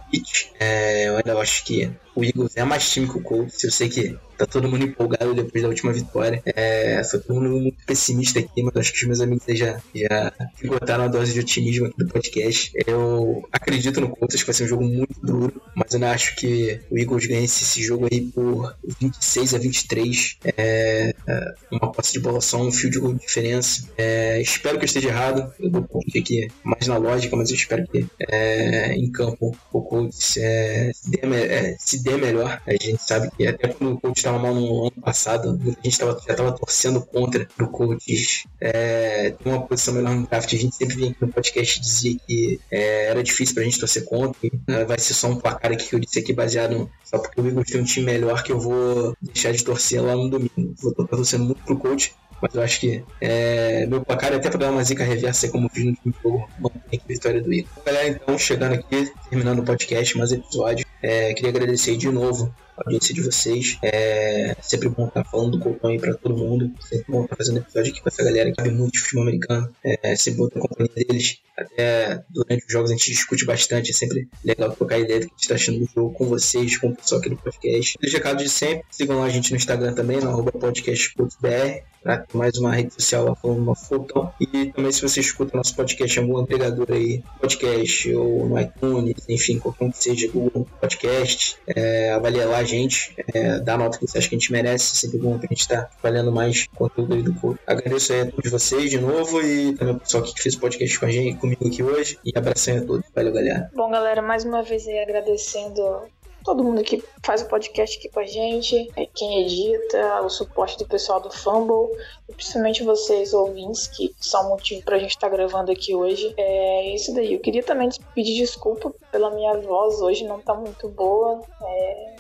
é, 0.60 1.08
eu 1.08 1.18
ainda 1.18 1.38
acho 1.38 1.64
que 1.66 1.92
o 2.16 2.24
Eagles 2.24 2.58
é 2.58 2.64
mais 2.64 2.90
time 2.92 3.08
que 3.08 3.18
o 3.18 3.22
Colts. 3.22 3.64
Eu 3.64 3.72
sei 3.72 3.90
que 3.90 4.18
tá 4.38 4.46
todo 4.46 4.70
mundo 4.70 4.86
empolgado 4.86 5.34
depois 5.34 5.62
da 5.62 5.70
última 5.70 5.94
vitória. 5.94 6.42
É, 6.46 7.02
sou 7.04 7.20
todo 7.20 7.36
mundo 7.36 7.50
muito 7.60 7.86
pessimista 7.86 8.40
aqui, 8.40 8.64
mas 8.64 8.76
acho 8.76 8.94
que 8.94 9.00
os 9.00 9.06
meus 9.06 9.22
amigos 9.22 9.46
já, 9.50 9.82
já 9.94 10.32
esgotaram 10.62 11.06
a 11.06 11.08
dose 11.08 11.34
de 11.34 11.40
otimismo 11.40 11.88
aqui 11.88 11.98
do 11.98 12.08
podcast. 12.08 12.72
Eu 12.88 13.48
acredito 13.52 14.02
no 14.02 14.10
Colts, 14.10 14.36
acho 14.36 14.44
que 14.44 14.52
vai 14.52 14.54
ser 14.54 14.64
um 14.66 14.68
jogo 14.68 14.84
muito 14.84 15.20
duro, 15.22 15.62
mas 15.76 15.94
eu 15.94 16.00
não 16.00 16.10
acho 16.10 16.36
que 16.36 16.80
o 16.90 16.98
Eagles 16.98 17.26
ganhe 17.26 17.46
esse 17.46 17.82
jogo 17.82 18.08
aí 18.12 18.22
por 18.22 18.76
26 19.00 19.54
a 19.54 19.58
23. 19.58 20.38
É, 20.58 21.14
é, 21.28 21.56
uma 21.72 21.92
posse 21.92 22.14
de 22.14 22.20
bola 22.20 22.42
só, 22.42 22.62
um 22.62 22.72
field 22.72 23.00
goal 23.00 23.14
de 23.14 23.20
diferença. 23.20 23.88
É, 23.98 24.42
espero 24.42 24.78
que 24.78 24.84
eu 24.84 24.88
esteja 24.88 25.10
errado. 25.10 25.54
Eu 25.60 25.70
vou 25.70 25.88
aqui 26.18 26.48
mais 26.64 26.88
na 26.88 26.98
lógica, 26.98 27.36
mas 27.36 27.50
eu 27.50 27.56
espero 27.56 27.86
que 27.88 28.06
é, 28.20 28.94
em 28.94 29.12
campo 29.12 29.56
o 29.72 29.82
Colts 29.82 30.19
é, 30.38 30.92
se, 30.94 31.10
dê, 31.10 31.76
se 31.80 32.04
bem 32.04 32.18
melhor. 32.18 32.62
A 32.66 32.72
gente 32.72 33.02
sabe 33.02 33.30
que 33.36 33.48
até 33.48 33.68
quando 33.70 33.94
o 33.94 34.00
coach 34.00 34.18
estava 34.18 34.40
mal 34.40 34.54
no 34.54 34.84
ano 34.84 35.02
passado, 35.02 35.58
muita 35.58 35.82
gente 35.84 35.98
tava, 35.98 36.20
já 36.26 36.32
estava 36.34 36.52
torcendo 36.52 37.02
contra 37.02 37.48
o 37.60 37.68
coach 37.68 38.48
é, 38.60 39.32
ter 39.32 39.50
uma 39.50 39.62
posição 39.62 39.94
melhor 39.94 40.16
no 40.16 40.28
draft. 40.28 40.54
A 40.54 40.58
gente 40.58 40.76
sempre 40.76 40.96
vinha 40.96 41.12
aqui 41.12 41.22
no 41.22 41.32
podcast 41.32 41.80
dizer 41.80 42.18
que 42.28 42.60
é, 42.72 43.06
era 43.08 43.24
difícil 43.24 43.56
pra 43.56 43.64
gente 43.64 43.80
torcer 43.80 44.06
contra. 44.06 44.40
Né? 44.68 44.86
Vai 44.86 45.00
ser 45.00 45.14
só 45.14 45.28
um 45.28 45.38
placar 45.38 45.72
aqui 45.72 45.88
que 45.88 45.96
eu 45.96 46.00
disse 46.00 46.20
aqui 46.20 46.34
baseado 46.34 46.90
só 47.04 47.18
porque 47.18 47.42
o 47.42 47.48
Eagles 47.48 47.72
tem 47.72 47.82
um 47.82 47.86
time 47.86 48.06
melhor 48.06 48.44
que 48.44 48.52
eu 48.52 48.60
vou 48.60 49.16
deixar 49.22 49.52
de 49.52 49.64
torcer 49.64 50.04
lá 50.04 50.16
no 50.16 50.30
domingo. 50.30 50.76
Vou 50.80 50.92
estar 50.92 51.08
torcendo 51.08 51.46
muito 51.46 51.64
pro 51.64 51.78
coach 51.78 52.14
mas 52.42 52.56
eu 52.56 52.62
acho 52.62 52.80
que 52.80 53.04
é, 53.22 53.86
meu 53.86 54.04
placar 54.04 54.32
é 54.34 54.36
até 54.36 54.50
para 54.50 54.60
dar 54.60 54.72
uma 54.72 54.84
zica 54.84 55.04
reversa, 55.04 55.50
como 55.50 55.70
fiz 55.70 55.84
no 55.84 55.92
último 55.92 56.14
jogo, 56.24 56.50
manter 56.60 57.02
a 57.04 57.08
vitória 57.08 57.42
do 57.42 57.54
Igor. 57.54 57.72
Galera, 57.86 58.08
então, 58.10 58.38
chegando 58.38 58.74
aqui, 58.74 59.12
terminando 59.30 59.60
o 59.60 59.64
podcast, 59.64 60.18
mais 60.18 60.32
episódio, 60.32 60.86
é, 61.02 61.34
queria 61.34 61.50
agradecer 61.50 61.98
de 61.98 62.10
novo 62.10 62.54
a 62.80 62.84
audiência 62.86 63.14
de 63.14 63.22
vocês. 63.22 63.78
É 63.82 64.56
sempre 64.62 64.90
bom 64.90 65.08
estar 65.08 65.24
falando 65.26 65.58
do 65.58 65.60
Colton 65.60 65.88
aí 65.88 66.00
pra 66.00 66.14
todo 66.14 66.38
mundo. 66.38 66.72
Sempre 66.82 67.06
bom 67.10 67.24
estar 67.24 67.36
fazendo 67.36 67.58
episódio 67.58 67.92
aqui 67.92 68.02
com 68.02 68.10
essa 68.10 68.24
galera 68.24 68.52
que 68.52 68.62
sabe 68.62 68.74
muito 68.74 68.94
de 68.94 69.00
futebol 69.00 69.24
americano. 69.24 69.76
É 69.84 70.16
sempre 70.16 70.40
bom 70.40 70.50
ter 70.50 70.60
a 70.60 70.62
companhia 70.62 70.94
deles. 70.96 71.40
Até 71.58 72.24
durante 72.30 72.66
os 72.66 72.72
jogos 72.72 72.90
a 72.90 72.94
gente 72.94 73.12
discute 73.12 73.46
bastante. 73.46 73.92
É 73.92 73.94
sempre 73.94 74.28
legal 74.44 74.72
trocar 74.72 75.00
ideia 75.00 75.20
do 75.20 75.28
que 75.28 75.32
a 75.32 75.36
gente 75.36 75.42
está 75.42 75.56
achando 75.56 75.80
do 75.80 75.86
jogo 75.94 76.14
com 76.14 76.26
vocês, 76.26 76.78
com 76.78 76.90
o 76.90 76.96
pessoal 76.96 77.20
aqui 77.20 77.30
do 77.30 77.38
podcast. 77.38 77.98
Deixa 78.00 78.18
recado 78.18 78.44
de 78.44 78.50
sempre. 78.50 78.86
Sigam 78.90 79.20
lá 79.20 79.26
a 79.26 79.30
gente 79.30 79.52
no 79.52 79.58
Instagram 79.58 79.94
também, 79.94 80.20
no 80.20 80.44
podcastbr 80.44 81.84
para 82.04 82.26
mais 82.34 82.58
uma 82.58 82.74
rede 82.74 82.94
social 82.94 83.26
lá 83.26 83.36
uma 83.44 83.76
foto. 83.76 84.30
E 84.40 84.72
também 84.72 84.92
se 84.92 85.02
você 85.02 85.20
escuta 85.20 85.56
nosso 85.56 85.76
podcast 85.76 86.20
em 86.20 86.24
algum 86.24 86.38
agregador 86.38 86.88
aí, 86.92 87.24
podcast 87.40 88.14
ou 88.14 88.48
no 88.48 88.60
iTunes, 88.60 89.16
enfim, 89.28 89.60
qualquer 89.60 89.86
um 89.86 89.92
que 89.92 89.98
seja 89.98 90.28
Google 90.32 90.68
Podcast, 90.80 91.58
é, 91.68 92.12
avalia 92.12 92.46
lá 92.46 92.64
gente, 92.64 93.16
é, 93.34 93.60
dá 93.60 93.74
a 93.74 93.78
nota 93.78 93.98
que 93.98 94.08
você 94.08 94.18
acha 94.18 94.30
que 94.30 94.36
a 94.36 94.40
gente 94.40 94.52
merece, 94.52 94.96
sempre 94.96 95.18
bom 95.18 95.38
que 95.38 95.46
a 95.46 95.50
gente 95.50 95.62
está 95.62 95.90
espalhando 95.92 96.32
mais 96.32 96.68
conteúdo 96.76 97.14
aí 97.14 97.22
do 97.22 97.34
corpo. 97.34 97.60
Agradeço 97.66 98.14
aí 98.14 98.22
a 98.22 98.32
todos 98.32 98.52
vocês 98.52 98.90
de 98.90 99.00
novo 99.00 99.42
e 99.42 99.76
também 99.76 99.96
o 99.96 100.00
pessoal 100.00 100.24
que 100.24 100.42
fez 100.42 100.56
o 100.56 100.60
podcast 100.60 101.00
com 101.00 101.06
a 101.06 101.10
gente, 101.10 101.38
comigo 101.38 101.68
aqui 101.68 101.84
hoje. 101.84 102.18
E 102.26 102.32
abração 102.38 102.78
a 102.78 102.82
todos. 102.82 103.06
Valeu, 103.14 103.34
galera. 103.34 103.70
Bom, 103.74 103.90
galera, 103.90 104.22
mais 104.22 104.44
uma 104.46 104.62
vez 104.62 104.88
aí 104.88 105.00
agradecendo 105.00 106.04
todo 106.50 106.64
mundo 106.64 106.84
que 106.84 107.04
faz 107.24 107.44
o 107.44 107.48
podcast 107.48 108.00
aqui 108.00 108.10
com 108.10 108.20
a 108.20 108.26
gente, 108.26 108.92
é 108.96 109.06
quem 109.06 109.42
edita, 109.42 110.22
o 110.24 110.30
suporte 110.30 110.80
do 110.80 110.88
pessoal 110.88 111.20
do 111.20 111.30
Fumble, 111.30 111.96
principalmente 112.34 112.84
vocês, 112.84 113.34
ouvintes, 113.34 113.88
que 113.88 114.16
são 114.20 114.48
o 114.48 114.50
motivo 114.50 114.84
pra 114.84 114.98
gente 114.98 115.12
estar 115.12 115.30
tá 115.30 115.36
gravando 115.36 115.72
aqui 115.72 115.94
hoje. 115.94 116.34
É 116.36 116.96
isso 116.96 117.14
daí. 117.14 117.36
Eu 117.36 117.40
queria 117.40 117.62
também 117.62 117.90
pedir 118.16 118.36
desculpa 118.36 118.92
pela 119.12 119.30
minha 119.32 119.58
voz 119.60 120.02
hoje, 120.02 120.26
não 120.26 120.40
tá 120.40 120.54
muito 120.54 120.88
boa. 120.90 121.42
É, 121.62 122.16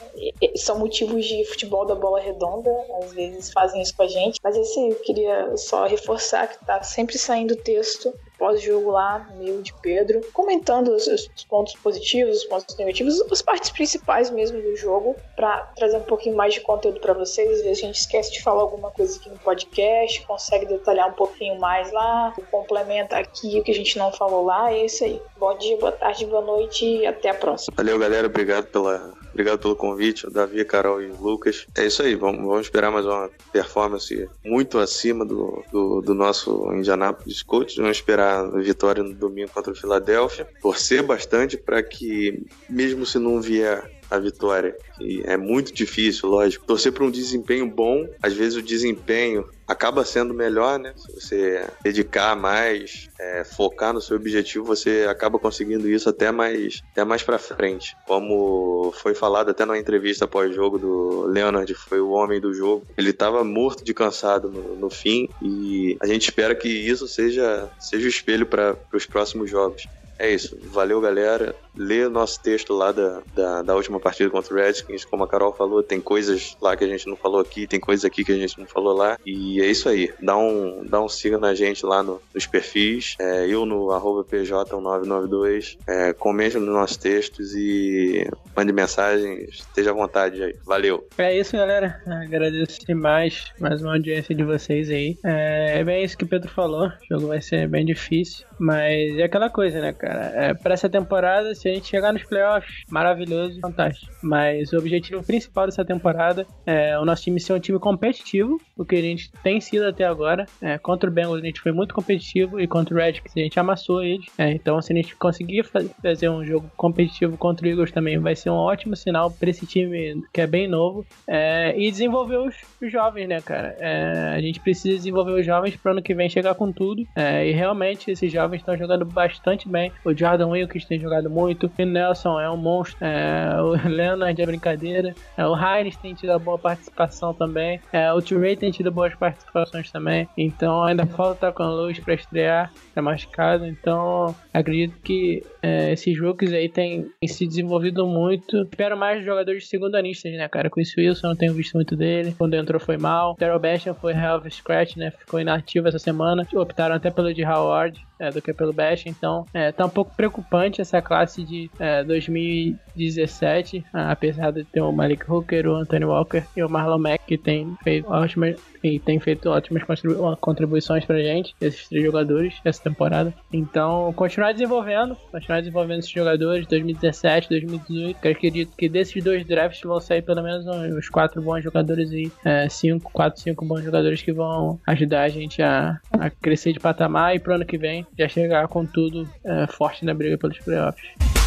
são 0.55 0.79
motivos 0.79 1.25
de 1.25 1.45
futebol 1.45 1.85
da 1.85 1.95
bola 1.95 2.19
redonda, 2.19 2.71
às 3.01 3.13
vezes 3.13 3.51
fazem 3.51 3.81
isso 3.81 3.95
com 3.95 4.03
a 4.03 4.07
gente, 4.07 4.39
mas 4.43 4.55
esse 4.55 4.79
eu 4.89 4.95
queria 4.95 5.55
só 5.57 5.85
reforçar 5.85 6.47
que 6.47 6.65
tá 6.65 6.81
sempre 6.83 7.17
saindo 7.17 7.55
texto 7.55 8.13
pós-jogo 8.39 8.91
lá, 8.91 9.27
meio 9.35 9.61
de 9.61 9.73
Pedro, 9.81 10.21
comentando 10.31 10.95
os, 10.95 11.05
os, 11.07 11.27
pontos 11.43 11.73
positivos, 11.73 12.37
os 12.37 12.45
pontos 12.45 12.75
negativos, 12.77 13.21
as 13.29 13.41
partes 13.41 13.69
principais 13.69 14.31
mesmo 14.31 14.61
do 14.61 14.77
jogo, 14.77 15.13
para 15.35 15.57
trazer 15.75 15.97
um 15.97 16.03
pouquinho 16.03 16.37
mais 16.37 16.53
de 16.53 16.61
conteúdo 16.61 17.01
para 17.01 17.11
vocês. 17.13 17.51
Às 17.51 17.61
vezes 17.61 17.83
a 17.83 17.87
gente 17.87 17.99
esquece 17.99 18.31
de 18.31 18.41
falar 18.41 18.61
alguma 18.61 18.91
coisa 18.91 19.19
aqui 19.19 19.29
no 19.29 19.37
podcast, 19.39 20.25
consegue 20.25 20.65
detalhar 20.65 21.09
um 21.09 21.13
pouquinho 21.13 21.59
mais 21.59 21.91
lá, 21.91 22.33
complementa 22.49 23.17
aqui 23.17 23.59
o 23.59 23.63
que 23.63 23.71
a 23.71 23.75
gente 23.75 23.97
não 23.97 24.11
falou 24.13 24.45
lá. 24.45 24.71
É 24.71 24.85
isso 24.85 25.03
aí. 25.03 25.21
Bom 25.37 25.57
dia, 25.57 25.77
boa 25.77 25.91
tarde, 25.91 26.25
boa 26.25 26.41
noite 26.41 26.78
e 26.81 27.05
até 27.05 27.29
a 27.29 27.33
próxima. 27.33 27.73
Valeu, 27.75 27.97
galera. 27.99 28.27
Obrigado 28.27 28.67
pela 28.67 29.13
Obrigado 29.31 29.59
pelo 29.59 29.75
convite, 29.75 30.29
Davi, 30.29 30.63
Carol 30.65 31.01
e 31.01 31.07
Lucas. 31.07 31.65
É 31.75 31.85
isso 31.85 32.01
aí, 32.01 32.15
vamos, 32.15 32.41
vamos 32.41 32.61
esperar 32.61 32.91
mais 32.91 33.05
uma 33.05 33.29
performance 33.51 34.29
muito 34.43 34.77
acima 34.79 35.25
do, 35.25 35.63
do, 35.71 36.01
do 36.01 36.13
nosso 36.13 36.71
Indianapolis 36.73 37.41
Colts. 37.41 37.75
Vamos 37.75 37.97
esperar 37.97 38.49
vitória 38.51 39.03
no 39.03 39.13
domingo 39.13 39.51
contra 39.51 39.71
o 39.71 39.75
Philadelphia. 39.75 40.47
Torcer 40.61 41.03
bastante 41.03 41.57
para 41.57 41.81
que, 41.81 42.43
mesmo 42.69 43.05
se 43.05 43.19
não 43.19 43.41
vier 43.41 43.89
a 44.09 44.17
vitória. 44.17 44.75
E 44.99 45.21
é 45.25 45.37
muito 45.37 45.73
difícil, 45.73 46.29
lógico. 46.29 46.65
Torcer 46.65 46.91
para 46.91 47.03
um 47.03 47.11
desempenho 47.11 47.69
bom, 47.69 48.07
às 48.21 48.33
vezes 48.33 48.57
o 48.57 48.61
desempenho 48.61 49.47
acaba 49.67 50.03
sendo 50.03 50.33
melhor, 50.33 50.79
né? 50.79 50.93
Se 50.97 51.13
você 51.13 51.67
dedicar 51.83 52.35
mais, 52.35 53.07
é, 53.19 53.43
focar 53.43 53.93
no 53.93 54.01
seu 54.01 54.17
objetivo, 54.17 54.65
você 54.65 55.05
acaba 55.07 55.37
conseguindo 55.37 55.87
isso 55.87 56.09
até 56.09 56.31
mais, 56.31 56.81
até 56.91 57.03
mais 57.03 57.21
para 57.21 57.37
frente. 57.37 57.95
Como 58.07 58.91
foi 58.93 59.13
falado 59.19 59.49
até 59.49 59.65
na 59.65 59.77
entrevista 59.77 60.25
pós-jogo 60.25 60.79
do 60.79 61.25
Leonard, 61.27 61.71
foi 61.75 61.99
o 61.99 62.11
homem 62.11 62.39
do 62.39 62.53
jogo. 62.53 62.85
Ele 62.97 63.09
estava 63.09 63.43
morto 63.43 63.83
de 63.83 63.93
cansado 63.93 64.49
no, 64.49 64.77
no, 64.77 64.89
fim 64.89 65.29
e 65.41 65.97
a 65.99 66.07
gente 66.07 66.23
espera 66.23 66.55
que 66.55 66.69
isso 66.69 67.07
seja, 67.07 67.69
seja 67.77 68.05
o 68.05 68.09
espelho 68.09 68.45
para 68.45 68.75
os 68.93 69.05
próximos 69.05 69.49
jogos. 69.49 69.85
É 70.17 70.29
isso. 70.33 70.57
Valeu, 70.63 70.99
galera. 71.01 71.55
Lê 71.75 72.05
o 72.05 72.09
nosso 72.09 72.41
texto 72.41 72.73
lá 72.73 72.91
da, 72.91 73.21
da, 73.33 73.61
da, 73.61 73.75
última 73.75 73.99
partida 73.99 74.29
contra 74.29 74.53
o 74.53 74.57
Redskins. 74.57 75.05
Como 75.05 75.23
a 75.23 75.27
Carol 75.27 75.53
falou, 75.53 75.83
tem 75.83 76.01
coisas 76.01 76.57
lá 76.61 76.75
que 76.75 76.83
a 76.83 76.87
gente 76.87 77.07
não 77.07 77.15
falou 77.15 77.39
aqui, 77.39 77.67
tem 77.67 77.79
coisas 77.79 78.05
aqui 78.05 78.23
que 78.23 78.31
a 78.31 78.37
gente 78.37 78.59
não 78.59 78.65
falou 78.65 78.93
lá. 78.93 79.17
E 79.25 79.61
é 79.61 79.65
isso 79.65 79.87
aí. 79.87 80.11
Dá 80.21 80.37
um, 80.37 80.85
dá 80.85 81.01
um 81.01 81.09
siga 81.09 81.37
na 81.37 81.53
gente 81.53 81.85
lá 81.85 82.03
no, 82.03 82.21
nos 82.33 82.45
perfis. 82.45 83.15
É, 83.19 83.47
eu 83.47 83.65
no 83.65 83.91
arroba 83.91 84.23
PJ992. 84.23 85.77
É, 85.87 86.13
comente 86.13 86.57
nos 86.57 86.69
nossos 86.69 86.97
textos 86.97 87.53
e 87.55 88.27
mande 88.55 88.73
mensagens. 88.73 89.59
Esteja 89.59 89.91
à 89.91 89.93
vontade 89.93 90.43
aí. 90.43 90.55
Valeu. 90.65 91.07
É 91.17 91.37
isso, 91.37 91.55
galera. 91.55 92.01
Agradeço 92.05 92.85
demais 92.85 93.53
mais 93.59 93.81
uma 93.81 93.93
audiência 93.93 94.33
de 94.33 94.43
vocês 94.43 94.89
aí. 94.89 95.17
É, 95.23 95.79
é 95.79 95.83
bem 95.83 96.03
isso 96.03 96.17
que 96.17 96.23
o 96.23 96.27
Pedro 96.27 96.49
falou. 96.49 96.87
O 96.87 96.91
jogo 97.09 97.27
vai 97.27 97.41
ser 97.41 97.67
bem 97.67 97.85
difícil. 97.85 98.45
Mas 98.59 99.17
é 99.17 99.23
aquela 99.23 99.49
coisa, 99.49 99.79
né, 99.79 99.93
cara? 99.93 100.31
É, 100.35 100.53
pra 100.53 100.73
essa 100.73 100.89
temporada, 100.89 101.55
se 101.59 101.69
a 101.69 101.73
gente 101.73 101.87
chegar 101.87 102.13
nos 102.13 102.23
playoffs, 102.23 102.83
maravilhoso, 102.89 103.59
fantástico. 103.59 104.11
Mas 104.23 104.71
o 104.71 104.77
objetivo 104.77 105.23
principal 105.23 105.65
dessa 105.65 105.83
temporada 105.83 106.47
é 106.65 106.97
o 106.97 107.05
nosso 107.05 107.23
time 107.23 107.39
ser 107.39 107.53
um 107.53 107.59
time 107.59 107.79
competitivo, 107.79 108.59
o 108.77 108.85
que 108.85 108.95
a 108.95 109.01
gente 109.01 109.31
tem 109.43 109.59
sido 109.59 109.85
até 109.85 110.05
agora. 110.05 110.45
É, 110.61 110.77
contra 110.77 111.09
o 111.09 111.13
Bengals 111.13 111.41
a 111.41 111.45
gente 111.45 111.59
foi 111.59 111.71
muito 111.71 111.93
competitivo 111.93 112.59
e 112.59 112.67
contra 112.67 112.95
o 112.95 112.97
Redskins 112.97 113.35
a 113.35 113.39
gente 113.39 113.59
amassou 113.59 114.01
eles. 114.01 114.27
É, 114.37 114.51
então, 114.51 114.81
se 114.81 114.93
a 114.93 114.95
gente 114.95 115.15
conseguir 115.15 115.63
fazer 115.63 116.29
um 116.29 116.45
jogo 116.45 116.71
competitivo 116.77 117.37
contra 117.37 117.67
o 117.67 117.69
Eagles 117.69 117.91
também, 117.91 118.17
vai 118.17 118.35
ser 118.35 118.49
um 118.49 118.55
ótimo 118.55 118.95
sinal 118.95 119.29
para 119.29 119.49
esse 119.49 119.65
time 119.65 120.23
que 120.33 120.39
é 120.39 120.47
bem 120.47 120.67
novo. 120.67 121.05
É, 121.27 121.73
e 121.77 121.91
desenvolver 121.91 122.37
os, 122.37 122.55
os, 122.81 122.91
jovens, 122.91 123.27
né, 123.27 123.41
cara? 123.41 123.75
É, 123.79 124.33
a 124.35 124.41
gente 124.41 124.59
precisa 124.59 124.95
desenvolver 124.95 125.33
os 125.33 125.45
jovens 125.45 125.75
para 125.75 125.91
ano 125.91 126.01
que 126.01 126.15
vem 126.15 126.29
chegar 126.29 126.55
com 126.55 126.71
tudo. 126.71 127.05
É, 127.15 127.47
e 127.47 127.51
realmente 127.51 128.11
esses 128.11 128.31
jovens 128.31 128.59
estão 128.59 128.77
jogando 128.77 129.03
bastante 129.03 129.67
bem. 129.67 129.91
O 130.05 130.13
Jordan 130.13 130.47
Wilkins 130.47 130.85
tem 130.85 130.99
jogado 130.99 131.29
muito. 131.29 131.48
O 131.53 131.85
Nelson 131.85 132.39
é 132.39 132.49
um 132.49 132.57
monstro. 132.57 132.97
É, 133.01 133.61
o 133.61 133.71
Leonard 133.87 134.41
é 134.41 134.45
brincadeira. 134.45 135.15
É, 135.37 135.45
o 135.45 135.55
Hines 135.55 135.95
tem 135.97 136.13
tido 136.13 136.37
boa 136.39 136.57
participação 136.57 137.33
também. 137.33 137.79
É, 137.91 138.11
o 138.13 138.21
Turei 138.21 138.55
tem 138.55 138.71
tido 138.71 138.91
boas 138.91 139.13
participações 139.15 139.91
também. 139.91 140.27
Então 140.37 140.83
ainda 140.83 141.05
falta 141.05 141.51
com 141.51 141.63
a 141.63 141.69
luz 141.69 141.99
para 141.99 142.13
estrear. 142.13 142.71
É 142.95 143.01
machucado. 143.01 143.65
Então 143.65 144.35
acredito 144.53 144.95
que 145.03 145.43
é, 145.61 145.91
esses 145.91 146.15
jogos 146.15 146.51
aí 146.53 146.69
têm, 146.69 147.07
se 147.25 147.47
desenvolvido 147.47 148.05
muito. 148.07 148.63
Espero 148.63 148.97
mais 148.97 149.23
jogadores 149.23 149.63
de 149.63 149.69
segunda 149.69 149.99
anistas, 149.99 150.31
né, 150.33 150.47
cara? 150.47 150.69
Com 150.69 150.79
isso, 150.79 150.99
Wilson, 150.99 151.27
não 151.29 151.35
tenho 151.35 151.53
visto 151.53 151.73
muito 151.73 151.95
dele. 151.95 152.33
Quando 152.37 152.53
entrou 152.55 152.79
foi 152.79 152.97
mal. 152.97 153.35
Daryl 153.37 153.59
Basham 153.59 153.93
foi 153.93 154.13
health 154.13 154.49
scratch, 154.49 154.95
né? 154.97 155.11
Ficou 155.11 155.39
inativo 155.39 155.87
essa 155.87 155.99
semana. 155.99 156.47
Optaram 156.53 156.95
até 156.95 157.09
pelo 157.09 157.33
de 157.33 157.43
Howard 157.43 157.99
é, 158.19 158.29
do 158.29 158.41
que 158.41 158.53
pelo 158.53 158.73
Bash. 158.73 159.05
Então, 159.05 159.45
é, 159.53 159.71
tá 159.71 159.85
um 159.85 159.89
pouco 159.89 160.13
preocupante 160.15 160.81
essa 160.81 161.01
classe 161.01 161.43
de 161.43 161.71
é, 161.79 162.03
2017, 162.03 163.85
apesar 163.93 164.51
de 164.51 164.63
ter 164.65 164.81
o 164.81 164.91
Malik 164.91 165.29
Hooker, 165.29 165.67
o 165.67 165.75
Anthony 165.75 166.05
Walker 166.05 166.43
e 166.55 166.61
o 166.61 166.69
Marlon 166.69 166.99
Mack, 166.99 167.23
que 167.25 167.37
tem 167.37 167.75
feito 167.83 168.09
ótimas 168.11 168.59
e 168.83 168.99
tem 168.99 169.19
feito 169.19 169.49
ótimas 169.49 169.83
contribuições 169.83 170.79
contribuições 170.79 171.05
pra 171.05 171.19
gente, 171.19 171.55
esses 171.61 171.87
três 171.87 172.03
jogadores, 172.03 172.55
essa 172.63 172.81
temporada. 172.81 173.33
Então, 173.51 174.11
continuar 174.13 174.51
desenvolvendo, 174.51 175.15
continuar 175.31 175.59
desenvolvendo 175.59 175.99
esses 175.99 176.11
jogadores, 176.11 176.67
2017, 176.67 177.49
2018, 177.49 178.19
que 178.19 178.27
eu 178.27 178.31
acredito 178.31 178.75
que 178.75 178.89
desses 178.89 179.23
dois 179.23 179.45
drafts 179.45 179.81
vão 179.81 179.99
sair 179.99 180.21
pelo 180.21 180.41
menos 180.41 180.65
uns 180.67 181.09
quatro 181.09 181.41
bons 181.41 181.63
jogadores 181.63 182.11
e 182.11 182.31
é, 182.43 182.67
cinco, 182.69 183.11
quatro, 183.11 183.41
cinco 183.41 183.65
bons 183.65 183.83
jogadores 183.83 184.21
que 184.21 184.31
vão 184.31 184.79
ajudar 184.87 185.23
a 185.23 185.29
gente 185.29 185.61
a, 185.61 185.99
a 186.11 186.29
crescer 186.29 186.73
de 186.73 186.79
patamar 186.79 187.35
e 187.35 187.39
pro 187.39 187.55
ano 187.55 187.65
que 187.65 187.77
vem 187.77 188.05
já 188.17 188.27
chegar 188.27 188.67
com 188.67 188.85
tudo 188.85 189.27
é, 189.43 189.67
forte 189.67 190.05
na 190.05 190.13
briga 190.13 190.37
pelos 190.37 190.57
playoffs. 190.59 191.01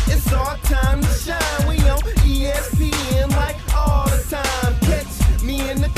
It's 0.09 0.33
our 0.33 0.59
time 0.65 1.01
to 1.01 1.07
shine. 1.09 1.69
We 1.69 1.79
on 1.89 1.99
ESPN 2.27 3.31
like 3.37 3.57
all 3.75 4.05
the 4.07 4.23
time. 4.29 4.75
Catch 4.81 5.43
me 5.43 5.71
in 5.71 5.81
the 5.81 5.92